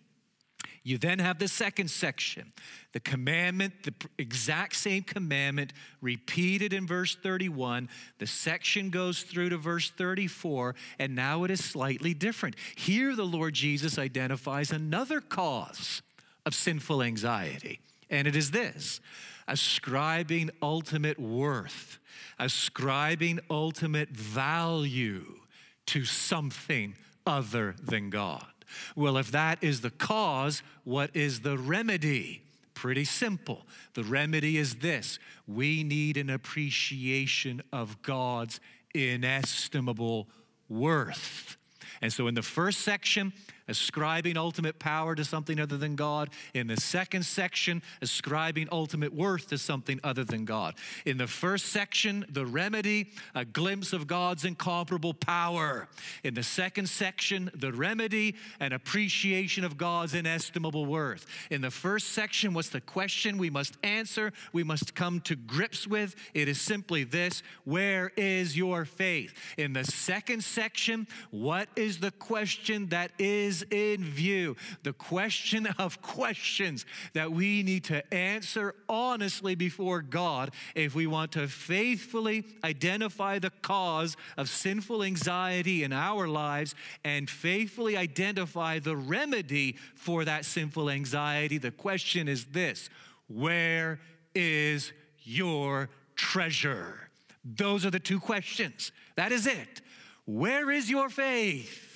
You 0.83 0.97
then 0.97 1.19
have 1.19 1.39
the 1.39 1.47
second 1.47 1.89
section, 1.89 2.53
the 2.93 2.99
commandment, 2.99 3.83
the 3.83 3.93
exact 4.17 4.75
same 4.75 5.03
commandment 5.03 5.73
repeated 6.01 6.73
in 6.73 6.87
verse 6.87 7.15
31. 7.15 7.89
The 8.17 8.27
section 8.27 8.89
goes 8.89 9.23
through 9.23 9.49
to 9.49 9.57
verse 9.57 9.89
34, 9.91 10.75
and 10.97 11.15
now 11.15 11.43
it 11.43 11.51
is 11.51 11.63
slightly 11.63 12.13
different. 12.13 12.55
Here, 12.75 13.15
the 13.15 13.25
Lord 13.25 13.53
Jesus 13.53 13.97
identifies 13.97 14.71
another 14.71 15.21
cause 15.21 16.01
of 16.45 16.55
sinful 16.55 17.03
anxiety, 17.03 17.79
and 18.09 18.27
it 18.27 18.35
is 18.35 18.51
this 18.51 19.01
ascribing 19.47 20.51
ultimate 20.61 21.19
worth, 21.19 21.97
ascribing 22.37 23.39
ultimate 23.49 24.09
value 24.09 25.39
to 25.87 26.05
something 26.05 26.93
other 27.25 27.75
than 27.83 28.11
God. 28.11 28.45
Well, 28.95 29.17
if 29.17 29.31
that 29.31 29.63
is 29.63 29.81
the 29.81 29.89
cause, 29.89 30.63
what 30.83 31.15
is 31.15 31.41
the 31.41 31.57
remedy? 31.57 32.43
Pretty 32.73 33.05
simple. 33.05 33.65
The 33.93 34.03
remedy 34.03 34.57
is 34.57 34.75
this 34.75 35.19
we 35.47 35.83
need 35.83 36.17
an 36.17 36.29
appreciation 36.29 37.61
of 37.73 38.01
God's 38.01 38.59
inestimable 38.93 40.27
worth. 40.69 41.57
And 42.01 42.13
so, 42.13 42.27
in 42.27 42.35
the 42.35 42.41
first 42.41 42.79
section, 42.81 43.33
ascribing 43.69 44.37
ultimate 44.37 44.79
power 44.79 45.15
to 45.15 45.23
something 45.23 45.59
other 45.59 45.77
than 45.77 45.95
God. 45.95 46.29
In 46.53 46.67
the 46.67 46.77
second 46.77 47.23
section, 47.23 47.81
ascribing 48.01 48.67
ultimate 48.71 49.13
worth 49.13 49.47
to 49.49 49.57
something 49.57 49.99
other 50.03 50.23
than 50.23 50.45
God. 50.45 50.75
In 51.05 51.17
the 51.17 51.27
first 51.27 51.67
section, 51.67 52.25
the 52.29 52.45
remedy, 52.45 53.11
a 53.35 53.45
glimpse 53.45 53.93
of 53.93 54.07
God's 54.07 54.45
incomparable 54.45 55.13
power. 55.13 55.87
In 56.23 56.33
the 56.33 56.43
second 56.43 56.89
section, 56.89 57.51
the 57.53 57.71
remedy, 57.71 58.35
an 58.59 58.73
appreciation 58.73 59.63
of 59.63 59.77
God's 59.77 60.13
inestimable 60.13 60.85
worth. 60.85 61.25
In 61.51 61.61
the 61.61 61.71
first 61.71 62.09
section, 62.09 62.53
what's 62.53 62.69
the 62.69 62.81
question 62.81 63.37
we 63.37 63.49
must 63.49 63.77
answer, 63.83 64.33
we 64.53 64.63
must 64.63 64.95
come 64.95 65.19
to 65.21 65.35
grips 65.35 65.87
with? 65.87 66.15
It 66.33 66.47
is 66.47 66.59
simply 66.59 67.03
this 67.03 67.43
Where 67.63 68.11
is 68.17 68.57
your 68.57 68.85
faith? 68.85 69.33
In 69.57 69.73
the 69.73 69.83
second 69.83 70.43
section, 70.43 71.07
what 71.31 71.69
is 71.75 71.99
the 71.99 72.11
question 72.11 72.87
that 72.87 73.11
is 73.19 73.58
in 73.71 74.03
view? 74.03 74.55
The 74.83 74.93
question 74.93 75.67
of 75.77 76.01
questions 76.01 76.85
that 77.13 77.31
we 77.31 77.63
need 77.63 77.85
to 77.85 78.13
answer 78.13 78.75
honestly 78.87 79.55
before 79.55 80.01
God 80.01 80.51
if 80.75 80.95
we 80.95 81.07
want 81.07 81.31
to 81.33 81.47
faithfully 81.47 82.45
identify 82.63 83.39
the 83.39 83.51
cause 83.61 84.15
of 84.37 84.49
sinful 84.49 85.03
anxiety 85.03 85.83
in 85.83 85.93
our 85.93 86.27
lives 86.27 86.75
and 87.03 87.29
faithfully 87.29 87.97
identify 87.97 88.79
the 88.79 88.95
remedy 88.95 89.75
for 89.95 90.25
that 90.25 90.45
sinful 90.45 90.89
anxiety. 90.89 91.57
The 91.57 91.71
question 91.71 92.27
is 92.27 92.45
this 92.45 92.89
Where 93.27 93.99
is 94.33 94.91
your 95.23 95.89
treasure? 96.15 97.09
Those 97.43 97.85
are 97.85 97.91
the 97.91 97.99
two 97.99 98.19
questions. 98.19 98.91
That 99.15 99.31
is 99.31 99.47
it. 99.47 99.81
Where 100.25 100.69
is 100.69 100.89
your 100.89 101.09
faith? 101.09 101.88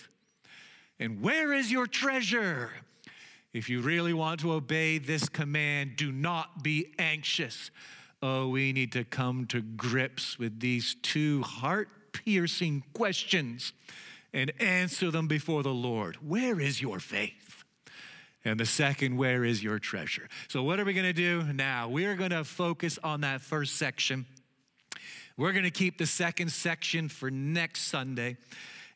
And 1.00 1.22
where 1.22 1.54
is 1.54 1.72
your 1.72 1.88
treasure? 1.88 2.72
If 3.54 3.70
you 3.70 3.82
really 3.82 4.14
want 4.14 4.40
to 4.42 4.54
obey 4.54 4.98
this 4.98 5.30
command, 5.30 5.96
do 5.96 6.12
not 6.12 6.64
be 6.64 6.94
anxious. 6.98 7.72
Oh, 8.22 8.48
we 8.48 8.74
need 8.74 8.92
to 8.94 9.04
come 9.04 9.46
to 9.48 9.62
grips 9.62 10.40
with 10.40 10.60
these 10.60 10.96
two 11.02 11.42
heart 11.44 11.90
piercing 12.14 12.84
questions 12.94 13.74
and 14.34 14.52
answer 14.60 15.12
them 15.12 15.28
before 15.28 15.62
the 15.62 15.74
Lord. 15.74 16.16
Where 16.16 16.60
is 16.60 16.82
your 16.82 17.00
faith? 17.00 17.64
And 18.46 18.60
the 18.60 18.66
second, 18.66 19.18
where 19.18 19.44
is 19.44 19.64
your 19.64 19.80
treasure? 19.80 20.28
So, 20.50 20.64
what 20.64 20.80
are 20.80 20.86
we 20.86 20.94
going 20.94 21.06
to 21.06 21.14
do 21.14 21.44
now? 21.54 21.88
We're 21.88 22.16
going 22.16 22.32
to 22.32 22.44
focus 22.44 23.00
on 23.04 23.22
that 23.22 23.42
first 23.42 23.78
section. 23.78 24.26
We're 25.38 25.52
going 25.52 25.64
to 25.64 25.72
keep 25.72 25.98
the 25.98 26.06
second 26.06 26.52
section 26.52 27.10
for 27.10 27.32
next 27.32 27.84
Sunday. 27.84 28.38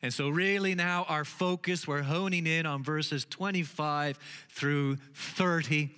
And 0.02 0.14
so, 0.14 0.28
really, 0.28 0.74
now 0.74 1.04
our 1.08 1.24
focus, 1.24 1.86
we're 1.86 2.02
honing 2.02 2.46
in 2.46 2.66
on 2.66 2.84
verses 2.84 3.26
25 3.28 4.18
through 4.50 4.96
30. 5.14 5.90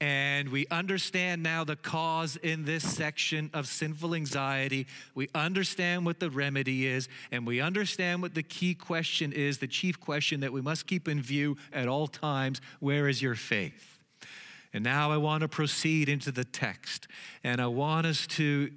And 0.00 0.48
we 0.48 0.66
understand 0.70 1.42
now 1.42 1.62
the 1.62 1.76
cause 1.76 2.36
in 2.36 2.64
this 2.64 2.82
section 2.82 3.48
of 3.54 3.68
sinful 3.68 4.14
anxiety. 4.14 4.86
We 5.14 5.28
understand 5.34 6.04
what 6.04 6.18
the 6.18 6.30
remedy 6.30 6.86
is, 6.86 7.08
and 7.30 7.46
we 7.46 7.60
understand 7.60 8.20
what 8.20 8.34
the 8.34 8.42
key 8.42 8.74
question 8.74 9.32
is 9.32 9.58
the 9.58 9.68
chief 9.68 10.00
question 10.00 10.40
that 10.40 10.52
we 10.52 10.60
must 10.60 10.86
keep 10.86 11.06
in 11.06 11.22
view 11.22 11.56
at 11.72 11.86
all 11.86 12.08
times 12.08 12.60
where 12.80 13.08
is 13.08 13.22
your 13.22 13.36
faith? 13.36 13.98
And 14.74 14.82
now 14.82 15.12
I 15.12 15.16
want 15.16 15.42
to 15.42 15.48
proceed 15.48 16.08
into 16.08 16.32
the 16.32 16.44
text, 16.44 17.06
and 17.44 17.60
I 17.60 17.68
want 17.68 18.06
us 18.06 18.26
to 18.26 18.72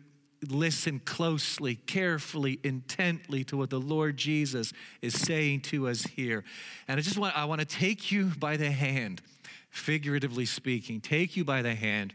listen 0.51 0.99
closely, 0.99 1.75
carefully, 1.75 2.59
intently 2.63 3.43
to 3.45 3.57
what 3.57 3.69
the 3.69 3.79
Lord 3.79 4.17
Jesus 4.17 4.73
is 5.01 5.13
saying 5.13 5.61
to 5.61 5.87
us 5.87 6.03
here. 6.03 6.43
And 6.87 6.99
I 6.99 7.03
just 7.03 7.17
want 7.17 7.37
I 7.37 7.45
want 7.45 7.59
to 7.59 7.65
take 7.65 8.11
you 8.11 8.31
by 8.37 8.57
the 8.57 8.71
hand, 8.71 9.21
figuratively 9.69 10.45
speaking, 10.45 11.01
take 11.01 11.35
you 11.37 11.43
by 11.43 11.61
the 11.61 11.75
hand. 11.75 12.13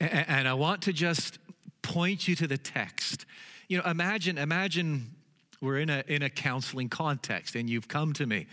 And 0.00 0.48
I 0.48 0.54
want 0.54 0.82
to 0.82 0.92
just 0.92 1.38
point 1.82 2.26
you 2.26 2.34
to 2.36 2.46
the 2.46 2.56
text. 2.56 3.26
You 3.68 3.78
know, 3.78 3.84
imagine 3.84 4.38
imagine 4.38 5.14
we're 5.60 5.78
in 5.78 5.90
a 5.90 6.02
in 6.06 6.22
a 6.22 6.30
counseling 6.30 6.88
context 6.88 7.54
and 7.54 7.68
you've 7.68 7.88
come 7.88 8.12
to 8.14 8.26
me 8.26 8.46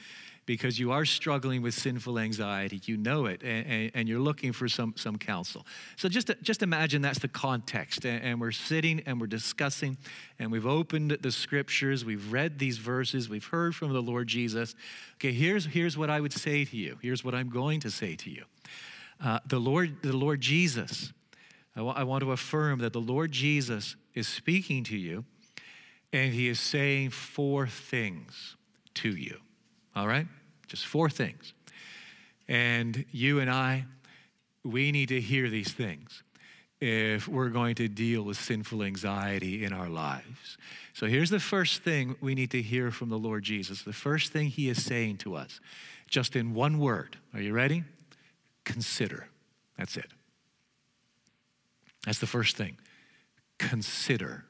because 0.47 0.79
you 0.79 0.91
are 0.93 1.05
struggling 1.05 1.61
with 1.61 1.73
sinful 1.73 2.17
anxiety. 2.17 2.81
You 2.85 2.95
know 2.97 3.25
it, 3.25 3.43
and, 3.43 3.91
and, 3.93 4.07
you're 4.07 4.21
looking 4.21 4.53
for 4.53 4.69
some, 4.69 4.93
some 4.95 5.17
counsel. 5.17 5.67
So 5.97 6.07
just, 6.07 6.31
just 6.41 6.63
imagine 6.63 7.01
that's 7.01 7.19
the 7.19 7.27
context. 7.27 8.05
And, 8.05 8.39
we're 8.39 8.51
sitting 8.51 9.01
and 9.05 9.19
we're 9.19 9.27
discussing, 9.27 9.97
and 10.39 10.49
we've 10.51 10.65
opened 10.65 11.11
the 11.21 11.31
scriptures, 11.31 12.05
we've 12.05 12.31
read 12.31 12.59
these 12.59 12.77
verses, 12.77 13.27
we've 13.27 13.45
heard 13.45 13.75
from 13.75 13.91
the 13.91 14.01
Lord 14.01 14.27
Jesus. 14.27 14.73
Okay, 15.15 15.33
here's, 15.33 15.65
here's 15.65 15.97
what 15.97 16.09
I 16.09 16.21
would 16.21 16.33
say 16.33 16.63
to 16.63 16.77
you. 16.77 16.97
Here's 17.01 17.25
what 17.25 17.35
I'm 17.35 17.49
going 17.49 17.81
to 17.81 17.91
say 17.91 18.15
to 18.15 18.29
you. 18.29 18.45
Uh, 19.21 19.39
the, 19.47 19.59
Lord, 19.59 20.01
the 20.01 20.15
Lord 20.15 20.39
Jesus, 20.39 21.11
I 21.75 21.81
wa- 21.81 21.93
I 21.93 22.03
want 22.03 22.23
to 22.23 22.31
affirm 22.31 22.79
that 22.79 22.93
the 22.93 23.01
Lord 23.01 23.33
Jesus 23.33 23.97
is 24.13 24.27
speaking 24.29 24.85
to 24.85 24.95
you, 24.95 25.25
and 26.13 26.33
he 26.33 26.47
is 26.47 26.59
saying 26.59 27.09
four 27.09 27.67
things 27.67 28.55
to 28.93 29.09
you. 29.09 29.39
All 29.93 30.07
right? 30.07 30.27
Just 30.67 30.85
four 30.85 31.09
things. 31.09 31.53
And 32.47 33.05
you 33.11 33.39
and 33.39 33.49
I, 33.49 33.85
we 34.63 34.91
need 34.91 35.09
to 35.09 35.21
hear 35.21 35.49
these 35.49 35.71
things 35.71 36.23
if 36.79 37.27
we're 37.27 37.49
going 37.49 37.75
to 37.75 37.87
deal 37.87 38.21
with 38.21 38.37
sinful 38.37 38.83
anxiety 38.83 39.63
in 39.63 39.73
our 39.73 39.89
lives. 39.89 40.57
So 40.93 41.07
here's 41.07 41.29
the 41.29 41.39
first 41.39 41.83
thing 41.83 42.15
we 42.21 42.35
need 42.35 42.51
to 42.51 42.61
hear 42.61 42.91
from 42.91 43.09
the 43.09 43.17
Lord 43.17 43.43
Jesus. 43.43 43.81
The 43.81 43.93
first 43.93 44.31
thing 44.31 44.47
he 44.47 44.69
is 44.69 44.83
saying 44.83 45.17
to 45.17 45.35
us, 45.35 45.59
just 46.07 46.35
in 46.35 46.53
one 46.53 46.79
word. 46.79 47.17
Are 47.33 47.41
you 47.41 47.53
ready? 47.53 47.83
Consider. 48.63 49.27
That's 49.77 49.97
it. 49.97 50.07
That's 52.05 52.19
the 52.19 52.27
first 52.27 52.55
thing. 52.55 52.77
Consider. 53.57 54.45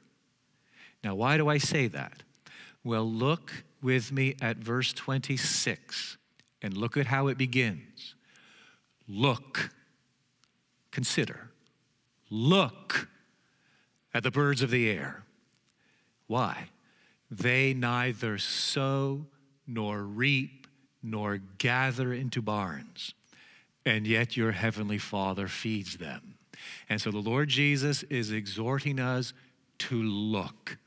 Now, 1.04 1.16
why 1.16 1.38
do 1.38 1.48
I 1.48 1.58
say 1.58 1.88
that? 1.88 2.24
Well, 2.84 3.10
look 3.10 3.52
with 3.82 4.12
me 4.12 4.36
at 4.42 4.58
verse 4.58 4.94
26 4.94 6.18
and 6.62 6.76
look 6.76 6.98
at 6.98 7.08
how 7.08 7.28
it 7.28 7.38
begins. 7.38 8.16
Look, 9.08 9.70
consider, 10.92 11.52
look 12.30 13.08
at 14.14 14.24
the 14.24 14.32
birds 14.32 14.62
of 14.62 14.72
the 14.72 14.90
air. 14.90 15.24
Why? 16.28 16.70
They 17.30 17.74
neither 17.74 18.38
sow 18.38 19.26
nor 19.66 20.02
reap 20.02 20.68
nor 21.04 21.38
gather 21.58 22.14
into 22.14 22.42
barns, 22.42 23.14
and 23.86 24.08
yet 24.08 24.36
your 24.36 24.52
heavenly 24.52 24.98
Father 24.98 25.48
feeds 25.48 25.98
them. 25.98 26.36
And 26.90 27.00
so 27.00 27.12
the 27.12 27.18
Lord 27.20 27.50
Jesus 27.50 28.04
is 28.04 28.32
exhorting 28.32 29.00
us 29.00 29.34
to 29.80 30.02
look. 30.02 30.78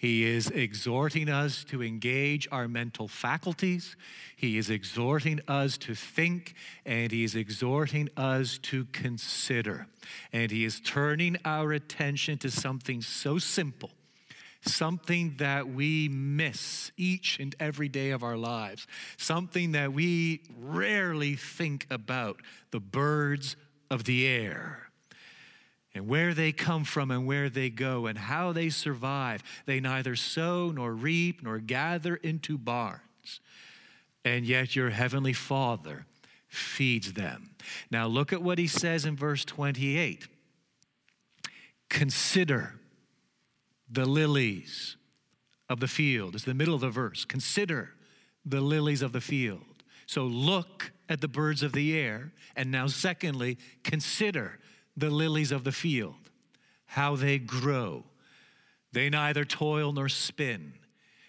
He 0.00 0.24
is 0.24 0.48
exhorting 0.48 1.28
us 1.28 1.62
to 1.64 1.82
engage 1.82 2.48
our 2.50 2.68
mental 2.68 3.06
faculties. 3.06 3.96
He 4.34 4.56
is 4.56 4.70
exhorting 4.70 5.40
us 5.46 5.76
to 5.76 5.94
think, 5.94 6.54
and 6.86 7.12
He 7.12 7.22
is 7.22 7.34
exhorting 7.34 8.08
us 8.16 8.56
to 8.62 8.86
consider. 8.86 9.88
And 10.32 10.50
He 10.50 10.64
is 10.64 10.80
turning 10.80 11.36
our 11.44 11.74
attention 11.74 12.38
to 12.38 12.50
something 12.50 13.02
so 13.02 13.36
simple, 13.36 13.90
something 14.62 15.34
that 15.36 15.68
we 15.68 16.08
miss 16.08 16.92
each 16.96 17.38
and 17.38 17.54
every 17.60 17.90
day 17.90 18.08
of 18.12 18.22
our 18.22 18.38
lives, 18.38 18.86
something 19.18 19.72
that 19.72 19.92
we 19.92 20.40
rarely 20.58 21.36
think 21.36 21.86
about 21.90 22.40
the 22.70 22.80
birds 22.80 23.54
of 23.90 24.04
the 24.04 24.26
air 24.26 24.89
and 25.94 26.06
where 26.06 26.34
they 26.34 26.52
come 26.52 26.84
from 26.84 27.10
and 27.10 27.26
where 27.26 27.48
they 27.48 27.68
go 27.68 28.06
and 28.06 28.16
how 28.16 28.52
they 28.52 28.70
survive. 28.70 29.42
They 29.66 29.80
neither 29.80 30.16
sow 30.16 30.70
nor 30.70 30.92
reap 30.92 31.42
nor 31.42 31.58
gather 31.58 32.16
into 32.16 32.56
barns, 32.56 33.40
and 34.24 34.44
yet 34.44 34.76
your 34.76 34.90
heavenly 34.90 35.32
Father 35.32 36.06
feeds 36.48 37.12
them. 37.12 37.50
Now 37.90 38.06
look 38.06 38.32
at 38.32 38.42
what 38.42 38.58
he 38.58 38.66
says 38.66 39.04
in 39.04 39.16
verse 39.16 39.44
28 39.44 40.26
Consider 41.88 42.74
the 43.90 44.06
lilies 44.06 44.96
of 45.68 45.80
the 45.80 45.88
field. 45.88 46.36
It's 46.36 46.44
the 46.44 46.54
middle 46.54 46.74
of 46.74 46.80
the 46.80 46.90
verse. 46.90 47.24
Consider 47.24 47.90
the 48.44 48.60
lilies 48.60 49.02
of 49.02 49.12
the 49.12 49.20
field. 49.20 49.82
So 50.06 50.22
look 50.22 50.92
at 51.08 51.20
the 51.20 51.28
birds 51.28 51.64
of 51.64 51.72
the 51.72 51.98
air. 51.98 52.32
And 52.54 52.70
now, 52.70 52.86
secondly, 52.86 53.58
consider 53.82 54.59
the 54.96 55.10
lilies 55.10 55.52
of 55.52 55.64
the 55.64 55.72
field, 55.72 56.30
how 56.86 57.16
they 57.16 57.38
grow. 57.38 58.04
They 58.92 59.08
neither 59.08 59.44
toil 59.44 59.92
nor 59.92 60.08
spin. 60.08 60.74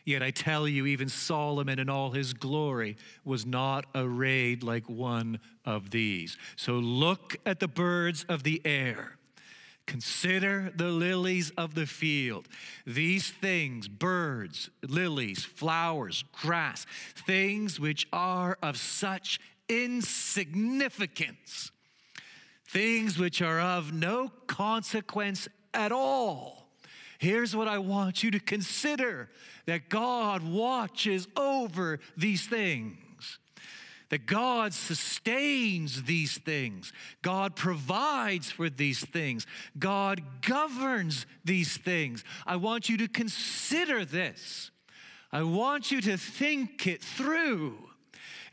Yet 0.03 0.23
I 0.23 0.31
tell 0.31 0.67
you, 0.67 0.87
even 0.87 1.09
Solomon 1.09 1.77
in 1.77 1.89
all 1.89 2.11
his 2.11 2.33
glory 2.33 2.97
was 3.23 3.45
not 3.45 3.85
arrayed 3.93 4.63
like 4.63 4.89
one 4.89 5.39
of 5.63 5.91
these. 5.91 6.37
So 6.55 6.73
look 6.73 7.37
at 7.45 7.59
the 7.59 7.67
birds 7.67 8.25
of 8.27 8.43
the 8.43 8.61
air. 8.65 9.17
Consider 9.85 10.71
the 10.75 10.89
lilies 10.89 11.51
of 11.57 11.75
the 11.75 11.85
field. 11.85 12.47
These 12.85 13.29
things, 13.29 13.87
birds, 13.87 14.69
lilies, 14.87 15.43
flowers, 15.43 16.23
grass, 16.31 16.85
things 17.25 17.79
which 17.79 18.07
are 18.13 18.57
of 18.61 18.77
such 18.77 19.39
insignificance, 19.67 21.71
things 22.71 23.17
which 23.17 23.41
are 23.41 23.59
of 23.59 23.93
no 23.93 24.31
consequence 24.47 25.47
at 25.73 25.91
all. 25.91 26.69
Here's 27.19 27.55
what 27.55 27.67
I 27.67 27.77
want 27.77 28.23
you 28.23 28.31
to 28.31 28.39
consider 28.39 29.29
that 29.65 29.89
God 29.89 30.41
watches 30.41 31.27
over 31.35 31.99
these 32.17 32.47
things 32.47 32.97
that 34.11 34.25
God 34.25 34.73
sustains 34.73 36.03
these 36.03 36.37
things, 36.37 36.91
God 37.21 37.55
provides 37.55 38.51
for 38.51 38.69
these 38.69 39.05
things, 39.05 39.47
God 39.79 40.21
governs 40.41 41.25
these 41.45 41.77
things. 41.77 42.25
I 42.45 42.57
want 42.57 42.89
you 42.89 42.97
to 42.97 43.07
consider 43.07 44.03
this. 44.03 44.69
I 45.31 45.43
want 45.43 45.93
you 45.93 46.01
to 46.01 46.17
think 46.17 46.87
it 46.87 47.01
through. 47.01 47.77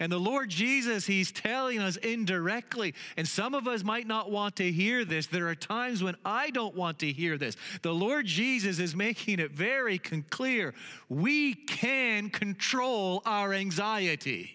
And 0.00 0.12
the 0.12 0.18
Lord 0.18 0.48
Jesus, 0.48 1.06
He's 1.06 1.32
telling 1.32 1.80
us 1.80 1.96
indirectly, 1.96 2.94
and 3.16 3.26
some 3.26 3.54
of 3.54 3.66
us 3.66 3.82
might 3.82 4.06
not 4.06 4.30
want 4.30 4.56
to 4.56 4.70
hear 4.70 5.04
this. 5.04 5.26
There 5.26 5.48
are 5.48 5.56
times 5.56 6.02
when 6.02 6.14
I 6.24 6.50
don't 6.50 6.76
want 6.76 7.00
to 7.00 7.12
hear 7.12 7.36
this. 7.36 7.56
The 7.82 7.92
Lord 7.92 8.24
Jesus 8.26 8.78
is 8.78 8.94
making 8.94 9.40
it 9.40 9.50
very 9.50 9.98
clear 9.98 10.74
we 11.08 11.54
can 11.54 12.30
control 12.30 13.22
our 13.24 13.52
anxiety. 13.52 14.52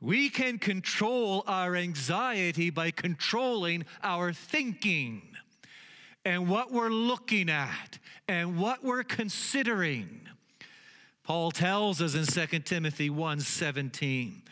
We 0.00 0.28
can 0.28 0.58
control 0.58 1.44
our 1.46 1.76
anxiety 1.76 2.70
by 2.70 2.90
controlling 2.90 3.86
our 4.02 4.32
thinking 4.32 5.22
and 6.24 6.48
what 6.48 6.72
we're 6.72 6.90
looking 6.90 7.48
at 7.48 7.98
and 8.28 8.58
what 8.58 8.82
we're 8.82 9.04
considering. 9.04 10.20
Paul 11.24 11.50
tells 11.50 12.02
us 12.02 12.14
in 12.14 12.26
2 12.26 12.60
Timothy 12.60 13.08
1:17 13.08 14.42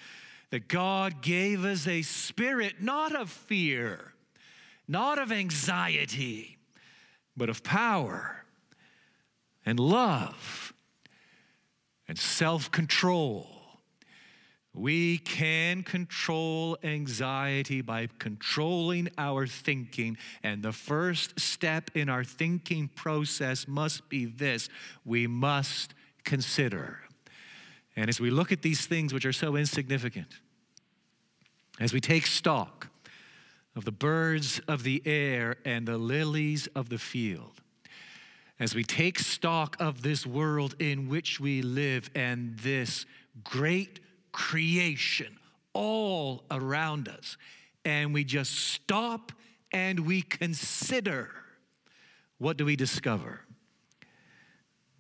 that 0.51 0.69
God 0.69 1.23
gave 1.23 1.65
us 1.65 1.87
a 1.87 2.03
spirit 2.03 2.81
not 2.81 3.15
of 3.15 3.31
fear, 3.31 4.15
not 4.89 5.19
of 5.19 5.31
anxiety, 5.31 6.59
but 7.37 7.49
of 7.49 7.63
power 7.63 8.45
and 9.65 9.79
love 9.79 10.73
and 12.09 12.19
self-control. 12.19 13.49
We 14.75 15.19
can 15.19 15.83
control 15.83 16.79
anxiety 16.83 17.83
by 17.83 18.09
controlling 18.19 19.11
our 19.19 19.47
thinking. 19.47 20.17
And 20.43 20.63
the 20.63 20.73
first 20.73 21.39
step 21.39 21.91
in 21.95 22.09
our 22.09 22.25
thinking 22.25 22.89
process 22.89 23.69
must 23.69 24.09
be 24.09 24.25
this 24.25 24.71
we 25.05 25.27
must 25.27 25.93
consider. 26.25 27.01
And 27.97 28.09
as 28.09 28.21
we 28.21 28.31
look 28.31 28.53
at 28.53 28.63
these 28.63 28.87
things 28.87 29.13
which 29.13 29.27
are 29.27 29.33
so 29.33 29.57
insignificant, 29.57 30.29
as 31.81 31.93
we 31.93 32.01
take 32.01 32.27
stock 32.27 32.89
of 33.75 33.85
the 33.85 33.93
birds 33.93 34.61
of 34.69 34.83
the 34.83 35.03
air 35.05 35.57
and 35.65 35.87
the 35.87 35.99
lilies 35.99 36.69
of 36.75 36.89
the 36.89 36.99
field, 36.99 37.61
as 38.59 38.75
we 38.75 38.85
take 38.85 39.19
stock 39.19 39.77
of 39.81 40.03
this 40.03 40.27
world 40.27 40.75
in 40.79 41.09
which 41.09 41.41
we 41.41 41.63
live 41.63 42.11
and 42.15 42.59
this 42.61 43.07
great 43.43 44.01
creation 44.31 45.37
all 45.73 46.45
around 46.51 47.09
us, 47.09 47.37
and 47.85 48.15
we 48.15 48.25
just 48.25 48.53
stop 48.55 49.33
and 49.73 50.01
we 50.01 50.23
consider, 50.23 51.31
what 52.39 52.57
do 52.57 52.65
we 52.65 52.77
discover? 52.77 53.41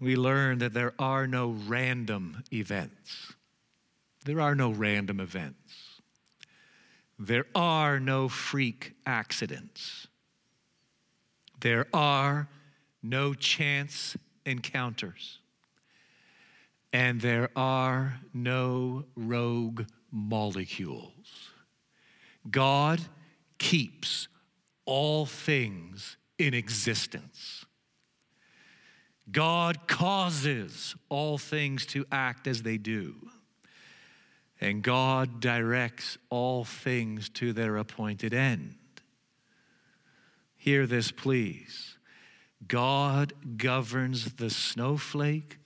We 0.03 0.17
learn 0.17 0.59
that 0.59 0.73
there 0.75 0.95
are 0.99 1.29
no 1.29 1.51
random 1.51 2.43
events. 2.53 3.35
There 4.25 4.41
are 4.41 4.57
no 4.57 4.73
random 4.73 5.21
events. 5.21 6.01
There 7.21 7.47
are 7.55 8.01
no 8.01 8.29
freak 8.29 8.95
accidents. 9.07 10.09
There 11.61 11.87
are 11.95 12.49
no 13.01 13.33
chance 13.33 14.17
encounters 14.45 15.39
and 16.93 17.21
there 17.21 17.51
are 17.55 18.19
no 18.35 19.05
rogue 19.15 19.85
molecules. 20.11 21.53
God 22.51 23.01
keeps 23.59 24.27
all 24.85 25.27
things 25.27 26.17
in 26.39 26.55
existence. 26.55 27.67
God 29.33 29.89
causes 29.89 30.95
all 31.09 31.39
things 31.39 31.87
to 31.87 32.05
act 32.12 32.47
as 32.47 32.62
they 32.62 32.76
do. 32.76 33.14
And 34.61 34.83
God 34.83 35.41
directs 35.41 36.18
all 36.30 36.64
things 36.64 37.28
to 37.30 37.53
their 37.53 37.76
appointed 37.78 38.33
end. 38.33 38.76
Hear 40.57 40.87
this, 40.87 41.11
please. 41.11 41.97
God 42.68 43.33
governs 43.57 44.35
the 44.35 44.51
snowflake 44.51 45.59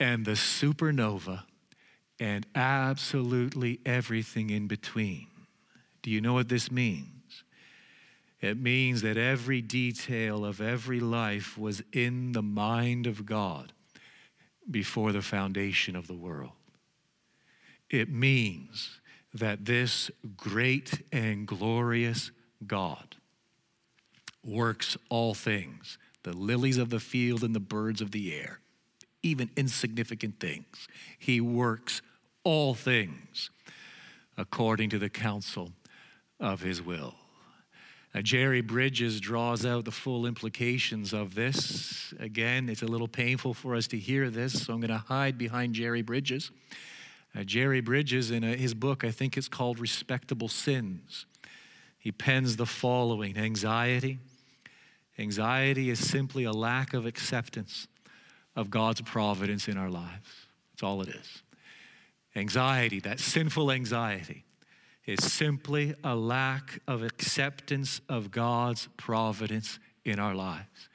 and 0.00 0.24
the 0.24 0.32
supernova 0.32 1.42
and 2.18 2.46
absolutely 2.54 3.80
everything 3.84 4.48
in 4.48 4.66
between. 4.66 5.26
Do 6.00 6.10
you 6.10 6.22
know 6.22 6.32
what 6.32 6.48
this 6.48 6.70
means? 6.70 7.15
It 8.40 8.60
means 8.60 9.02
that 9.02 9.16
every 9.16 9.62
detail 9.62 10.44
of 10.44 10.60
every 10.60 11.00
life 11.00 11.56
was 11.56 11.82
in 11.92 12.32
the 12.32 12.42
mind 12.42 13.06
of 13.06 13.24
God 13.24 13.72
before 14.70 15.12
the 15.12 15.22
foundation 15.22 15.96
of 15.96 16.06
the 16.06 16.14
world. 16.14 16.52
It 17.88 18.10
means 18.10 19.00
that 19.32 19.64
this 19.64 20.10
great 20.36 21.02
and 21.12 21.46
glorious 21.46 22.30
God 22.66 23.16
works 24.44 24.96
all 25.08 25.34
things, 25.34 25.98
the 26.22 26.32
lilies 26.32 26.78
of 26.78 26.90
the 26.90 27.00
field 27.00 27.42
and 27.42 27.54
the 27.54 27.60
birds 27.60 28.00
of 28.00 28.10
the 28.10 28.34
air 28.34 28.60
even 29.26 29.50
insignificant 29.56 30.38
things. 30.38 30.88
He 31.18 31.40
works 31.40 32.00
all 32.44 32.74
things 32.74 33.50
according 34.38 34.90
to 34.90 34.98
the 34.98 35.08
counsel 35.08 35.72
of 36.38 36.60
his 36.60 36.80
will. 36.80 37.14
Now, 38.16 38.22
Jerry 38.22 38.62
Bridges 38.62 39.20
draws 39.20 39.66
out 39.66 39.84
the 39.84 39.90
full 39.90 40.24
implications 40.24 41.12
of 41.12 41.34
this. 41.34 42.14
Again, 42.18 42.70
it's 42.70 42.80
a 42.80 42.86
little 42.86 43.08
painful 43.08 43.52
for 43.52 43.74
us 43.74 43.86
to 43.88 43.98
hear 43.98 44.30
this, 44.30 44.64
so 44.64 44.72
I'm 44.72 44.80
going 44.80 44.88
to 44.88 44.96
hide 44.96 45.36
behind 45.36 45.74
Jerry 45.74 46.00
Bridges. 46.00 46.50
Uh, 47.36 47.42
Jerry 47.42 47.82
Bridges, 47.82 48.30
in 48.30 48.42
a, 48.42 48.56
his 48.56 48.72
book, 48.72 49.04
I 49.04 49.10
think 49.10 49.36
it's 49.36 49.48
called 49.48 49.78
Respectable 49.78 50.48
Sins, 50.48 51.26
he 51.98 52.10
pens 52.10 52.56
the 52.56 52.64
following 52.64 53.36
Anxiety. 53.36 54.18
Anxiety 55.18 55.90
is 55.90 55.98
simply 55.98 56.44
a 56.44 56.52
lack 56.52 56.94
of 56.94 57.04
acceptance 57.04 57.86
of 58.54 58.70
God's 58.70 59.02
providence 59.02 59.68
in 59.68 59.76
our 59.76 59.90
lives. 59.90 60.46
That's 60.72 60.84
all 60.84 61.02
it 61.02 61.08
is. 61.08 61.42
Anxiety, 62.34 62.98
that 63.00 63.20
sinful 63.20 63.70
anxiety, 63.70 64.45
is 65.06 65.24
simply 65.24 65.94
a 66.02 66.14
lack 66.14 66.80
of 66.88 67.02
acceptance 67.02 68.00
of 68.08 68.30
God's 68.30 68.88
providence 68.96 69.78
in 70.04 70.18
our 70.18 70.34
lives. 70.34 70.88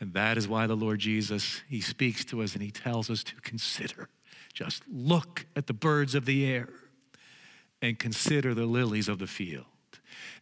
And 0.00 0.12
that 0.14 0.38
is 0.38 0.48
why 0.48 0.66
the 0.66 0.76
Lord 0.76 1.00
Jesus, 1.00 1.62
he 1.68 1.80
speaks 1.80 2.24
to 2.26 2.42
us 2.42 2.54
and 2.54 2.62
he 2.62 2.70
tells 2.70 3.10
us 3.10 3.22
to 3.24 3.34
consider. 3.42 4.08
Just 4.54 4.82
look 4.90 5.46
at 5.56 5.66
the 5.66 5.72
birds 5.72 6.14
of 6.14 6.24
the 6.24 6.46
air 6.46 6.68
and 7.82 7.98
consider 7.98 8.54
the 8.54 8.66
lilies 8.66 9.08
of 9.08 9.18
the 9.18 9.26
field. 9.26 9.66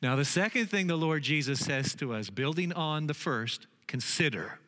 Now, 0.02 0.16
the 0.16 0.24
second 0.24 0.66
thing 0.66 0.86
the 0.86 0.96
Lord 0.96 1.22
Jesus 1.22 1.60
says 1.60 1.94
to 1.96 2.14
us, 2.14 2.30
building 2.30 2.72
on 2.72 3.06
the 3.06 3.14
first, 3.14 3.66
consider. 3.86 4.58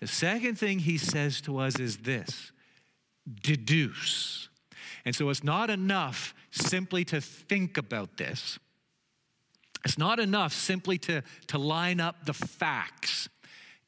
The 0.00 0.06
second 0.06 0.56
thing 0.56 0.80
he 0.80 0.96
says 0.96 1.40
to 1.42 1.58
us 1.58 1.78
is 1.78 1.98
this 1.98 2.52
deduce. 3.42 4.48
And 5.04 5.14
so 5.14 5.28
it's 5.30 5.44
not 5.44 5.70
enough 5.70 6.34
simply 6.50 7.04
to 7.06 7.20
think 7.20 7.78
about 7.78 8.16
this. 8.16 8.58
It's 9.84 9.98
not 9.98 10.20
enough 10.20 10.52
simply 10.52 10.98
to, 10.98 11.22
to 11.48 11.58
line 11.58 12.00
up 12.00 12.26
the 12.26 12.34
facts 12.34 13.28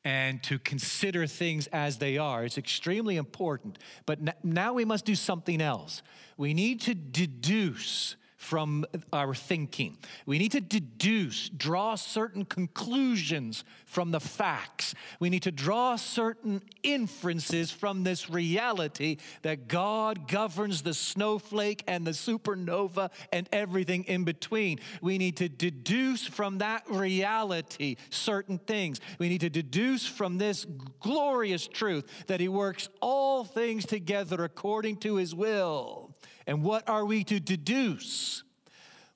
and 0.05 0.43
to 0.43 0.59
consider 0.59 1.27
things 1.27 1.69
as 1.69 1.99
they 1.99 2.19
are. 2.19 2.45
It's 2.45 2.59
extremely 2.59 3.17
important. 3.17 3.79
But 4.07 4.19
n- 4.21 4.35
now 4.43 4.73
we 4.73 4.85
must 4.85 5.05
do 5.05 5.15
something 5.15 5.61
else. 5.61 6.03
We 6.37 6.55
need 6.55 6.81
to 6.83 6.95
deduce 6.95 8.17
from 8.43 8.85
our 9.13 9.35
thinking. 9.37 9.97
We 10.27 10.37
need 10.37 10.51
to 10.53 10.61
deduce, 10.61 11.49
draw 11.49 11.95
certain 11.95 12.45
conclusions 12.45 13.63
from 13.87 14.11
the 14.11 14.19
facts. 14.19 14.97
We 15.21 15.31
need 15.31 15.45
to 15.45 15.53
draw 15.53 15.95
certain 15.95 16.61
inferences 16.83 17.71
from 17.71 18.03
this 18.03 18.29
reality 18.29 19.19
that 19.43 19.69
God 19.69 20.27
governs 20.27 20.83
the 20.83 20.93
snowflake 20.93 21.85
and 21.87 22.05
the 22.05 22.11
supernova 22.11 23.13
and 23.33 23.49
everything 23.53 24.03
in 24.05 24.25
between. 24.25 24.81
We 25.01 25.19
need 25.19 25.37
to 25.37 25.49
deduce 25.49 26.27
from 26.27 26.59
that 26.59 26.83
reality 26.91 27.95
certain 28.11 28.59
things. 28.59 29.01
We 29.21 29.29
need 29.29 29.43
to 29.43 29.51
deduce 29.51 30.05
from 30.05 30.39
this 30.39 30.67
glorious 30.99 31.69
truth 31.69 32.25
that 32.27 32.41
He 32.41 32.49
works 32.49 32.89
all 33.01 33.45
things 33.45 33.87
together 33.87 34.43
according 34.43 34.97
to 34.97 35.15
His 35.15 35.33
will. 35.33 36.12
And 36.47 36.63
what 36.63 36.89
are 36.89 37.05
we 37.05 37.25
to 37.25 37.41
deduce? 37.41 38.43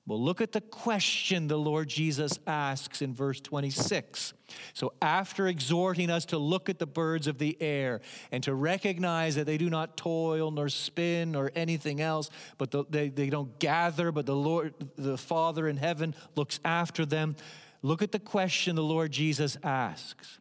Well, 0.07 0.23
look 0.23 0.39
at 0.39 0.53
the 0.53 0.61
question 0.61 1.49
the 1.49 1.57
Lord 1.57 1.89
Jesus 1.89 2.39
asks 2.47 3.01
in 3.01 3.13
verse 3.13 3.41
26. 3.41 4.33
So, 4.73 4.93
after 5.01 5.47
exhorting 5.49 6.09
us 6.09 6.23
to 6.27 6.37
look 6.37 6.69
at 6.69 6.79
the 6.79 6.87
birds 6.87 7.27
of 7.27 7.39
the 7.39 7.57
air 7.59 7.99
and 8.31 8.41
to 8.43 8.53
recognize 8.53 9.35
that 9.35 9.45
they 9.45 9.57
do 9.57 9.69
not 9.69 9.97
toil 9.97 10.49
nor 10.49 10.69
spin 10.69 11.35
or 11.35 11.51
anything 11.55 11.99
else, 11.99 12.29
but 12.57 12.71
the, 12.71 12.85
they, 12.89 13.09
they 13.09 13.29
don't 13.29 13.59
gather, 13.59 14.13
but 14.13 14.25
the 14.25 14.35
Lord, 14.35 14.73
the 14.95 15.17
Father 15.17 15.67
in 15.67 15.75
heaven, 15.75 16.15
looks 16.37 16.61
after 16.63 17.05
them, 17.05 17.35
look 17.81 18.01
at 18.01 18.13
the 18.13 18.19
question 18.19 18.77
the 18.77 18.83
Lord 18.83 19.11
Jesus 19.11 19.57
asks 19.61 20.39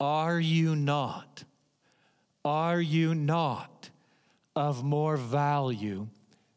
Are 0.00 0.40
you 0.40 0.74
not? 0.74 1.44
Are 2.44 2.80
you 2.80 3.14
not 3.14 3.89
of 4.56 4.84
more 4.84 5.16
value 5.16 6.08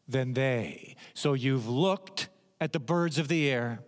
than 0.08 0.34
they? 0.34 0.96
So 1.14 1.34
you've 1.34 1.68
looked 1.68 2.28
at 2.60 2.72
the 2.72 2.80
birds 2.80 3.18
of 3.18 3.28
the 3.28 3.50
air. 3.50 3.80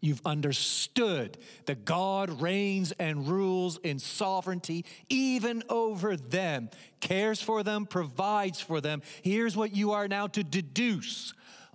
You've 0.00 0.20
understood 0.26 1.38
that 1.66 1.84
God 1.84 2.40
reigns 2.42 2.92
and 2.92 3.26
rules 3.26 3.78
in 3.78 3.98
sovereignty 3.98 4.84
even 5.08 5.62
over 5.68 6.16
them, 6.16 6.68
cares 7.00 7.40
for 7.40 7.62
them, 7.62 7.86
provides 7.86 8.60
for 8.60 8.80
them. 8.80 9.00
Here's 9.22 9.56
what 9.56 9.74
you 9.74 9.92
are 9.92 10.08
now 10.08 10.26
to 10.28 10.44
deduce 10.44 11.32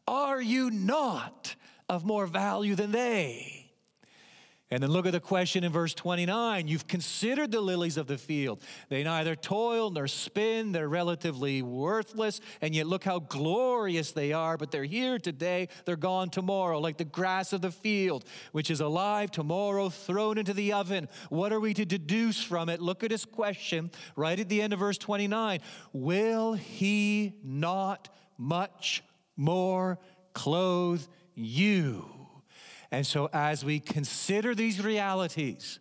Are 0.08 0.42
you 0.42 0.70
not 0.70 1.56
of 1.88 2.06
more 2.06 2.28
value 2.28 2.76
than 2.76 2.92
they? 2.92 3.69
And 4.72 4.84
then 4.84 4.92
look 4.92 5.08
at 5.08 5.14
the 5.14 5.20
question 5.20 5.64
in 5.64 5.72
verse 5.72 5.96
29. 5.96 6.68
You've 6.68 6.88
considered 6.88 7.52
the 7.52 7.60
lilies 7.60 7.98
of 7.98 8.06
the 8.06 8.20
field. 8.20 8.62
They 8.90 9.04
neither 9.04 9.36
toil 9.36 9.90
nor 9.90 10.08
spin, 10.08 10.74
they're 10.74 10.88
relatively 10.88 11.64
worthless, 11.64 12.40
and 12.62 12.76
yet 12.76 12.86
look 12.86 13.04
how 13.04 13.18
glorious 13.18 14.12
they 14.12 14.32
are. 14.32 14.58
But 14.58 14.70
they're 14.70 14.84
here 14.84 15.18
today, 15.18 15.70
they're 15.86 15.96
gone 15.96 16.30
tomorrow, 16.30 16.80
like 16.80 16.98
the 16.98 17.06
grass 17.06 17.52
of 17.52 17.62
the 17.62 17.72
field, 17.72 18.26
which 18.52 18.70
is 18.70 18.80
alive 18.80 19.32
tomorrow, 19.32 19.90
thrown 19.90 20.38
into 20.38 20.54
the 20.54 20.74
oven. 20.74 21.10
What 21.30 21.52
are 21.52 21.60
we 21.60 21.74
to 21.74 21.86
deduce 21.86 22.44
from 22.44 22.70
it? 22.70 22.80
Look 22.80 23.04
at 23.04 23.10
his 23.10 23.26
question 23.26 23.90
right 24.16 24.40
at 24.40 24.50
the 24.50 24.62
end 24.62 24.74
of 24.74 24.80
verse 24.80 25.00
29 25.00 25.62
Will 25.94 26.54
he 26.54 27.34
not 27.44 28.10
much 28.38 29.04
more 29.36 29.98
clothe 30.34 31.02
you? 31.34 32.19
And 32.92 33.06
so, 33.06 33.30
as 33.34 33.64
we 33.64 33.80
consider 33.80 34.56
these 34.56 34.84
realities, 34.84 35.80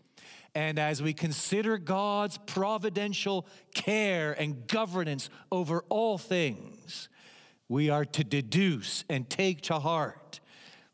and 0.54 0.78
as 0.78 1.02
we 1.02 1.12
consider 1.12 1.78
God's 1.78 2.38
providential 2.38 3.46
care 3.74 4.32
and 4.32 4.66
governance 4.66 5.30
over 5.52 5.84
all 5.88 6.18
things, 6.18 7.08
we 7.68 7.90
are 7.90 8.04
to 8.04 8.24
deduce 8.24 9.04
and 9.08 9.28
take 9.28 9.62
to 9.62 9.78
heart 9.78 10.40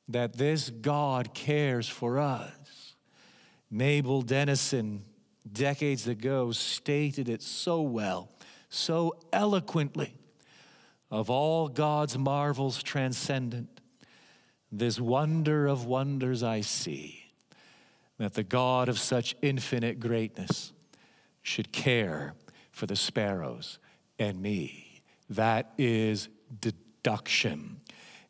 that 0.09 0.37
this 0.37 0.71
God 0.71 1.35
cares 1.35 1.89
for 1.89 2.19
us. 2.19 2.95
Mabel 3.71 4.23
Dennison, 4.23 5.05
decades 5.51 6.07
ago, 6.07 6.53
stated 6.53 7.29
it 7.29 7.43
so 7.43 7.81
well, 7.81 8.31
so 8.69 9.17
eloquently. 9.33 10.15
Of 11.11 11.31
all 11.31 11.69
God's 11.69 12.19
marvels 12.19 12.83
transcendent, 12.83 13.74
this 14.79 15.01
wonder 15.01 15.67
of 15.67 15.87
wonders 15.87 16.43
I 16.43 16.61
see 16.61 17.25
that 18.19 18.35
the 18.35 18.45
God 18.45 18.89
of 18.89 18.99
such 18.99 19.35
infinite 19.43 20.01
greatness 20.01 20.73
should 21.43 21.73
care 21.73 22.35
for 22.71 22.87
the 22.87 22.97
sparrows 22.97 23.79
and 24.19 24.41
me. 24.41 25.03
That 25.31 25.73
is 25.79 26.29
deduction. 26.61 27.81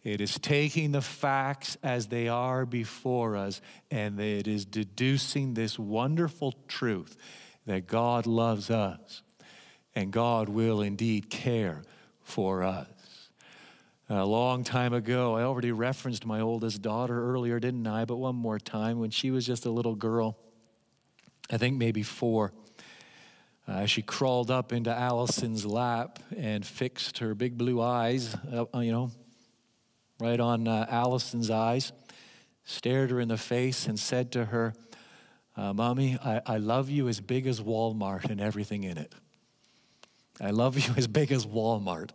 It 0.02 0.20
is 0.20 0.38
taking 0.38 0.92
the 0.92 1.02
facts 1.02 1.76
as 1.82 2.08
they 2.08 2.28
are 2.28 2.66
before 2.66 3.36
us, 3.36 3.60
and 3.90 4.20
it 4.20 4.46
is 4.46 4.64
deducing 4.64 5.54
this 5.54 5.78
wonderful 5.78 6.54
truth 6.68 7.16
that 7.66 7.86
God 7.86 8.26
loves 8.26 8.70
us 8.70 9.22
and 9.94 10.12
God 10.12 10.48
will 10.48 10.82
indeed 10.82 11.30
care 11.30 11.82
for 12.20 12.62
us. 12.62 12.88
A 14.10 14.26
long 14.26 14.64
time 14.64 14.92
ago, 14.92 15.34
I 15.34 15.44
already 15.44 15.72
referenced 15.72 16.26
my 16.26 16.40
oldest 16.40 16.82
daughter 16.82 17.32
earlier, 17.32 17.58
didn't 17.58 17.86
I? 17.86 18.04
But 18.04 18.16
one 18.16 18.36
more 18.36 18.58
time, 18.58 18.98
when 18.98 19.08
she 19.08 19.30
was 19.30 19.46
just 19.46 19.64
a 19.64 19.70
little 19.70 19.94
girl, 19.94 20.36
I 21.50 21.56
think 21.56 21.78
maybe 21.78 22.02
four, 22.02 22.52
uh, 23.66 23.86
she 23.86 24.02
crawled 24.02 24.50
up 24.50 24.74
into 24.74 24.90
Allison's 24.90 25.64
lap 25.64 26.18
and 26.36 26.66
fixed 26.66 27.18
her 27.18 27.34
big 27.34 27.56
blue 27.56 27.80
eyes, 27.80 28.36
uh, 28.52 28.66
you 28.78 28.92
know, 28.92 29.10
right 30.20 30.38
on 30.38 30.68
uh, 30.68 30.86
Allison's 30.90 31.48
eyes, 31.48 31.90
stared 32.64 33.10
her 33.10 33.20
in 33.20 33.28
the 33.28 33.38
face, 33.38 33.86
and 33.86 33.98
said 33.98 34.32
to 34.32 34.44
her, 34.44 34.74
uh, 35.56 35.72
Mommy, 35.72 36.18
I, 36.22 36.42
I 36.44 36.56
love 36.58 36.90
you 36.90 37.08
as 37.08 37.20
big 37.20 37.46
as 37.46 37.58
Walmart 37.58 38.28
and 38.28 38.38
everything 38.38 38.84
in 38.84 38.98
it. 38.98 39.14
I 40.38 40.50
love 40.50 40.78
you 40.78 40.92
as 40.98 41.06
big 41.06 41.32
as 41.32 41.46
Walmart 41.46 42.10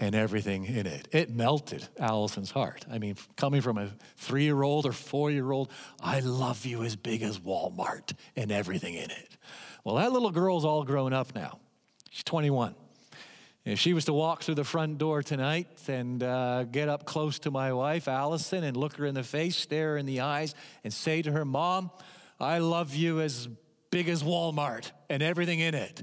and 0.00 0.14
everything 0.14 0.64
in 0.64 0.86
it. 0.86 1.06
It 1.12 1.30
melted 1.30 1.86
Allison's 1.98 2.50
heart. 2.50 2.86
I 2.90 2.98
mean, 2.98 3.16
coming 3.36 3.60
from 3.60 3.76
a 3.76 3.90
three 4.16 4.44
year 4.44 4.62
old 4.62 4.86
or 4.86 4.92
four 4.92 5.30
year 5.30 5.52
old, 5.52 5.70
I 6.02 6.20
love 6.20 6.64
you 6.64 6.82
as 6.82 6.96
big 6.96 7.22
as 7.22 7.38
Walmart 7.38 8.14
and 8.34 8.50
everything 8.50 8.94
in 8.94 9.10
it. 9.10 9.36
Well, 9.84 9.96
that 9.96 10.10
little 10.10 10.30
girl's 10.30 10.64
all 10.64 10.84
grown 10.84 11.12
up 11.12 11.34
now. 11.34 11.60
She's 12.10 12.24
21. 12.24 12.74
If 13.66 13.78
she 13.78 13.92
was 13.92 14.06
to 14.06 14.14
walk 14.14 14.42
through 14.42 14.54
the 14.54 14.64
front 14.64 14.96
door 14.96 15.22
tonight 15.22 15.68
and 15.86 16.22
uh, 16.22 16.64
get 16.64 16.88
up 16.88 17.04
close 17.04 17.38
to 17.40 17.50
my 17.50 17.74
wife, 17.74 18.08
Allison, 18.08 18.64
and 18.64 18.74
look 18.74 18.96
her 18.96 19.04
in 19.04 19.14
the 19.14 19.22
face, 19.22 19.54
stare 19.54 19.90
her 19.90 19.96
in 19.98 20.06
the 20.06 20.20
eyes, 20.20 20.54
and 20.82 20.92
say 20.92 21.20
to 21.20 21.30
her, 21.30 21.44
Mom, 21.44 21.90
I 22.40 22.58
love 22.58 22.94
you 22.94 23.20
as 23.20 23.48
big 23.90 24.08
as 24.08 24.22
Walmart 24.22 24.90
and 25.10 25.22
everything 25.22 25.60
in 25.60 25.74
it 25.74 26.02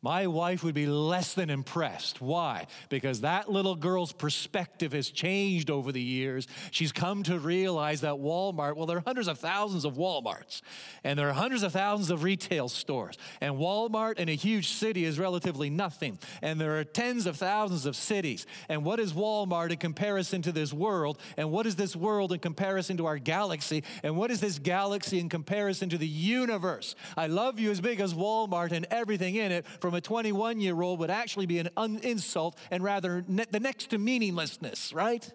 my 0.00 0.28
wife 0.28 0.62
would 0.62 0.74
be 0.74 0.86
less 0.86 1.34
than 1.34 1.50
impressed. 1.50 2.20
Why? 2.20 2.68
Because 2.88 3.22
that 3.22 3.50
little 3.50 3.74
girl's 3.74 4.12
perspective 4.12 4.92
has 4.92 5.10
changed 5.10 5.70
over 5.70 5.90
the 5.90 6.00
years. 6.00 6.46
She's 6.70 6.92
come 6.92 7.24
to 7.24 7.38
realize 7.38 8.02
that 8.02 8.14
Walmart, 8.14 8.76
well, 8.76 8.86
there 8.86 8.98
are 8.98 9.02
hundreds 9.04 9.26
of 9.26 9.38
thousands 9.38 9.84
of 9.84 9.94
Walmarts, 9.94 10.62
and 11.02 11.18
there 11.18 11.28
are 11.28 11.32
hundreds 11.32 11.64
of 11.64 11.72
thousands 11.72 12.10
of 12.10 12.22
retail 12.22 12.68
stores. 12.68 13.18
And 13.40 13.56
Walmart 13.56 14.18
in 14.18 14.28
a 14.28 14.36
huge 14.36 14.68
city 14.68 15.04
is 15.04 15.18
relatively 15.18 15.68
nothing. 15.68 16.18
And 16.42 16.60
there 16.60 16.78
are 16.78 16.84
tens 16.84 17.26
of 17.26 17.36
thousands 17.36 17.84
of 17.84 17.96
cities. 17.96 18.46
And 18.68 18.84
what 18.84 19.00
is 19.00 19.12
Walmart 19.12 19.72
in 19.72 19.78
comparison 19.78 20.42
to 20.42 20.52
this 20.52 20.72
world? 20.72 21.18
And 21.36 21.50
what 21.50 21.66
is 21.66 21.74
this 21.74 21.96
world 21.96 22.32
in 22.32 22.38
comparison 22.38 22.96
to 22.98 23.06
our 23.06 23.18
galaxy? 23.18 23.82
And 24.04 24.16
what 24.16 24.30
is 24.30 24.40
this 24.40 24.60
galaxy 24.60 25.18
in 25.18 25.28
comparison 25.28 25.88
to 25.88 25.98
the 25.98 26.06
universe? 26.06 26.94
I 27.16 27.26
love 27.26 27.58
you 27.58 27.72
as 27.72 27.80
big 27.80 27.98
as 27.98 28.14
Walmart 28.14 28.70
and 28.70 28.86
everything 28.92 29.34
in 29.34 29.50
it 29.50 29.66
from 29.88 29.94
a 29.94 30.02
21 30.02 30.60
year 30.60 30.82
old 30.82 30.98
would 30.98 31.08
actually 31.08 31.46
be 31.46 31.60
an 31.60 31.70
insult 32.02 32.58
and 32.70 32.84
rather 32.84 33.24
ne- 33.26 33.46
the 33.50 33.58
next 33.58 33.88
to 33.88 33.96
meaninglessness, 33.96 34.92
right? 34.92 35.32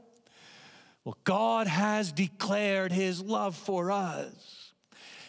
Well, 1.03 1.17
God 1.23 1.65
has 1.65 2.11
declared 2.11 2.91
his 2.91 3.19
love 3.19 3.55
for 3.55 3.89
us. 3.89 4.62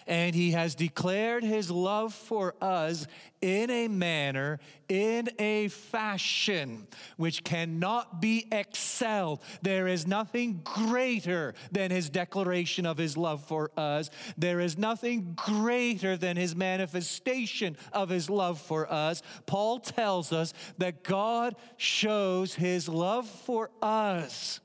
And 0.07 0.35
he 0.35 0.51
has 0.53 0.75
declared 0.75 1.45
his 1.45 1.71
love 1.71 2.13
for 2.13 2.55
us 2.61 3.07
in 3.41 3.71
a 3.71 3.89
manner, 3.89 4.59
in 4.89 5.29
a 5.39 5.69
fashion 5.69 6.87
which 7.17 7.45
cannot 7.45 8.21
be 8.21 8.47
excelled. 8.51 9.41
There 9.63 9.87
is 9.87 10.07
nothing 10.07 10.61
greater 10.65 11.55
than 11.73 11.91
his 11.91 12.11
declaration 12.11 12.87
of 12.87 12.99
his 12.99 13.17
love 13.17 13.45
for 13.45 13.71
us. 13.77 14.11
There 14.37 14.61
is 14.61 14.79
nothing 14.79 15.35
greater 15.37 16.17
than 16.17 16.37
his 16.37 16.55
manifestation 16.55 17.77
of 17.93 18.09
his 18.09 18.29
love 18.29 18.61
for 18.61 18.91
us. 18.93 19.23
Paul 19.47 19.81
tells 19.81 20.33
us 20.33 20.55
that 20.79 21.03
God 21.03 21.57
shows 21.77 22.55
his 22.55 22.89
love 22.89 23.29
for 23.29 23.71
us 23.83 24.61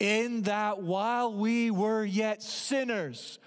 in 0.00 0.42
that 0.42 0.82
while 0.82 1.32
we 1.32 1.70
were 1.70 2.04
yet 2.04 2.42
sinners, 2.42 3.38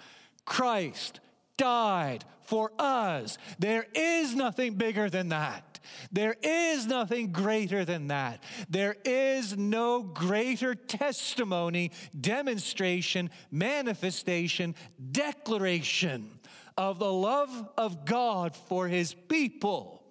Christ 0.48 1.20
died 1.58 2.24
for 2.44 2.72
us. 2.80 3.38
There 3.60 3.86
is 3.94 4.34
nothing 4.34 4.76
bigger 4.76 5.10
than 5.10 5.30
that. 5.30 5.80
There 6.12 6.36
is 6.42 6.88
nothing 6.88 7.34
greater 7.34 7.84
than 7.84 8.08
that. 8.08 8.42
There 8.70 8.96
is 9.04 9.58
no 9.58 10.02
greater 10.02 10.74
testimony, 10.74 11.92
demonstration, 12.20 13.30
manifestation, 13.52 14.74
declaration 15.12 16.40
of 16.78 16.98
the 16.98 17.12
love 17.12 17.70
of 17.78 18.06
God 18.06 18.56
for 18.56 18.88
his 18.88 19.14
people 19.14 20.02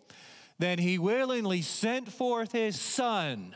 than 0.59 0.79
he 0.79 0.99
willingly 0.99 1.63
sent 1.63 2.13
forth 2.13 2.53
his 2.53 2.79
son 2.79 3.55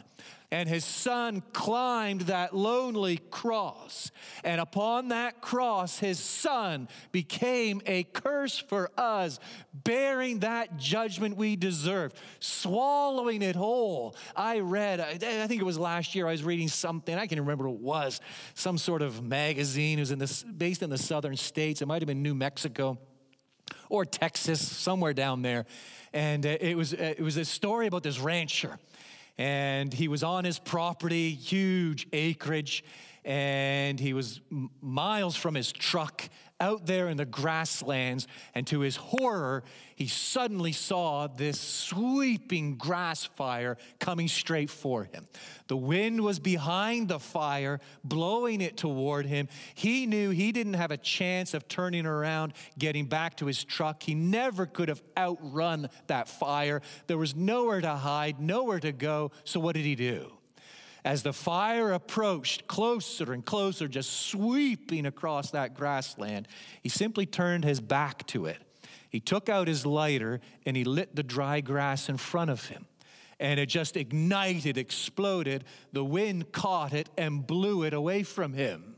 and 0.52 0.68
his 0.68 0.84
son 0.84 1.42
climbed 1.52 2.22
that 2.22 2.54
lonely 2.54 3.18
cross. 3.30 4.10
And 4.42 4.60
upon 4.60 5.08
that 5.08 5.40
cross, 5.40 5.98
his 5.98 6.18
son 6.18 6.88
became 7.12 7.80
a 7.86 8.02
curse 8.02 8.58
for 8.58 8.90
us, 8.96 9.38
bearing 9.72 10.40
that 10.40 10.76
judgment 10.76 11.36
we 11.36 11.54
deserved, 11.54 12.16
swallowing 12.40 13.42
it 13.42 13.54
whole. 13.54 14.16
I 14.34 14.58
read, 14.58 15.00
I 15.00 15.16
think 15.18 15.60
it 15.60 15.66
was 15.66 15.78
last 15.78 16.14
year, 16.14 16.26
I 16.26 16.32
was 16.32 16.42
reading 16.42 16.68
something, 16.68 17.14
I 17.14 17.26
can't 17.26 17.40
remember 17.40 17.68
what 17.68 17.74
it 17.74 17.80
was, 17.80 18.20
some 18.54 18.76
sort 18.76 19.02
of 19.02 19.22
magazine. 19.22 19.98
It 19.98 20.02
was 20.02 20.10
in 20.10 20.18
this, 20.18 20.42
based 20.42 20.82
in 20.82 20.90
the 20.90 20.98
southern 20.98 21.36
states. 21.36 21.80
It 21.80 21.86
might 21.86 22.02
have 22.02 22.08
been 22.08 22.22
New 22.22 22.34
Mexico 22.34 22.98
or 23.88 24.04
Texas, 24.04 24.66
somewhere 24.66 25.12
down 25.12 25.42
there. 25.42 25.66
And 26.12 26.44
uh, 26.44 26.56
it, 26.60 26.76
was, 26.76 26.92
uh, 26.92 27.14
it 27.16 27.20
was 27.20 27.36
a 27.36 27.44
story 27.44 27.86
about 27.86 28.02
this 28.02 28.18
rancher 28.18 28.78
and 29.40 29.90
he 29.90 30.06
was 30.06 30.22
on 30.22 30.44
his 30.44 30.58
property, 30.58 31.30
huge 31.30 32.06
acreage, 32.12 32.84
and 33.24 33.98
he 33.98 34.12
was 34.12 34.42
miles 34.82 35.34
from 35.34 35.54
his 35.54 35.72
truck 35.72 36.28
out 36.60 36.86
there 36.86 37.08
in 37.08 37.16
the 37.16 37.24
grasslands. 37.24 38.28
And 38.54 38.66
to 38.68 38.80
his 38.80 38.96
horror, 38.96 39.64
he 39.96 40.06
suddenly 40.06 40.72
saw 40.72 41.26
this 41.26 41.60
sweeping 41.60 42.76
grass 42.76 43.24
fire 43.24 43.76
coming 43.98 44.28
straight 44.28 44.70
for 44.70 45.04
him. 45.04 45.26
The 45.68 45.76
wind 45.76 46.20
was 46.20 46.38
behind 46.38 47.08
the 47.08 47.18
fire, 47.18 47.80
blowing 48.04 48.60
it 48.60 48.76
toward 48.76 49.26
him. 49.26 49.48
He 49.74 50.06
knew 50.06 50.30
he 50.30 50.52
didn't 50.52 50.74
have 50.74 50.90
a 50.90 50.96
chance 50.96 51.54
of 51.54 51.68
turning 51.68 52.06
around, 52.06 52.52
getting 52.78 53.06
back 53.06 53.36
to 53.38 53.46
his 53.46 53.64
truck. 53.64 54.02
He 54.02 54.14
never 54.14 54.66
could 54.66 54.88
have 54.88 55.02
outrun 55.16 55.88
that 56.06 56.28
fire. 56.28 56.82
There 57.06 57.18
was 57.18 57.34
nowhere 57.34 57.80
to 57.80 57.94
hide, 57.94 58.40
nowhere 58.40 58.80
to 58.80 58.92
go. 58.92 59.32
So, 59.44 59.60
what 59.60 59.74
did 59.74 59.84
he 59.84 59.94
do? 59.94 60.32
As 61.04 61.22
the 61.22 61.32
fire 61.32 61.92
approached 61.92 62.66
closer 62.66 63.32
and 63.32 63.44
closer, 63.44 63.88
just 63.88 64.28
sweeping 64.28 65.06
across 65.06 65.50
that 65.52 65.74
grassland, 65.74 66.46
he 66.82 66.88
simply 66.88 67.26
turned 67.26 67.64
his 67.64 67.80
back 67.80 68.26
to 68.28 68.46
it. 68.46 68.58
He 69.08 69.20
took 69.20 69.48
out 69.48 69.66
his 69.66 69.86
lighter 69.86 70.40
and 70.66 70.76
he 70.76 70.84
lit 70.84 71.16
the 71.16 71.22
dry 71.22 71.60
grass 71.60 72.08
in 72.08 72.16
front 72.16 72.50
of 72.50 72.66
him. 72.66 72.86
And 73.40 73.58
it 73.58 73.66
just 73.66 73.96
ignited, 73.96 74.76
exploded. 74.76 75.64
The 75.92 76.04
wind 76.04 76.52
caught 76.52 76.92
it 76.92 77.08
and 77.16 77.46
blew 77.46 77.82
it 77.84 77.94
away 77.94 78.22
from 78.22 78.52
him. 78.52 78.89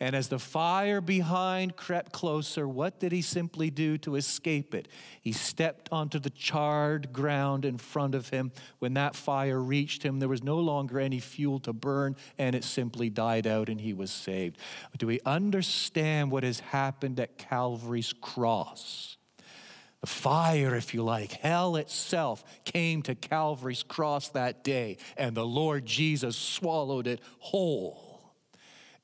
And 0.00 0.14
as 0.14 0.28
the 0.28 0.38
fire 0.38 1.00
behind 1.00 1.74
crept 1.74 2.12
closer, 2.12 2.68
what 2.68 3.00
did 3.00 3.10
he 3.10 3.20
simply 3.20 3.68
do 3.68 3.98
to 3.98 4.14
escape 4.14 4.72
it? 4.72 4.86
He 5.20 5.32
stepped 5.32 5.88
onto 5.90 6.20
the 6.20 6.30
charred 6.30 7.12
ground 7.12 7.64
in 7.64 7.78
front 7.78 8.14
of 8.14 8.28
him. 8.28 8.52
When 8.78 8.94
that 8.94 9.16
fire 9.16 9.60
reached 9.60 10.04
him, 10.04 10.20
there 10.20 10.28
was 10.28 10.44
no 10.44 10.58
longer 10.58 11.00
any 11.00 11.18
fuel 11.18 11.58
to 11.60 11.72
burn, 11.72 12.14
and 12.38 12.54
it 12.54 12.62
simply 12.62 13.10
died 13.10 13.48
out, 13.48 13.68
and 13.68 13.80
he 13.80 13.92
was 13.92 14.12
saved. 14.12 14.58
But 14.92 15.00
do 15.00 15.08
we 15.08 15.18
understand 15.26 16.30
what 16.30 16.44
has 16.44 16.60
happened 16.60 17.18
at 17.18 17.36
Calvary's 17.36 18.12
cross? 18.12 19.16
The 20.00 20.06
fire, 20.06 20.76
if 20.76 20.94
you 20.94 21.02
like, 21.02 21.32
hell 21.32 21.74
itself 21.74 22.44
came 22.64 23.02
to 23.02 23.16
Calvary's 23.16 23.82
cross 23.82 24.28
that 24.28 24.62
day, 24.62 24.98
and 25.16 25.36
the 25.36 25.44
Lord 25.44 25.86
Jesus 25.86 26.36
swallowed 26.36 27.08
it 27.08 27.20
whole 27.40 28.07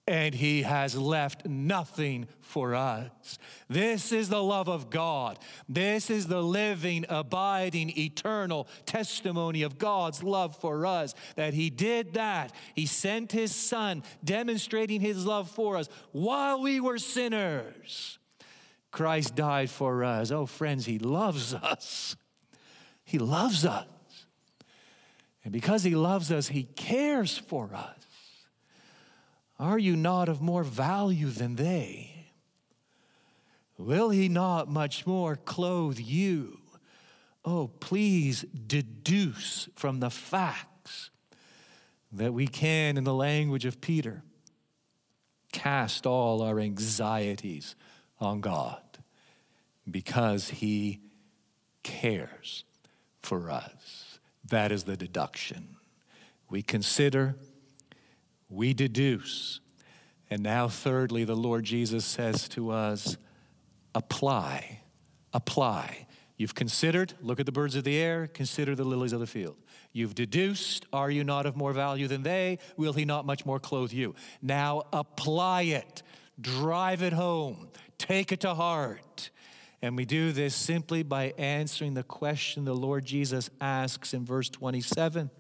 and 0.07 0.35
he 0.35 0.63
has 0.63 0.97
left 0.97 1.47
nothing 1.47 2.29
for 2.43 2.75
us. 2.75 3.39
This 3.71 4.13
is 4.13 4.29
the 4.29 4.43
love 4.43 4.69
of 4.69 4.91
God. 4.91 5.39
This 5.67 6.11
is 6.11 6.27
the 6.27 6.43
living, 6.43 7.07
abiding, 7.09 7.99
eternal 7.99 8.69
testimony 8.85 9.63
of 9.63 9.79
God's 9.79 10.23
love 10.23 10.57
for 10.57 10.85
us. 10.85 11.15
That 11.37 11.55
he 11.55 11.71
did 11.71 12.15
that. 12.15 12.53
He 12.75 12.85
sent 12.85 13.33
his 13.33 13.55
son, 13.55 14.03
demonstrating 14.23 15.01
his 15.01 15.25
love 15.25 15.51
for 15.51 15.79
us 15.79 15.89
while 16.13 16.61
we 16.61 16.81
were 16.81 16.99
sinners. 16.99 18.19
Christ 18.91 19.35
died 19.35 19.71
for 19.71 20.05
us. 20.05 20.31
Oh, 20.31 20.47
friends, 20.47 20.85
he 20.85 20.99
loves 20.99 21.55
us. 21.55 22.15
He 23.05 23.19
loves 23.19 23.65
us. 23.65 23.87
And 25.45 25.53
because 25.53 25.83
he 25.83 25.95
loves 25.95 26.31
us, 26.31 26.49
he 26.49 26.65
cares 26.65 27.37
for 27.37 27.71
us. 27.75 28.04
Are 29.59 29.79
you 29.79 29.97
not 29.97 30.29
of 30.29 30.41
more 30.43 30.65
value 30.65 31.31
than 31.31 31.57
they? 31.57 32.11
Will 33.79 34.11
he 34.11 34.29
not 34.29 34.69
much 34.69 35.07
more 35.07 35.37
clothe 35.37 35.99
you? 35.99 36.59
Oh, 37.45 37.69
please 37.81 38.43
deduce 38.67 39.69
from 39.75 40.01
the 40.01 40.11
facts 40.11 41.11
that 42.13 42.33
we 42.33 42.47
can, 42.47 42.97
in 42.97 43.05
the 43.05 43.15
language 43.15 43.65
of 43.65 43.81
Peter, 43.81 44.23
cast 45.53 46.07
all 46.07 46.43
our 46.43 46.59
anxieties 46.59 47.75
on 48.21 48.41
God 48.41 48.81
because 49.91 50.49
he 50.49 51.01
cares 51.83 52.65
for 53.21 53.51
us. 53.51 54.19
That 54.49 54.73
is 54.73 54.85
the 54.85 54.97
deduction. 54.97 55.77
We 56.49 56.63
consider 56.63 57.37
we 58.55 58.75
deduce. 58.75 59.61
And 60.31 60.43
now, 60.43 60.69
thirdly, 60.69 61.25
the 61.25 61.37
Lord 61.37 61.65
Jesus 61.65 62.05
says 62.05 62.49
to 62.51 62.71
us, 62.71 63.17
apply, 63.95 64.81
apply. 65.33 66.07
You've 66.37 66.55
considered, 66.55 67.15
look 67.21 67.39
at 67.39 67.47
the 67.47 67.53
birds 67.53 67.77
of 67.77 67.85
the 67.85 67.97
air, 67.97 68.27
consider 68.27 68.75
the 68.75 68.85
lilies 68.85 69.13
of 69.13 69.21
the 69.21 69.27
field. 69.27 69.57
You've 69.93 70.15
deduced, 70.15 70.87
are 70.93 71.11
you 71.11 71.23
not 71.23 71.47
of 71.47 71.57
more 71.57 71.73
value 71.73 72.09
than 72.09 72.23
they? 72.23 72.59
Will 72.77 72.93
he 72.93 73.05
not 73.05 73.25
much 73.25 73.47
more 73.47 73.61
clothe 73.61 73.93
you? 73.93 74.15
Now 74.43 74.83
apply 74.93 75.63
it, 75.63 76.03
drive 76.41 77.03
it 77.03 77.13
home, 77.13 77.69
take 77.99 78.33
it 78.33 78.41
to 78.41 78.55
heart. 78.55 79.31
And 79.81 79.97
we 79.97 80.05
do 80.05 80.33
this 80.33 80.55
simply 80.55 81.03
by 81.03 81.35
answering 81.39 81.95
the 81.95 82.03
question 82.03 82.65
the 82.65 82.75
Lord 82.75 83.05
Jesus 83.05 83.51
asks 83.61 84.15
in 84.15 84.25
verse 84.25 84.49
27 84.49 85.31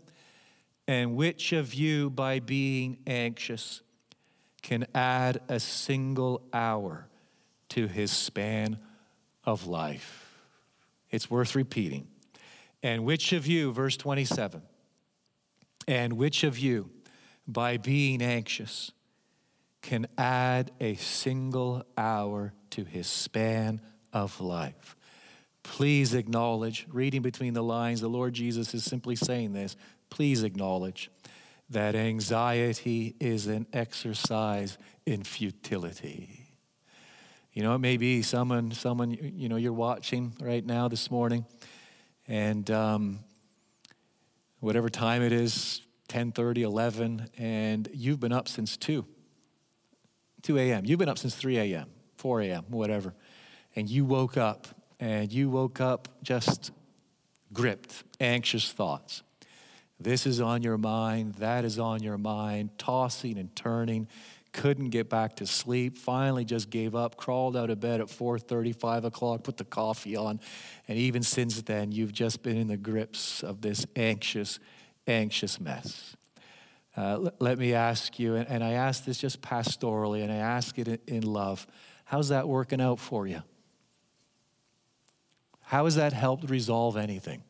and 0.87 1.17
which 1.17 1.53
of 1.53 1.75
you, 1.75 2.11
by 2.11 2.41
being 2.41 2.99
anxious, 3.07 3.83
can 4.63 4.87
add 4.95 5.41
a 5.49 5.61
single 5.61 6.43
hour 6.53 7.09
to 7.71 7.87
his 7.87 8.11
span 8.11 8.79
of 9.45 9.67
life? 9.67 10.39
It's 11.11 11.31
worth 11.31 11.55
repeating. 11.55 12.09
And 12.83 13.05
which 13.05 13.33
of 13.33 13.47
you, 13.47 13.73
verse 13.73 13.97
27, 13.97 14.63
and 15.89 16.15
which 16.15 16.45
of 16.45 16.59
you, 16.59 16.91
by 17.47 17.77
being 17.77 18.21
anxious, 18.21 18.93
can 19.81 20.07
add 20.19 20.71
a 20.81 20.95
single 20.97 21.85
hour 21.97 22.53
to 22.71 22.85
his 22.85 23.07
span 23.07 23.81
of 24.13 24.41
life? 24.41 24.97
Please 25.63 26.13
acknowledge, 26.13 26.87
reading 26.91 27.23
between 27.23 27.55
the 27.55 27.63
lines, 27.63 28.01
the 28.01 28.09
Lord 28.09 28.35
Jesus 28.35 28.75
is 28.75 28.85
simply 28.85 29.17
saying 29.17 29.55
this 29.55 29.77
please 30.15 30.45
acknowledge 30.45 31.11
that 31.69 31.97
anxiety 31.97 33.17
is 33.19 33.49
an 33.49 33.67
exercise 33.73 34.79
in 35.07 35.25
futility. 35.25 36.55
You 37.53 37.65
know, 37.65 37.75
it 37.75 37.81
may 37.81 37.97
be 37.97 38.23
someone, 38.23 38.71
someone 38.71 39.11
you 39.11 39.49
know, 39.49 39.57
you're 39.57 39.73
watching 39.73 40.33
right 40.41 40.65
now 40.65 40.87
this 40.87 41.11
morning, 41.11 41.45
and 42.29 42.71
um, 42.71 43.19
whatever 44.61 44.89
time 44.89 45.21
it 45.21 45.33
is, 45.33 45.81
10:30, 46.09 46.59
11, 46.59 47.31
and 47.37 47.89
you've 47.93 48.21
been 48.21 48.33
up 48.33 48.47
since 48.47 48.77
2, 48.77 49.05
2 50.43 50.59
a.m. 50.59 50.85
You've 50.85 51.01
been 51.01 51.09
up 51.09 51.19
since 51.19 51.35
3 51.35 51.59
a.m., 51.59 51.89
4 52.19 52.43
a.m., 52.43 52.65
whatever, 52.69 53.15
and 53.75 53.91
you 53.91 54.05
woke 54.05 54.37
up, 54.37 54.69
and 55.01 55.33
you 55.33 55.51
woke 55.51 55.81
up 55.81 56.07
just 56.23 56.71
gripped, 57.53 58.05
anxious 58.21 58.71
thoughts. 58.71 59.24
This 60.01 60.27
is 60.27 60.41
on 60.41 60.63
your 60.63 60.77
mind, 60.77 61.35
that 61.35 61.65
is 61.65 61.79
on 61.79 62.03
your 62.03 62.19
mind, 62.19 62.71
tossing 62.79 63.39
and 63.39 63.55
turning. 63.55 64.09
Couldn't 64.53 64.91
get 64.91 65.09
back 65.09 65.37
to 65.37 65.47
sleep. 65.47 65.99
Finally, 65.99 66.45
just 66.45 66.71
gave 66.71 66.95
up. 66.95 67.17
Crawled 67.17 67.57
out 67.57 67.71
of 67.71 67.81
bed 67.81 68.01
at 68.01 68.09
4:30, 68.09 68.73
5 68.73 69.05
o'clock. 69.05 69.43
Put 69.43 69.57
the 69.57 69.65
coffee 69.65 70.17
on, 70.17 70.41
and 70.87 70.99
even 70.99 71.23
since 71.23 71.63
then, 71.63 71.91
you've 71.91 72.13
just 72.13 72.43
been 72.43 72.57
in 72.57 72.69
the 72.69 72.77
grips 72.77 73.43
of 73.43 73.61
this 73.63 73.85
anxious, 73.97 74.61
anxious 75.07 75.61
mess. 75.61 76.17
Uh, 76.97 77.19
let, 77.19 77.43
let 77.43 77.59
me 77.59 77.75
ask 77.75 78.21
you, 78.21 78.37
and, 78.37 78.49
and 78.49 78.63
I 78.63 78.73
ask 78.73 79.05
this 79.05 79.19
just 79.19 79.43
pastorally, 79.43 80.23
and 80.23 80.31
I 80.31 80.37
ask 80.37 80.79
it 80.79 80.87
in, 80.87 80.99
in 81.07 81.23
love. 81.23 81.67
How's 82.05 82.29
that 82.29 82.47
working 82.47 82.81
out 82.81 83.01
for 83.01 83.27
you? 83.27 83.43
How 85.63 85.85
has 85.85 85.97
that 85.97 86.13
helped 86.13 86.49
resolve 86.49 86.97
anything? 86.97 87.43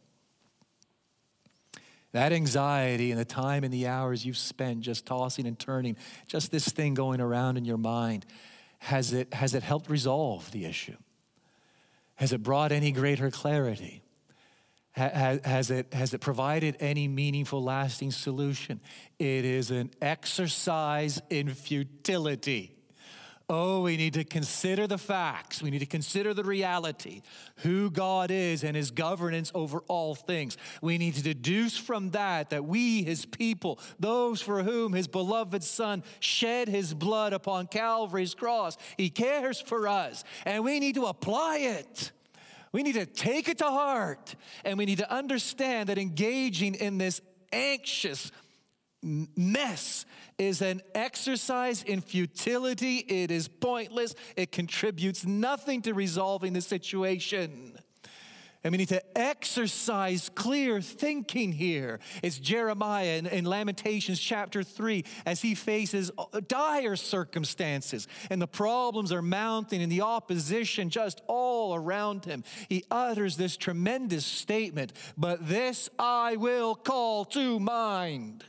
That 2.14 2.32
anxiety 2.32 3.10
and 3.10 3.18
the 3.18 3.24
time 3.24 3.64
and 3.64 3.74
the 3.74 3.88
hours 3.88 4.24
you've 4.24 4.38
spent 4.38 4.82
just 4.82 5.04
tossing 5.04 5.48
and 5.48 5.58
turning, 5.58 5.96
just 6.28 6.52
this 6.52 6.68
thing 6.68 6.94
going 6.94 7.20
around 7.20 7.56
in 7.56 7.64
your 7.64 7.76
mind, 7.76 8.24
has 8.78 9.12
it, 9.12 9.34
has 9.34 9.52
it 9.52 9.64
helped 9.64 9.90
resolve 9.90 10.48
the 10.52 10.64
issue? 10.64 10.96
Has 12.14 12.32
it 12.32 12.40
brought 12.40 12.70
any 12.70 12.92
greater 12.92 13.32
clarity? 13.32 14.00
Ha- 14.94 15.10
ha- 15.12 15.38
Has 15.44 15.72
it, 15.72 15.92
has 15.92 16.14
it 16.14 16.20
provided 16.20 16.76
any 16.78 17.08
meaningful, 17.08 17.60
lasting 17.64 18.12
solution? 18.12 18.80
It 19.18 19.44
is 19.44 19.72
an 19.72 19.90
exercise 20.00 21.20
in 21.30 21.52
futility. 21.52 22.73
Oh, 23.50 23.82
we 23.82 23.98
need 23.98 24.14
to 24.14 24.24
consider 24.24 24.86
the 24.86 24.96
facts. 24.96 25.60
We 25.60 25.70
need 25.70 25.80
to 25.80 25.86
consider 25.86 26.32
the 26.32 26.44
reality, 26.44 27.20
who 27.58 27.90
God 27.90 28.30
is 28.30 28.64
and 28.64 28.74
his 28.74 28.90
governance 28.90 29.52
over 29.54 29.80
all 29.80 30.14
things. 30.14 30.56
We 30.80 30.96
need 30.96 31.14
to 31.16 31.22
deduce 31.22 31.76
from 31.76 32.10
that 32.12 32.50
that 32.50 32.64
we, 32.64 33.02
his 33.02 33.26
people, 33.26 33.78
those 34.00 34.40
for 34.40 34.62
whom 34.62 34.94
his 34.94 35.06
beloved 35.06 35.62
Son 35.62 36.02
shed 36.20 36.68
his 36.68 36.94
blood 36.94 37.34
upon 37.34 37.66
Calvary's 37.66 38.34
cross, 38.34 38.78
he 38.96 39.10
cares 39.10 39.60
for 39.60 39.88
us, 39.88 40.24
and 40.46 40.64
we 40.64 40.80
need 40.80 40.94
to 40.94 41.04
apply 41.04 41.58
it. 41.58 42.12
We 42.72 42.82
need 42.82 42.94
to 42.94 43.06
take 43.06 43.48
it 43.48 43.58
to 43.58 43.66
heart, 43.66 44.36
and 44.64 44.78
we 44.78 44.86
need 44.86 44.98
to 44.98 45.12
understand 45.12 45.90
that 45.90 45.98
engaging 45.98 46.76
in 46.76 46.96
this 46.96 47.20
anxious, 47.52 48.32
mess 49.04 50.06
is 50.38 50.62
an 50.62 50.82
exercise 50.94 51.82
in 51.82 52.00
futility. 52.00 52.98
It 52.98 53.30
is 53.30 53.48
pointless. 53.48 54.14
It 54.36 54.52
contributes 54.52 55.24
nothing 55.26 55.82
to 55.82 55.94
resolving 55.94 56.52
the 56.52 56.60
situation. 56.60 57.78
And 58.64 58.72
we 58.72 58.78
need 58.78 58.88
to 58.88 59.18
exercise 59.18 60.30
clear 60.34 60.80
thinking 60.80 61.52
here. 61.52 62.00
It's 62.22 62.38
Jeremiah 62.38 63.18
in, 63.18 63.26
in, 63.26 63.44
Lamentations 63.44 64.18
chapter 64.18 64.62
3 64.62 65.04
as 65.26 65.42
he 65.42 65.54
faces 65.54 66.10
dire 66.48 66.96
circumstances 66.96 68.08
and 68.30 68.40
the 68.40 68.46
problems 68.46 69.12
are 69.12 69.20
mounting 69.20 69.82
and 69.82 69.92
the 69.92 70.00
opposition 70.00 70.88
just 70.88 71.20
all 71.26 71.74
around 71.74 72.24
him. 72.24 72.42
He 72.70 72.84
utters 72.90 73.36
this 73.36 73.58
tremendous 73.58 74.24
statement, 74.24 74.94
but 75.18 75.46
this 75.46 75.90
I 75.98 76.36
will 76.36 76.74
call 76.74 77.26
to 77.26 77.60
mind. 77.60 78.44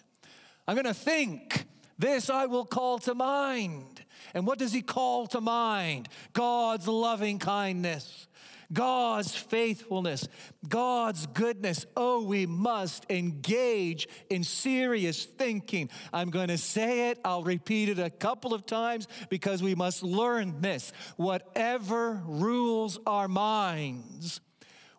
I'm 0.68 0.76
going 0.76 0.86
to 0.86 0.94
think. 0.94 1.66
This 1.98 2.30
I 2.30 2.46
will 2.46 2.66
call 2.66 3.00
to 3.00 3.16
mind. 3.16 4.04
And 4.34 4.46
what 4.46 4.60
does 4.60 4.74
he 4.74 4.82
call 4.82 5.28
to 5.28 5.40
mind? 5.40 6.10
God's 6.34 6.88
loving 6.88 7.40
kindness, 7.40 8.28
God's 8.74 9.34
faithfulness, 9.34 10.28
God's 10.68 11.26
goodness. 11.28 11.86
Oh, 11.96 12.24
we 12.24 12.46
must 12.46 13.06
engage 13.10 14.10
in 14.30 14.44
serious 14.44 15.24
thinking. 15.24 15.90
I'm 16.12 16.32
going 16.32 16.50
to 16.50 16.58
say 16.58 17.12
it, 17.12 17.20
I'll 17.24 17.44
repeat 17.44 17.88
it 17.88 18.00
a 18.00 18.10
couple 18.10 18.54
of 18.54 18.66
times 18.66 19.08
because 19.30 19.64
we 19.64 19.74
must 19.74 20.04
learn 20.04 20.60
this. 20.60 20.92
Whatever 21.16 22.22
rules 22.26 23.00
our 23.08 23.30
minds 23.30 24.42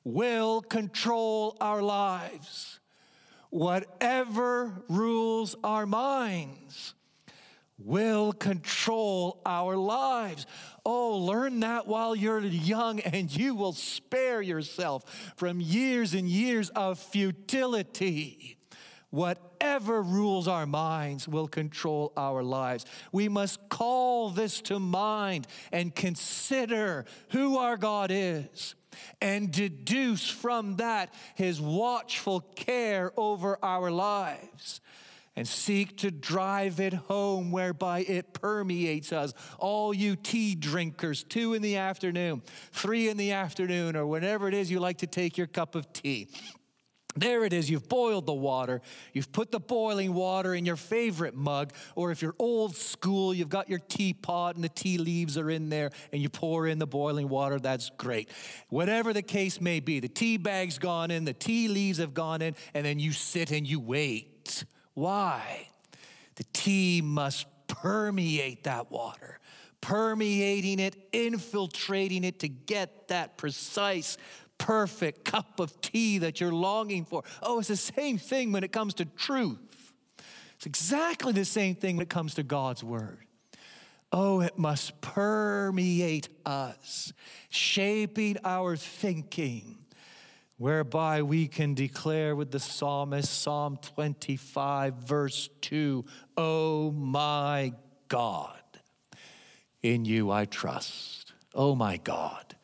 will 0.02 0.62
control 0.62 1.58
our 1.60 1.82
lives 1.82 2.75
whatever 3.50 4.82
rules 4.88 5.56
our 5.62 5.86
minds 5.86 6.94
will 7.78 8.32
control 8.32 9.40
our 9.44 9.76
lives. 9.76 10.46
Oh, 10.84 11.18
learn 11.18 11.60
that 11.60 11.86
while 11.86 12.16
you're 12.16 12.40
young, 12.40 13.00
and 13.00 13.34
you 13.34 13.54
will 13.54 13.72
spare 13.72 14.40
yourself 14.40 15.34
from 15.36 15.60
years 15.60 16.14
and 16.14 16.28
years 16.28 16.70
of 16.70 16.98
futility. 16.98 18.56
Whatever 19.10 20.02
rules 20.02 20.48
our 20.48 20.66
minds 20.66 21.28
will 21.28 21.48
control 21.48 22.12
our 22.16 22.42
lives. 22.42 22.84
We 23.12 23.28
must 23.28 23.68
call 23.68 24.30
this 24.30 24.60
to 24.62 24.78
mind 24.78 25.46
and 25.70 25.94
consider 25.94 27.04
who 27.30 27.58
our 27.58 27.76
God 27.76 28.10
is 28.12 28.74
and 29.20 29.50
deduce 29.50 30.28
from 30.28 30.76
that 30.76 31.12
his 31.34 31.60
watchful 31.60 32.40
care 32.40 33.12
over 33.16 33.58
our 33.62 33.90
lives 33.90 34.80
and 35.36 35.46
seek 35.46 35.98
to 35.98 36.10
drive 36.10 36.80
it 36.80 36.94
home 36.94 37.52
whereby 37.52 38.00
it 38.00 38.32
permeates 38.32 39.12
us. 39.12 39.34
All 39.58 39.92
you 39.92 40.16
tea 40.16 40.54
drinkers, 40.54 41.22
two 41.22 41.52
in 41.52 41.60
the 41.60 41.76
afternoon, 41.76 42.42
three 42.72 43.08
in 43.08 43.18
the 43.18 43.32
afternoon, 43.32 43.96
or 43.96 44.06
whenever 44.06 44.48
it 44.48 44.54
is 44.54 44.70
you 44.70 44.80
like 44.80 44.98
to 44.98 45.06
take 45.06 45.36
your 45.36 45.46
cup 45.46 45.74
of 45.74 45.92
tea. 45.92 46.28
There 47.16 47.44
it 47.44 47.52
is. 47.52 47.70
You've 47.70 47.88
boiled 47.88 48.26
the 48.26 48.34
water. 48.34 48.82
You've 49.14 49.32
put 49.32 49.50
the 49.50 49.58
boiling 49.58 50.12
water 50.12 50.54
in 50.54 50.66
your 50.66 50.76
favorite 50.76 51.34
mug, 51.34 51.72
or 51.94 52.10
if 52.10 52.20
you're 52.20 52.34
old 52.38 52.76
school, 52.76 53.32
you've 53.32 53.48
got 53.48 53.70
your 53.70 53.78
teapot 53.78 54.54
and 54.54 54.62
the 54.62 54.68
tea 54.68 54.98
leaves 54.98 55.38
are 55.38 55.50
in 55.50 55.70
there 55.70 55.90
and 56.12 56.20
you 56.20 56.28
pour 56.28 56.66
in 56.66 56.78
the 56.78 56.86
boiling 56.86 57.28
water. 57.28 57.58
That's 57.58 57.90
great. 57.96 58.28
Whatever 58.68 59.14
the 59.14 59.22
case 59.22 59.60
may 59.60 59.80
be, 59.80 60.00
the 60.00 60.08
tea 60.08 60.36
bag's 60.36 60.78
gone 60.78 61.10
in, 61.10 61.24
the 61.24 61.32
tea 61.32 61.68
leaves 61.68 61.98
have 61.98 62.12
gone 62.12 62.42
in, 62.42 62.54
and 62.74 62.84
then 62.84 62.98
you 62.98 63.12
sit 63.12 63.50
and 63.50 63.66
you 63.66 63.80
wait. 63.80 64.64
Why? 64.92 65.68
The 66.34 66.44
tea 66.52 67.00
must 67.02 67.46
permeate 67.66 68.64
that 68.64 68.90
water 68.90 69.40
permeating 69.86 70.80
it, 70.80 70.96
infiltrating 71.12 72.24
it 72.24 72.40
to 72.40 72.48
get 72.48 73.06
that 73.06 73.36
precise 73.38 74.16
perfect 74.58 75.24
cup 75.24 75.60
of 75.60 75.80
tea 75.80 76.18
that 76.18 76.40
you're 76.40 76.52
longing 76.52 77.04
for. 77.04 77.22
Oh, 77.42 77.58
it's 77.58 77.68
the 77.68 77.76
same 77.76 78.18
thing 78.18 78.52
when 78.52 78.64
it 78.64 78.72
comes 78.72 78.94
to 78.94 79.04
truth. 79.04 79.92
It's 80.56 80.66
exactly 80.66 81.32
the 81.32 81.44
same 81.44 81.74
thing 81.74 81.96
when 81.96 82.02
it 82.02 82.08
comes 82.08 82.34
to 82.34 82.42
God's 82.42 82.82
word. 82.82 83.18
Oh, 84.12 84.40
it 84.40 84.56
must 84.56 85.00
permeate 85.00 86.28
us, 86.46 87.12
shaping 87.50 88.38
our 88.44 88.76
thinking, 88.76 89.78
whereby 90.56 91.22
we 91.22 91.48
can 91.48 91.74
declare 91.74 92.34
with 92.34 92.50
the 92.50 92.60
psalmist, 92.60 93.42
Psalm 93.42 93.78
25, 93.82 94.94
verse 94.94 95.50
2, 95.60 96.04
Oh 96.36 96.92
my 96.92 97.72
God, 98.08 98.60
in 99.82 100.04
you 100.04 100.30
I 100.30 100.46
trust. 100.46 101.32
Oh 101.54 101.74
my 101.74 101.98
God 101.98 102.55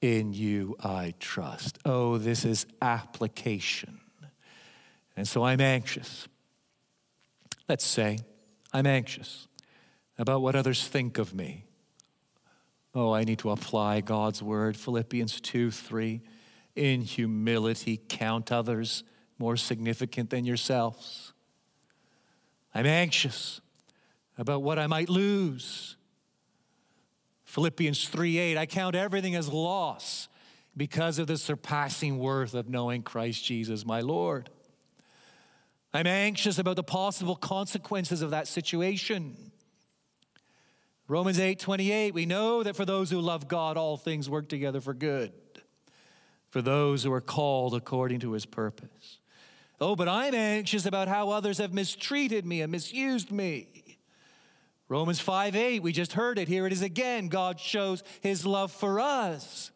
in 0.00 0.32
you 0.32 0.76
I 0.82 1.14
trust. 1.18 1.78
Oh, 1.84 2.18
this 2.18 2.44
is 2.44 2.66
application. 2.80 4.00
And 5.16 5.26
so 5.26 5.42
I'm 5.44 5.60
anxious. 5.60 6.28
Let's 7.68 7.84
say 7.84 8.18
I'm 8.72 8.86
anxious 8.86 9.48
about 10.16 10.42
what 10.42 10.54
others 10.54 10.86
think 10.86 11.18
of 11.18 11.34
me. 11.34 11.64
Oh, 12.94 13.12
I 13.12 13.24
need 13.24 13.40
to 13.40 13.50
apply 13.50 14.00
God's 14.00 14.42
word. 14.42 14.76
Philippians 14.76 15.40
2 15.40 15.70
3. 15.70 16.20
In 16.76 17.02
humility, 17.02 18.00
count 18.08 18.52
others 18.52 19.02
more 19.38 19.56
significant 19.56 20.30
than 20.30 20.44
yourselves. 20.44 21.32
I'm 22.74 22.86
anxious 22.86 23.60
about 24.36 24.62
what 24.62 24.78
I 24.78 24.86
might 24.86 25.08
lose 25.08 25.96
Philippians 27.48 28.10
3 28.10 28.36
8, 28.36 28.58
I 28.58 28.66
count 28.66 28.94
everything 28.94 29.34
as 29.34 29.48
loss 29.48 30.28
because 30.76 31.18
of 31.18 31.28
the 31.28 31.38
surpassing 31.38 32.18
worth 32.18 32.52
of 32.52 32.68
knowing 32.68 33.00
Christ 33.00 33.42
Jesus, 33.42 33.86
my 33.86 34.02
Lord. 34.02 34.50
I'm 35.94 36.06
anxious 36.06 36.58
about 36.58 36.76
the 36.76 36.82
possible 36.82 37.34
consequences 37.34 38.20
of 38.20 38.32
that 38.32 38.48
situation. 38.48 39.50
Romans 41.08 41.40
8 41.40 41.58
28, 41.58 42.12
we 42.12 42.26
know 42.26 42.62
that 42.62 42.76
for 42.76 42.84
those 42.84 43.10
who 43.10 43.18
love 43.18 43.48
God, 43.48 43.78
all 43.78 43.96
things 43.96 44.28
work 44.28 44.50
together 44.50 44.82
for 44.82 44.92
good, 44.92 45.32
for 46.50 46.60
those 46.60 47.02
who 47.02 47.12
are 47.14 47.22
called 47.22 47.74
according 47.74 48.20
to 48.20 48.32
his 48.32 48.44
purpose. 48.44 49.20
Oh, 49.80 49.96
but 49.96 50.06
I'm 50.06 50.34
anxious 50.34 50.84
about 50.84 51.08
how 51.08 51.30
others 51.30 51.56
have 51.56 51.72
mistreated 51.72 52.44
me 52.44 52.60
and 52.60 52.70
misused 52.70 53.32
me. 53.32 53.87
Romans 54.88 55.20
5 55.20 55.54
8, 55.54 55.82
we 55.82 55.92
just 55.92 56.14
heard 56.14 56.38
it. 56.38 56.48
Here 56.48 56.66
it 56.66 56.72
is 56.72 56.82
again. 56.82 57.28
God 57.28 57.60
shows 57.60 58.02
his 58.20 58.46
love 58.46 58.72
for 58.72 59.00
us. 59.00 59.70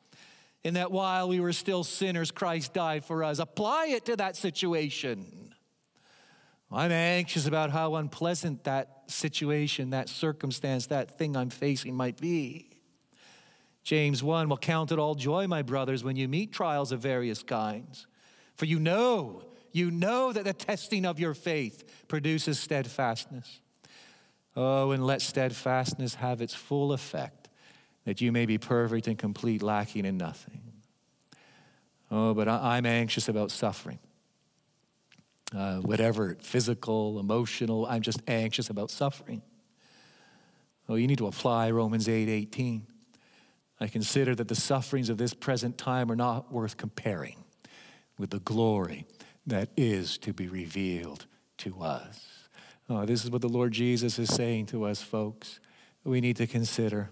In 0.64 0.74
that 0.74 0.92
while 0.92 1.28
we 1.28 1.40
were 1.40 1.52
still 1.52 1.84
sinners, 1.84 2.30
Christ 2.30 2.72
died 2.72 3.04
for 3.04 3.24
us. 3.24 3.38
Apply 3.38 3.88
it 3.88 4.04
to 4.06 4.16
that 4.16 4.36
situation. 4.36 5.54
I'm 6.70 6.92
anxious 6.92 7.46
about 7.46 7.70
how 7.70 7.96
unpleasant 7.96 8.64
that 8.64 9.02
situation, 9.06 9.90
that 9.90 10.08
circumstance, 10.08 10.86
that 10.86 11.18
thing 11.18 11.36
I'm 11.36 11.50
facing 11.50 11.94
might 11.94 12.18
be. 12.18 12.70
James 13.82 14.22
1 14.22 14.48
will 14.48 14.56
count 14.56 14.92
it 14.92 14.98
all 14.98 15.14
joy, 15.14 15.46
my 15.46 15.62
brothers, 15.62 16.04
when 16.04 16.16
you 16.16 16.28
meet 16.28 16.52
trials 16.52 16.92
of 16.92 17.00
various 17.00 17.42
kinds. 17.42 18.06
For 18.54 18.64
you 18.64 18.78
know, 18.78 19.42
you 19.72 19.90
know 19.90 20.32
that 20.32 20.44
the 20.44 20.52
testing 20.52 21.04
of 21.04 21.18
your 21.18 21.34
faith 21.34 22.06
produces 22.08 22.58
steadfastness. 22.58 23.61
Oh, 24.54 24.90
and 24.90 25.06
let 25.06 25.22
steadfastness 25.22 26.16
have 26.16 26.40
its 26.42 26.54
full 26.54 26.92
effect, 26.92 27.48
that 28.04 28.20
you 28.20 28.32
may 28.32 28.46
be 28.46 28.58
perfect 28.58 29.06
and 29.06 29.18
complete, 29.18 29.62
lacking 29.62 30.04
in 30.04 30.18
nothing. 30.18 30.60
Oh, 32.10 32.34
but 32.34 32.48
I'm 32.48 32.84
anxious 32.84 33.28
about 33.28 33.50
suffering. 33.50 33.98
uh, 35.54 35.76
whatever, 35.78 36.36
physical, 36.40 37.18
emotional, 37.18 37.86
I'm 37.86 38.02
just 38.02 38.22
anxious 38.26 38.70
about 38.70 38.90
suffering. 38.90 39.42
Oh, 40.88 40.94
you 40.94 41.06
need 41.06 41.18
to 41.18 41.26
apply 41.26 41.70
Romans 41.70 42.08
8 42.08 42.28
18. 42.28 42.86
I 43.80 43.88
consider 43.88 44.34
that 44.34 44.48
the 44.48 44.54
sufferings 44.54 45.08
of 45.08 45.18
this 45.18 45.34
present 45.34 45.76
time 45.78 46.10
are 46.10 46.16
not 46.16 46.52
worth 46.52 46.76
comparing 46.76 47.44
with 48.18 48.30
the 48.30 48.38
glory 48.40 49.06
that 49.46 49.70
is 49.76 50.18
to 50.18 50.32
be 50.32 50.48
revealed 50.48 51.26
to 51.58 51.80
us. 51.80 52.31
Oh, 52.94 53.06
this 53.06 53.24
is 53.24 53.30
what 53.30 53.40
the 53.40 53.48
Lord 53.48 53.72
Jesus 53.72 54.18
is 54.18 54.28
saying 54.28 54.66
to 54.66 54.84
us, 54.84 55.00
folks. 55.00 55.60
We 56.04 56.20
need 56.20 56.36
to 56.36 56.46
consider, 56.46 57.10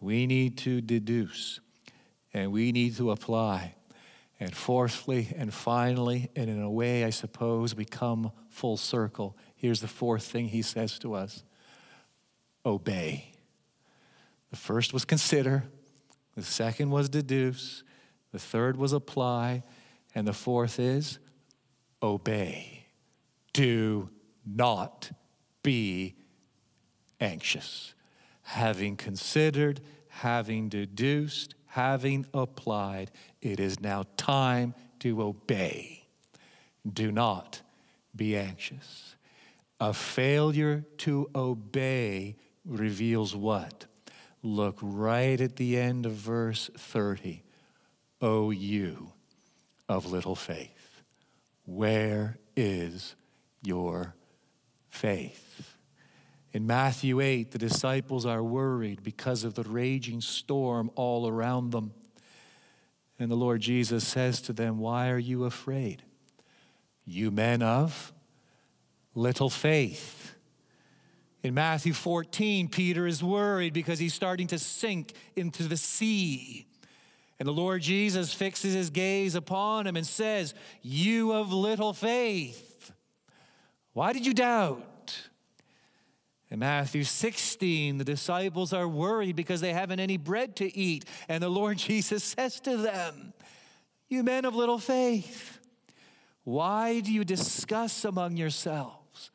we 0.00 0.26
need 0.26 0.56
to 0.58 0.80
deduce, 0.80 1.60
and 2.32 2.50
we 2.50 2.72
need 2.72 2.96
to 2.96 3.10
apply. 3.10 3.74
And 4.40 4.54
fourthly 4.54 5.28
and 5.36 5.52
finally, 5.52 6.30
and 6.34 6.48
in 6.48 6.62
a 6.62 6.70
way, 6.70 7.04
I 7.04 7.10
suppose, 7.10 7.74
we 7.74 7.84
come 7.84 8.32
full 8.48 8.78
circle. 8.78 9.36
Here's 9.56 9.82
the 9.82 9.88
fourth 9.88 10.24
thing 10.24 10.48
he 10.48 10.62
says 10.62 10.98
to 11.00 11.12
us 11.12 11.44
obey. 12.64 13.32
The 14.50 14.56
first 14.56 14.94
was 14.94 15.04
consider, 15.04 15.64
the 16.34 16.42
second 16.42 16.90
was 16.90 17.10
deduce, 17.10 17.84
the 18.32 18.38
third 18.38 18.78
was 18.78 18.94
apply, 18.94 19.64
and 20.14 20.26
the 20.26 20.32
fourth 20.32 20.80
is 20.80 21.18
obey. 22.02 22.86
Do 23.52 24.08
not 24.44 25.10
be 25.62 26.14
anxious. 27.20 27.94
Having 28.42 28.96
considered, 28.96 29.80
having 30.08 30.68
deduced, 30.68 31.54
having 31.66 32.26
applied, 32.34 33.10
it 33.40 33.58
is 33.58 33.80
now 33.80 34.04
time 34.16 34.74
to 35.00 35.22
obey. 35.22 36.06
Do 36.90 37.10
not 37.10 37.62
be 38.14 38.36
anxious. 38.36 39.16
A 39.80 39.92
failure 39.92 40.84
to 40.98 41.30
obey 41.34 42.36
reveals 42.64 43.34
what? 43.34 43.86
Look 44.42 44.78
right 44.80 45.40
at 45.40 45.56
the 45.56 45.78
end 45.78 46.06
of 46.06 46.12
verse 46.12 46.70
30. 46.76 47.42
O 48.20 48.50
you 48.50 49.12
of 49.88 50.06
little 50.06 50.36
faith, 50.36 51.02
where 51.66 52.38
is 52.56 53.16
your 53.62 54.14
faith? 54.94 55.76
In 56.52 56.66
Matthew 56.66 57.20
8, 57.20 57.50
the 57.50 57.58
disciples 57.58 58.24
are 58.24 58.42
worried 58.42 59.02
because 59.02 59.42
of 59.42 59.54
the 59.54 59.64
raging 59.64 60.20
storm 60.20 60.90
all 60.94 61.28
around 61.28 61.70
them. 61.70 61.92
And 63.18 63.30
the 63.30 63.36
Lord 63.36 63.60
Jesus 63.60 64.06
says 64.06 64.40
to 64.42 64.52
them, 64.52 64.78
Why 64.78 65.10
are 65.10 65.18
you 65.18 65.44
afraid? 65.44 66.02
You 67.04 67.30
men 67.30 67.60
of 67.60 68.12
little 69.14 69.50
faith. 69.50 70.34
In 71.42 71.54
Matthew 71.54 71.92
14, 71.92 72.68
Peter 72.68 73.06
is 73.06 73.22
worried 73.22 73.74
because 73.74 73.98
he's 73.98 74.14
starting 74.14 74.46
to 74.48 74.58
sink 74.58 75.12
into 75.36 75.64
the 75.64 75.76
sea. 75.76 76.66
And 77.38 77.46
the 77.48 77.52
Lord 77.52 77.82
Jesus 77.82 78.32
fixes 78.32 78.74
his 78.74 78.90
gaze 78.90 79.34
upon 79.34 79.86
him 79.86 79.96
and 79.96 80.06
says, 80.06 80.54
You 80.82 81.32
of 81.32 81.52
little 81.52 81.92
faith, 81.92 82.73
why 83.94 84.12
did 84.12 84.26
you 84.26 84.34
doubt? 84.34 84.82
In 86.50 86.58
Matthew 86.58 87.04
16, 87.04 87.98
the 87.98 88.04
disciples 88.04 88.72
are 88.72 88.86
worried 88.86 89.34
because 89.34 89.60
they 89.60 89.72
haven't 89.72 90.00
any 90.00 90.16
bread 90.16 90.56
to 90.56 90.76
eat. 90.76 91.04
And 91.28 91.42
the 91.42 91.48
Lord 91.48 91.78
Jesus 91.78 92.22
says 92.22 92.60
to 92.60 92.76
them, 92.76 93.32
You 94.08 94.22
men 94.22 94.44
of 94.44 94.54
little 94.54 94.78
faith, 94.78 95.58
why 96.42 97.00
do 97.00 97.12
you 97.12 97.24
discuss 97.24 98.04
among 98.04 98.36
yourselves 98.36 99.30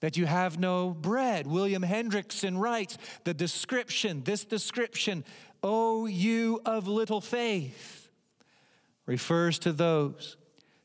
that 0.00 0.16
you 0.16 0.26
have 0.26 0.58
no 0.58 0.90
bread? 0.90 1.46
William 1.46 1.82
Hendriksen 1.82 2.58
writes 2.58 2.98
the 3.24 3.34
description, 3.34 4.22
this 4.24 4.44
description, 4.44 5.24
O 5.62 6.06
you 6.06 6.60
of 6.64 6.88
little 6.88 7.20
faith, 7.20 8.10
refers 9.06 9.58
to 9.60 9.72
those 9.72 10.36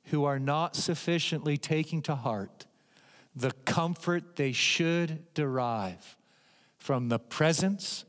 who 0.06 0.26
are 0.26 0.40
not 0.40 0.76
sufficiently 0.76 1.58
taking 1.58 2.02
to 2.04 2.16
heart 2.16 2.66
the 3.36 3.52
comfort 3.66 4.36
they 4.36 4.52
should 4.52 5.34
derive 5.34 6.18
from 6.78 7.10
the 7.10 7.20
presence, 7.20 8.06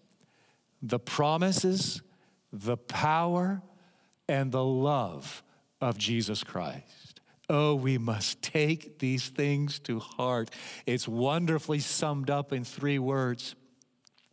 the 0.82 0.98
promises, 0.98 2.02
the 2.52 2.76
power, 2.76 3.62
and 4.28 4.52
the 4.52 4.64
love 4.64 5.42
of 5.80 5.98
Jesus 5.98 6.44
Christ. 6.44 7.20
Oh, 7.48 7.74
we 7.74 7.96
must 7.96 8.42
take 8.42 8.98
these 8.98 9.28
things 9.28 9.78
to 9.80 10.00
heart. 10.00 10.50
It's 10.84 11.06
wonderfully 11.06 11.78
summed 11.78 12.28
up 12.28 12.52
in 12.52 12.64
three 12.64 12.98
words. 12.98 13.54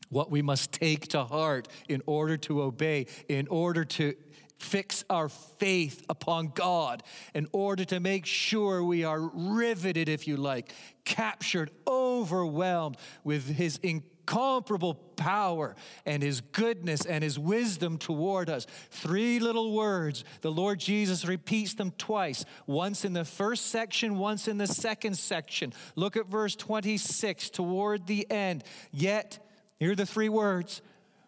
What 0.09 0.31
we 0.31 0.41
must 0.41 0.71
take 0.71 1.07
to 1.09 1.23
heart 1.23 1.67
in 1.87 2.01
order 2.05 2.37
to 2.37 2.63
obey, 2.63 3.07
in 3.29 3.47
order 3.47 3.85
to 3.85 4.15
fix 4.59 5.03
our 5.09 5.29
faith 5.29 6.03
upon 6.09 6.51
God 6.53 7.03
in 7.33 7.47
order 7.51 7.85
to 7.85 7.99
make 7.99 8.25
sure 8.25 8.83
we 8.83 9.03
are 9.03 9.19
riveted, 9.19 10.09
if 10.09 10.27
you 10.27 10.37
like, 10.37 10.73
captured, 11.05 11.71
overwhelmed 11.87 12.97
with 13.23 13.47
His 13.47 13.77
incomparable 13.83 14.95
power 14.95 15.75
and 16.05 16.23
His 16.23 16.41
goodness 16.41 17.05
and 17.05 17.23
His 17.23 17.37
wisdom 17.37 17.97
toward 17.97 18.49
us. 18.49 18.65
Three 18.89 19.39
little 19.39 19.73
words. 19.73 20.23
The 20.41 20.51
Lord 20.51 20.79
Jesus 20.79 21.25
repeats 21.25 21.73
them 21.73 21.91
twice, 21.97 22.45
once 22.65 23.05
in 23.05 23.13
the 23.13 23.25
first 23.25 23.67
section, 23.67 24.17
once 24.17 24.47
in 24.47 24.57
the 24.57 24.67
second 24.67 25.17
section. 25.17 25.73
Look 25.95 26.15
at 26.15 26.27
verse 26.27 26.55
26 26.55 27.49
toward 27.49 28.07
the 28.07 28.29
end. 28.31 28.63
Yet, 28.91 29.39
here 29.79 29.91
are 29.91 29.95
the 29.95 30.05
three 30.05 30.29
words 30.29 30.81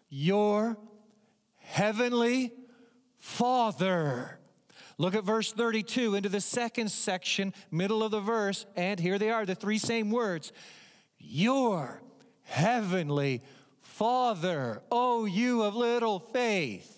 Your 0.08 0.78
heavenly 1.58 2.52
Father. 3.26 4.38
Look 4.98 5.14
at 5.16 5.24
verse 5.24 5.52
32 5.52 6.14
into 6.14 6.28
the 6.28 6.40
second 6.40 6.90
section, 6.90 7.52
middle 7.70 8.02
of 8.02 8.12
the 8.12 8.20
verse, 8.20 8.64
and 8.76 8.98
here 8.98 9.18
they 9.18 9.30
are, 9.30 9.44
the 9.44 9.54
three 9.54 9.78
same 9.78 10.10
words 10.10 10.52
Your 11.18 12.00
heavenly 12.44 13.42
Father, 13.82 14.80
oh, 14.90 15.24
you 15.24 15.64
of 15.64 15.74
little 15.74 16.20
faith. 16.20 16.95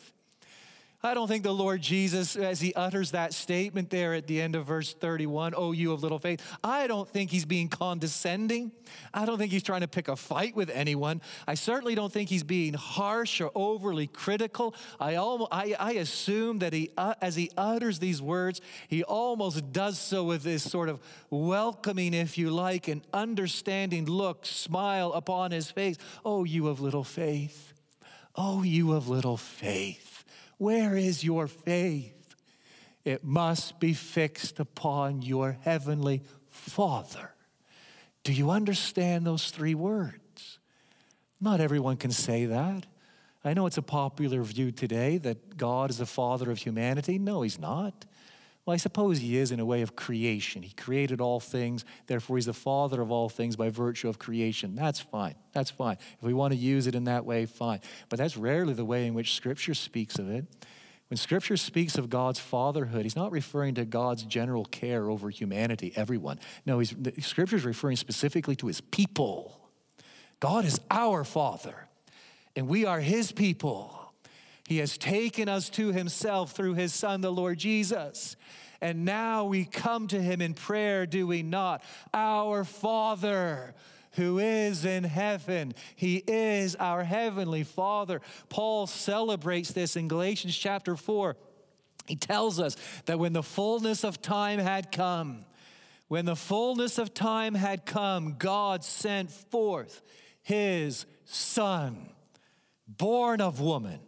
I 1.01 1.15
don't 1.15 1.29
think 1.29 1.45
the 1.45 1.55
Lord 1.55 1.81
Jesus, 1.81 2.35
as 2.35 2.61
he 2.61 2.75
utters 2.75 3.13
that 3.13 3.33
statement 3.33 3.89
there 3.89 4.15
at 4.15 4.27
the 4.27 4.41
end 4.41 4.57
of 4.57 4.67
verse 4.67 4.95
31, 4.95 5.55
oh, 5.57 5.71
you 5.71 5.93
of 5.93 6.03
little 6.03 6.19
faith, 6.19 6.43
I 6.65 6.89
don't 6.89 7.09
think 7.09 7.31
he's 7.31 7.45
being 7.45 7.69
condescending. 7.69 8.73
I 9.15 9.25
don't 9.25 9.39
think 9.39 9.53
he's 9.53 9.63
trying 9.63 9.83
to 9.83 9.89
pick 9.89 10.09
a 10.09 10.17
fight 10.17 10.57
with 10.57 10.71
anyone. 10.71 11.23
I 11.47 11.55
certainly 11.55 11.95
don't 11.95 12.13
think 12.13 12.29
he's 12.29 12.43
being 12.43 12.75
harsh 12.75 13.41
or 13.41 13.53
overly 13.55 14.09
critical. 14.09 14.75
I, 14.99 15.15
almost, 15.15 15.51
I, 15.53 15.77
I 15.79 15.93
assume 15.93 16.59
that 16.61 16.73
he, 16.73 16.91
uh, 16.97 17.15
as 17.23 17.37
he 17.37 17.53
utters 17.57 18.01
these 18.01 18.21
words, 18.21 18.61
he 18.89 19.05
almost 19.05 19.73
does 19.73 20.01
so 20.01 20.25
with 20.25 20.43
this 20.43 20.69
sort 20.69 20.89
of 20.89 20.99
welcoming, 21.31 22.13
if 22.13 22.37
you 22.37 22.51
like, 22.51 22.89
and 22.89 23.03
understanding 23.13 24.07
look, 24.07 24.45
smile 24.45 25.13
upon 25.13 25.53
his 25.53 25.71
face. 25.71 25.97
Oh, 26.25 26.43
you 26.43 26.67
of 26.67 26.81
little 26.81 27.05
faith. 27.05 27.73
Oh, 28.35 28.65
you 28.65 28.95
of 28.95 29.09
little 29.09 29.37
faith. 29.37 30.18
Where 30.59 30.97
is 30.97 31.25
your 31.25 31.47
faith? 31.47 32.35
It 33.05 33.25
must 33.25 33.81
be 33.81 33.95
fixed 33.95 34.61
upon 34.61 35.23
your 35.23 35.57
heavenly 35.63 36.23
Father. 36.51 37.33
Do 38.25 38.33
you 38.33 38.51
understand 38.51 39.25
those 39.25 39.51
three 39.51 39.75
words? 39.75 40.59
Not 41.41 41.61
everyone 41.61 41.97
can 41.97 42.11
say 42.11 42.47
that. 42.47 42.87
I 43.45 43.55
know 43.55 43.67
it's 43.67 43.79
a 43.79 43.83
popular 43.83 44.43
view 44.43 44.73
today 44.73 45.19
that 45.19 45.57
God 45.57 45.91
is 45.91 45.99
the 45.99 46.07
father 46.07 46.51
of 46.51 46.59
humanity. 46.59 47.19
No, 47.19 47.43
he's 47.43 47.59
not. 47.59 48.05
Well, 48.69 48.75
I 48.75 48.77
suppose 48.77 49.21
he 49.21 49.39
is 49.39 49.51
in 49.51 49.61
a 49.61 49.65
way 49.65 49.81
of 49.81 49.97
creation. 49.97 50.63
He 50.63 50.75
created 50.75 51.23
all 51.23 51.41
things, 51.41 51.87
therefore, 52.07 52.37
he's 52.37 52.45
the 52.45 52.53
father 52.53 53.01
of 53.01 53.11
all 53.11 53.31
things 53.31 53.57
by 53.57 53.71
virtue 53.71 54.11
of 54.11 54.19
creation. 54.19 54.75
That's 54.75 55.01
fine. 55.01 55.37
That's 55.55 55.71
fine. 55.71 55.97
If 56.19 56.23
we 56.23 56.35
want 56.35 56.53
to 56.53 56.59
use 56.59 56.87
it 56.87 56.95
in 56.95 57.05
that 57.05 57.25
way, 57.25 57.47
fine. 57.47 57.81
But 58.11 58.19
that's 58.19 58.37
rarely 58.37 58.75
the 58.75 58.85
way 58.85 59.07
in 59.07 59.15
which 59.15 59.37
Scripture 59.37 59.73
speaks 59.73 60.19
of 60.19 60.29
it. 60.29 60.45
When 61.09 61.17
Scripture 61.17 61.57
speaks 61.57 61.97
of 61.97 62.11
God's 62.11 62.41
fatherhood, 62.41 63.05
he's 63.05 63.17
not 63.17 63.33
referring 63.33 63.77
to 63.77 63.87
God's 63.87 64.25
general 64.25 64.67
care 64.67 65.09
over 65.09 65.31
humanity, 65.31 65.95
everyone. 65.97 66.39
No, 66.67 66.79
he's, 66.79 66.95
Scripture 67.21 67.57
is 67.57 67.65
referring 67.65 67.97
specifically 67.97 68.57
to 68.57 68.67
his 68.67 68.83
people. 68.83 69.67
God 70.41 70.67
is 70.67 70.79
our 70.91 71.25
father, 71.25 71.89
and 72.55 72.69
we 72.69 72.85
are 72.85 73.01
his 73.01 73.33
people. 73.33 73.98
He 74.69 74.77
has 74.79 74.99
taken 74.99 75.49
us 75.49 75.71
to 75.71 75.93
himself 75.93 76.53
through 76.53 76.75
his 76.75 76.93
son, 76.93 77.23
the 77.23 77.33
Lord 77.33 77.59
Jesus. 77.59 78.37
And 78.83 79.07
now 79.07 79.47
we 79.47 79.65
come 79.65 80.09
to 80.09 80.21
him 80.21 80.43
in 80.43 80.53
prayer, 80.53 81.07
do 81.07 81.27
we 81.27 81.43
not? 81.43 81.83
Our 82.13 82.65
Father 82.65 83.75
who 84.13 84.39
is 84.39 84.85
in 84.85 85.05
heaven. 85.05 85.73
He 85.97 86.17
is 86.27 86.77
our 86.77 87.03
heavenly 87.03 87.65
Father. 87.65 88.21
Paul 88.51 88.87
celebrates 88.87 89.73
this 89.73 89.97
in 89.97 90.07
Galatians 90.07 90.55
chapter 90.55 90.97
4. 90.97 91.35
He 92.05 92.17
tells 92.17 92.61
us 92.61 92.77
that 93.07 93.19
when 93.19 93.33
the 93.33 93.43
fullness 93.43 94.05
of 94.05 94.21
time 94.21 94.59
had 94.59 94.93
come, 94.93 95.47
When 96.09 96.25
the 96.25 96.37
fullness 96.37 96.99
of 96.99 97.15
time 97.15 97.55
had 97.55 97.87
come, 97.87 98.37
God 98.39 98.83
sent 98.83 99.31
forth 99.31 100.03
his 100.43 101.07
Son, 101.25 102.11
born 102.87 103.41
of 103.43 103.61
woman, 103.61 104.01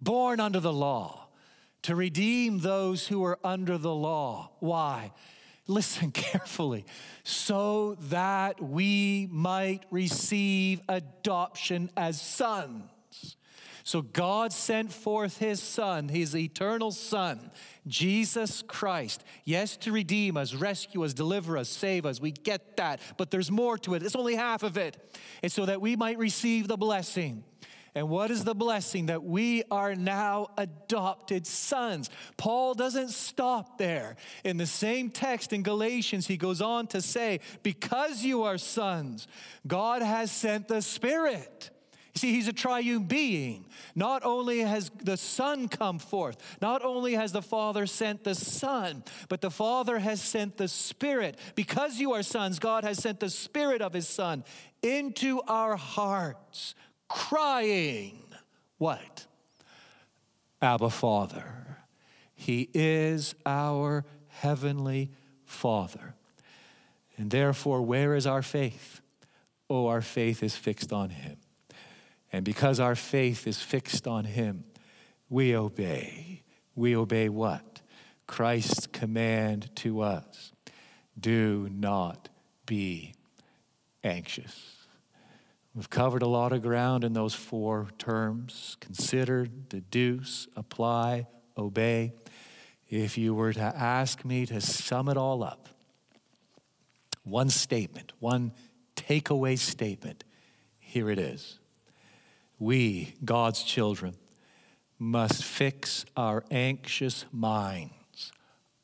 born 0.00 0.40
under 0.40 0.60
the 0.60 0.72
law, 0.72 1.28
to 1.82 1.94
redeem 1.94 2.58
those 2.60 3.06
who 3.06 3.24
are 3.24 3.38
under 3.44 3.78
the 3.78 3.94
law. 3.94 4.50
Why? 4.60 5.12
Listen 5.66 6.10
carefully. 6.12 6.84
So 7.24 7.96
that 8.02 8.60
we 8.60 9.28
might 9.30 9.84
receive 9.90 10.80
adoption 10.88 11.90
as 11.96 12.20
sons. 12.20 12.90
So 13.86 14.02
God 14.02 14.52
sent 14.52 14.92
forth 14.92 15.38
his 15.38 15.62
Son, 15.62 16.08
his 16.08 16.34
eternal 16.34 16.90
Son, 16.90 17.52
Jesus 17.86 18.62
Christ. 18.62 19.22
Yes, 19.44 19.76
to 19.76 19.92
redeem 19.92 20.36
us, 20.36 20.54
rescue 20.54 21.04
us, 21.04 21.14
deliver 21.14 21.56
us, 21.56 21.68
save 21.68 22.04
us. 22.04 22.20
We 22.20 22.32
get 22.32 22.78
that. 22.78 22.98
But 23.16 23.30
there's 23.30 23.48
more 23.48 23.78
to 23.78 23.94
it. 23.94 24.02
It's 24.02 24.16
only 24.16 24.34
half 24.34 24.64
of 24.64 24.76
it. 24.76 25.16
It's 25.40 25.54
so 25.54 25.66
that 25.66 25.80
we 25.80 25.94
might 25.94 26.18
receive 26.18 26.66
the 26.66 26.76
blessing. 26.76 27.44
And 27.96 28.10
what 28.10 28.30
is 28.30 28.44
the 28.44 28.54
blessing? 28.54 29.06
That 29.06 29.24
we 29.24 29.62
are 29.70 29.94
now 29.94 30.48
adopted 30.58 31.46
sons. 31.46 32.10
Paul 32.36 32.74
doesn't 32.74 33.08
stop 33.08 33.78
there. 33.78 34.16
In 34.44 34.58
the 34.58 34.66
same 34.66 35.08
text 35.08 35.54
in 35.54 35.62
Galatians, 35.62 36.26
he 36.26 36.36
goes 36.36 36.60
on 36.60 36.88
to 36.88 37.00
say, 37.00 37.40
Because 37.62 38.22
you 38.22 38.42
are 38.42 38.58
sons, 38.58 39.26
God 39.66 40.02
has 40.02 40.30
sent 40.30 40.68
the 40.68 40.82
Spirit. 40.82 41.70
You 42.12 42.18
see, 42.18 42.32
he's 42.32 42.48
a 42.48 42.52
triune 42.52 43.04
being. 43.04 43.64
Not 43.94 44.24
only 44.26 44.60
has 44.60 44.90
the 45.02 45.16
Son 45.16 45.66
come 45.66 45.98
forth, 45.98 46.36
not 46.60 46.84
only 46.84 47.14
has 47.14 47.32
the 47.32 47.42
Father 47.42 47.86
sent 47.86 48.24
the 48.24 48.34
Son, 48.34 49.04
but 49.30 49.40
the 49.40 49.50
Father 49.50 49.98
has 49.98 50.20
sent 50.20 50.58
the 50.58 50.68
Spirit. 50.68 51.38
Because 51.54 51.98
you 51.98 52.12
are 52.12 52.22
sons, 52.22 52.58
God 52.58 52.84
has 52.84 52.98
sent 52.98 53.20
the 53.20 53.30
Spirit 53.30 53.80
of 53.80 53.94
his 53.94 54.06
Son 54.06 54.44
into 54.82 55.40
our 55.48 55.76
hearts, 55.76 56.74
crying, 57.08 58.22
What? 58.78 59.26
Abba, 60.60 60.90
Father. 60.90 61.78
He 62.34 62.68
is 62.74 63.34
our 63.44 64.04
heavenly 64.28 65.10
Father. 65.44 66.14
And 67.16 67.30
therefore, 67.30 67.82
where 67.82 68.14
is 68.14 68.26
our 68.26 68.42
faith? 68.42 69.00
Oh, 69.70 69.86
our 69.86 70.02
faith 70.02 70.42
is 70.42 70.54
fixed 70.54 70.92
on 70.92 71.10
him. 71.10 71.36
And 72.32 72.44
because 72.44 72.80
our 72.80 72.94
faith 72.94 73.46
is 73.46 73.62
fixed 73.62 74.06
on 74.06 74.24
Him, 74.24 74.64
we 75.30 75.56
obey. 75.56 76.42
We 76.74 76.94
obey 76.94 77.30
what? 77.30 77.80
Christ's 78.26 78.86
command 78.86 79.74
to 79.76 80.02
us 80.02 80.52
do 81.18 81.70
not 81.72 82.28
be 82.66 83.14
anxious. 84.04 84.75
We've 85.76 85.90
covered 85.90 86.22
a 86.22 86.26
lot 86.26 86.54
of 86.54 86.62
ground 86.62 87.04
in 87.04 87.12
those 87.12 87.34
four 87.34 87.88
terms. 87.98 88.78
Consider, 88.80 89.44
deduce, 89.44 90.48
apply, 90.56 91.26
obey. 91.58 92.14
If 92.88 93.18
you 93.18 93.34
were 93.34 93.52
to 93.52 93.60
ask 93.60 94.24
me 94.24 94.46
to 94.46 94.58
sum 94.62 95.10
it 95.10 95.18
all 95.18 95.44
up, 95.44 95.68
one 97.24 97.50
statement, 97.50 98.14
one 98.20 98.52
takeaway 98.96 99.58
statement, 99.58 100.24
here 100.78 101.10
it 101.10 101.18
is. 101.18 101.58
We, 102.58 103.14
God's 103.22 103.62
children, 103.62 104.14
must 104.98 105.44
fix 105.44 106.06
our 106.16 106.42
anxious 106.50 107.26
minds 107.30 108.32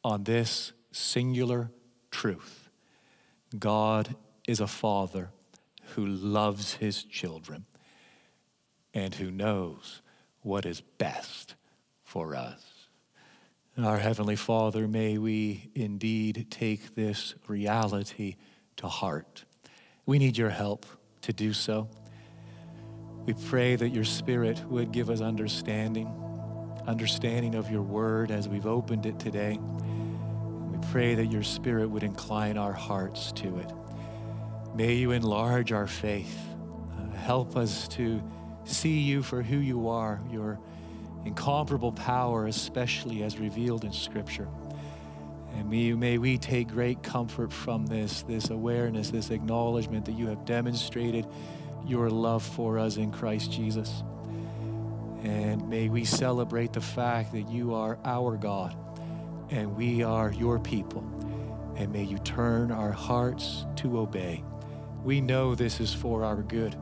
on 0.04 0.24
this 0.24 0.72
singular 0.90 1.70
truth. 2.10 2.68
God 3.58 4.14
is 4.46 4.60
a 4.60 4.66
father 4.66 5.30
who 5.94 6.06
loves 6.06 6.74
his 6.74 7.04
children 7.04 7.66
and 8.94 9.14
who 9.14 9.30
knows 9.30 10.02
what 10.42 10.66
is 10.66 10.80
best 10.80 11.54
for 12.02 12.34
us. 12.34 12.88
Our 13.78 13.98
Heavenly 13.98 14.36
Father, 14.36 14.86
may 14.86 15.16
we 15.16 15.70
indeed 15.74 16.46
take 16.50 16.94
this 16.94 17.34
reality 17.48 18.36
to 18.76 18.86
heart. 18.86 19.44
We 20.04 20.18
need 20.18 20.36
your 20.36 20.50
help 20.50 20.84
to 21.22 21.32
do 21.32 21.52
so. 21.52 21.88
We 23.24 23.34
pray 23.34 23.76
that 23.76 23.90
your 23.90 24.04
Spirit 24.04 24.62
would 24.68 24.92
give 24.92 25.08
us 25.08 25.20
understanding, 25.20 26.08
understanding 26.86 27.54
of 27.54 27.70
your 27.70 27.82
word 27.82 28.30
as 28.30 28.48
we've 28.48 28.66
opened 28.66 29.06
it 29.06 29.18
today. 29.18 29.58
We 29.60 30.78
pray 30.90 31.14
that 31.14 31.26
your 31.26 31.44
Spirit 31.44 31.88
would 31.88 32.02
incline 32.02 32.58
our 32.58 32.72
hearts 32.72 33.32
to 33.32 33.58
it. 33.58 33.72
May 34.74 34.94
you 34.94 35.10
enlarge 35.10 35.70
our 35.70 35.86
faith. 35.86 36.38
Uh, 36.98 37.14
help 37.16 37.56
us 37.56 37.88
to 37.88 38.22
see 38.64 39.00
you 39.00 39.22
for 39.22 39.42
who 39.42 39.58
you 39.58 39.88
are, 39.88 40.20
your 40.30 40.58
incomparable 41.26 41.92
power, 41.92 42.46
especially 42.46 43.22
as 43.22 43.38
revealed 43.38 43.84
in 43.84 43.92
Scripture. 43.92 44.48
And 45.54 45.68
may, 45.68 45.92
may 45.92 46.16
we 46.16 46.38
take 46.38 46.68
great 46.68 47.02
comfort 47.02 47.52
from 47.52 47.86
this, 47.86 48.22
this 48.22 48.48
awareness, 48.48 49.10
this 49.10 49.30
acknowledgement 49.30 50.06
that 50.06 50.12
you 50.12 50.26
have 50.28 50.46
demonstrated 50.46 51.26
your 51.86 52.08
love 52.08 52.42
for 52.42 52.78
us 52.78 52.96
in 52.96 53.12
Christ 53.12 53.52
Jesus. 53.52 54.02
And 55.22 55.68
may 55.68 55.90
we 55.90 56.06
celebrate 56.06 56.72
the 56.72 56.80
fact 56.80 57.32
that 57.32 57.48
you 57.48 57.74
are 57.74 57.98
our 58.04 58.36
God 58.38 58.74
and 59.50 59.76
we 59.76 60.02
are 60.02 60.32
your 60.32 60.58
people. 60.58 61.04
And 61.76 61.92
may 61.92 62.04
you 62.04 62.18
turn 62.18 62.72
our 62.72 62.90
hearts 62.90 63.66
to 63.76 63.98
obey. 63.98 64.42
We 65.04 65.20
know 65.20 65.54
this 65.54 65.80
is 65.80 65.92
for 65.92 66.24
our 66.24 66.36
good. 66.36 66.74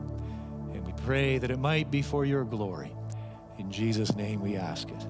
And 0.73 0.85
we 0.85 0.93
pray 1.05 1.37
that 1.37 1.51
it 1.51 1.59
might 1.59 1.89
be 1.91 2.01
for 2.01 2.25
your 2.25 2.43
glory. 2.43 2.95
In 3.57 3.71
Jesus' 3.71 4.15
name 4.15 4.41
we 4.41 4.55
ask 4.55 4.89
it. 4.89 5.07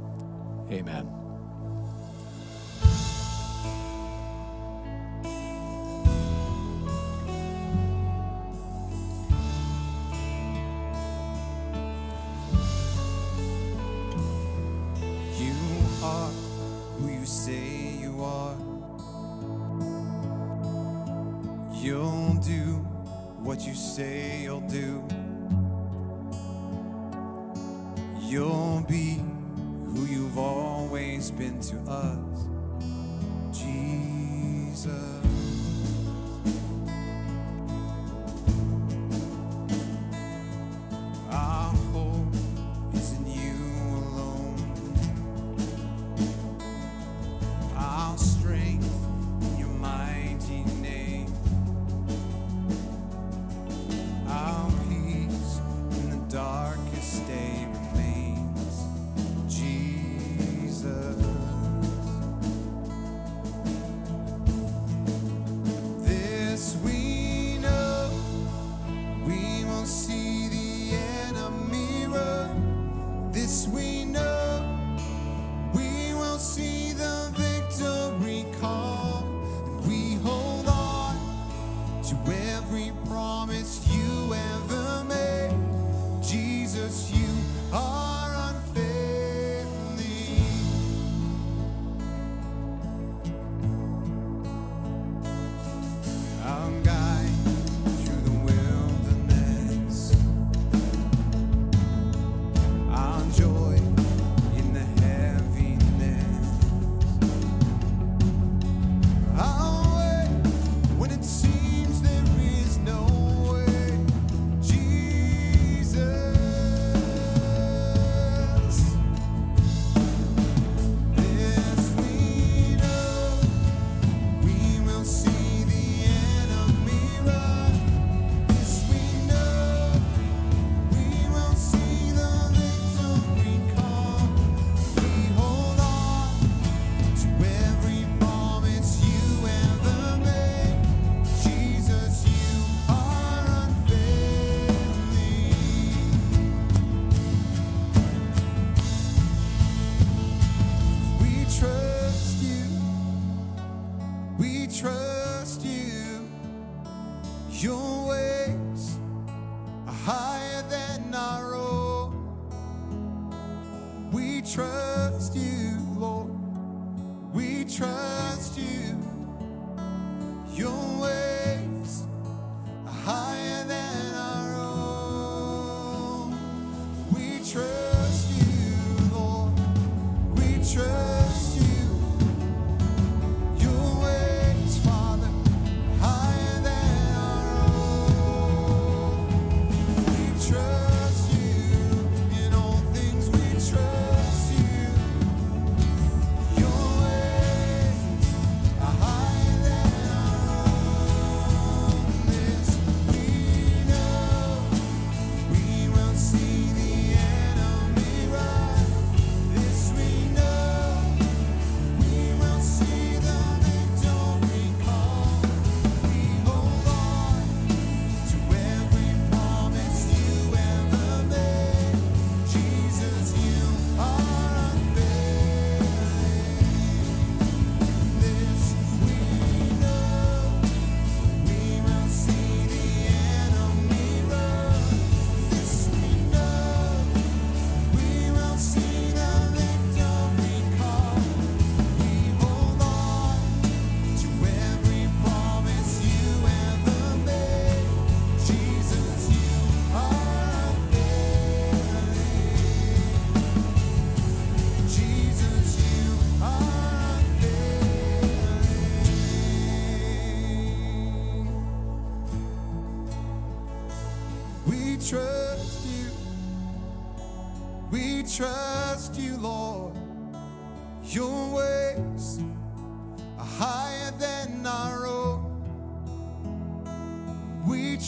Amen. 0.72 1.21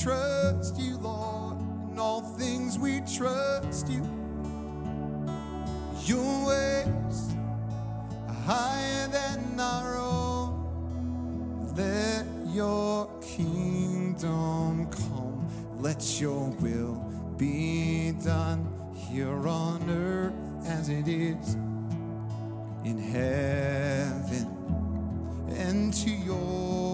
trust 0.04 0.78
you, 0.78 0.98
Lord. 0.98 1.58
In 1.90 1.98
all 1.98 2.22
things 2.22 2.78
we 2.78 3.00
trust 3.02 3.88
you. 3.88 4.04
Your 6.04 6.48
ways 6.48 7.34
are 8.28 8.34
higher 8.46 9.08
than 9.08 9.58
our 9.60 9.96
own. 9.96 11.74
Let 11.78 12.26
your 12.54 13.08
kingdom 13.22 14.90
come. 14.92 15.48
Let 15.80 16.20
your 16.20 16.50
will 16.60 16.96
be 17.38 18.12
done 18.12 18.68
here 18.94 19.48
on 19.48 19.90
earth 19.90 20.34
as 20.68 20.90
it 20.90 21.08
is 21.08 21.54
in 22.84 22.98
heaven 22.98 24.50
and 25.58 25.94
to 25.94 26.10
your 26.10 26.93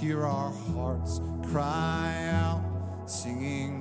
hear 0.00 0.24
our 0.24 0.52
hearts 0.52 1.20
cry 1.50 2.30
out, 2.30 2.62
singing. 3.06 3.77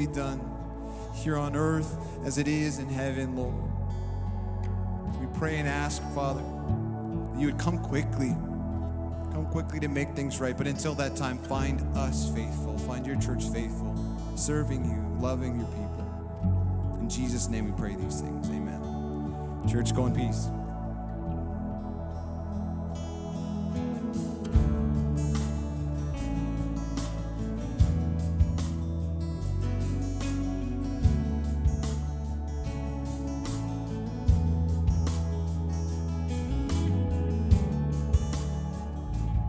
be 0.00 0.06
done 0.06 0.40
here 1.14 1.36
on 1.36 1.54
earth 1.54 1.94
as 2.24 2.38
it 2.38 2.48
is 2.48 2.78
in 2.78 2.88
heaven, 2.88 3.36
Lord. 3.36 3.54
We 5.20 5.26
pray 5.38 5.58
and 5.58 5.68
ask, 5.68 6.02
Father, 6.14 6.40
that 6.40 7.38
you 7.38 7.48
would 7.48 7.58
come 7.58 7.78
quickly. 7.78 8.30
Come 9.34 9.46
quickly 9.50 9.78
to 9.80 9.88
make 9.88 10.16
things 10.16 10.40
right. 10.40 10.56
But 10.56 10.66
until 10.66 10.94
that 10.94 11.16
time, 11.16 11.36
find 11.36 11.82
us 11.98 12.30
faithful. 12.34 12.78
Find 12.78 13.06
your 13.06 13.16
church 13.16 13.44
faithful, 13.50 13.94
serving 14.36 14.86
you, 14.86 15.20
loving 15.20 15.56
your 15.58 15.68
people. 15.68 16.98
In 17.00 17.10
Jesus' 17.10 17.48
name 17.48 17.66
we 17.66 17.72
pray 17.72 17.94
these 17.94 18.22
things. 18.22 18.48
Amen. 18.48 19.68
Church, 19.68 19.94
go 19.94 20.06
in 20.06 20.14
peace. 20.14 20.48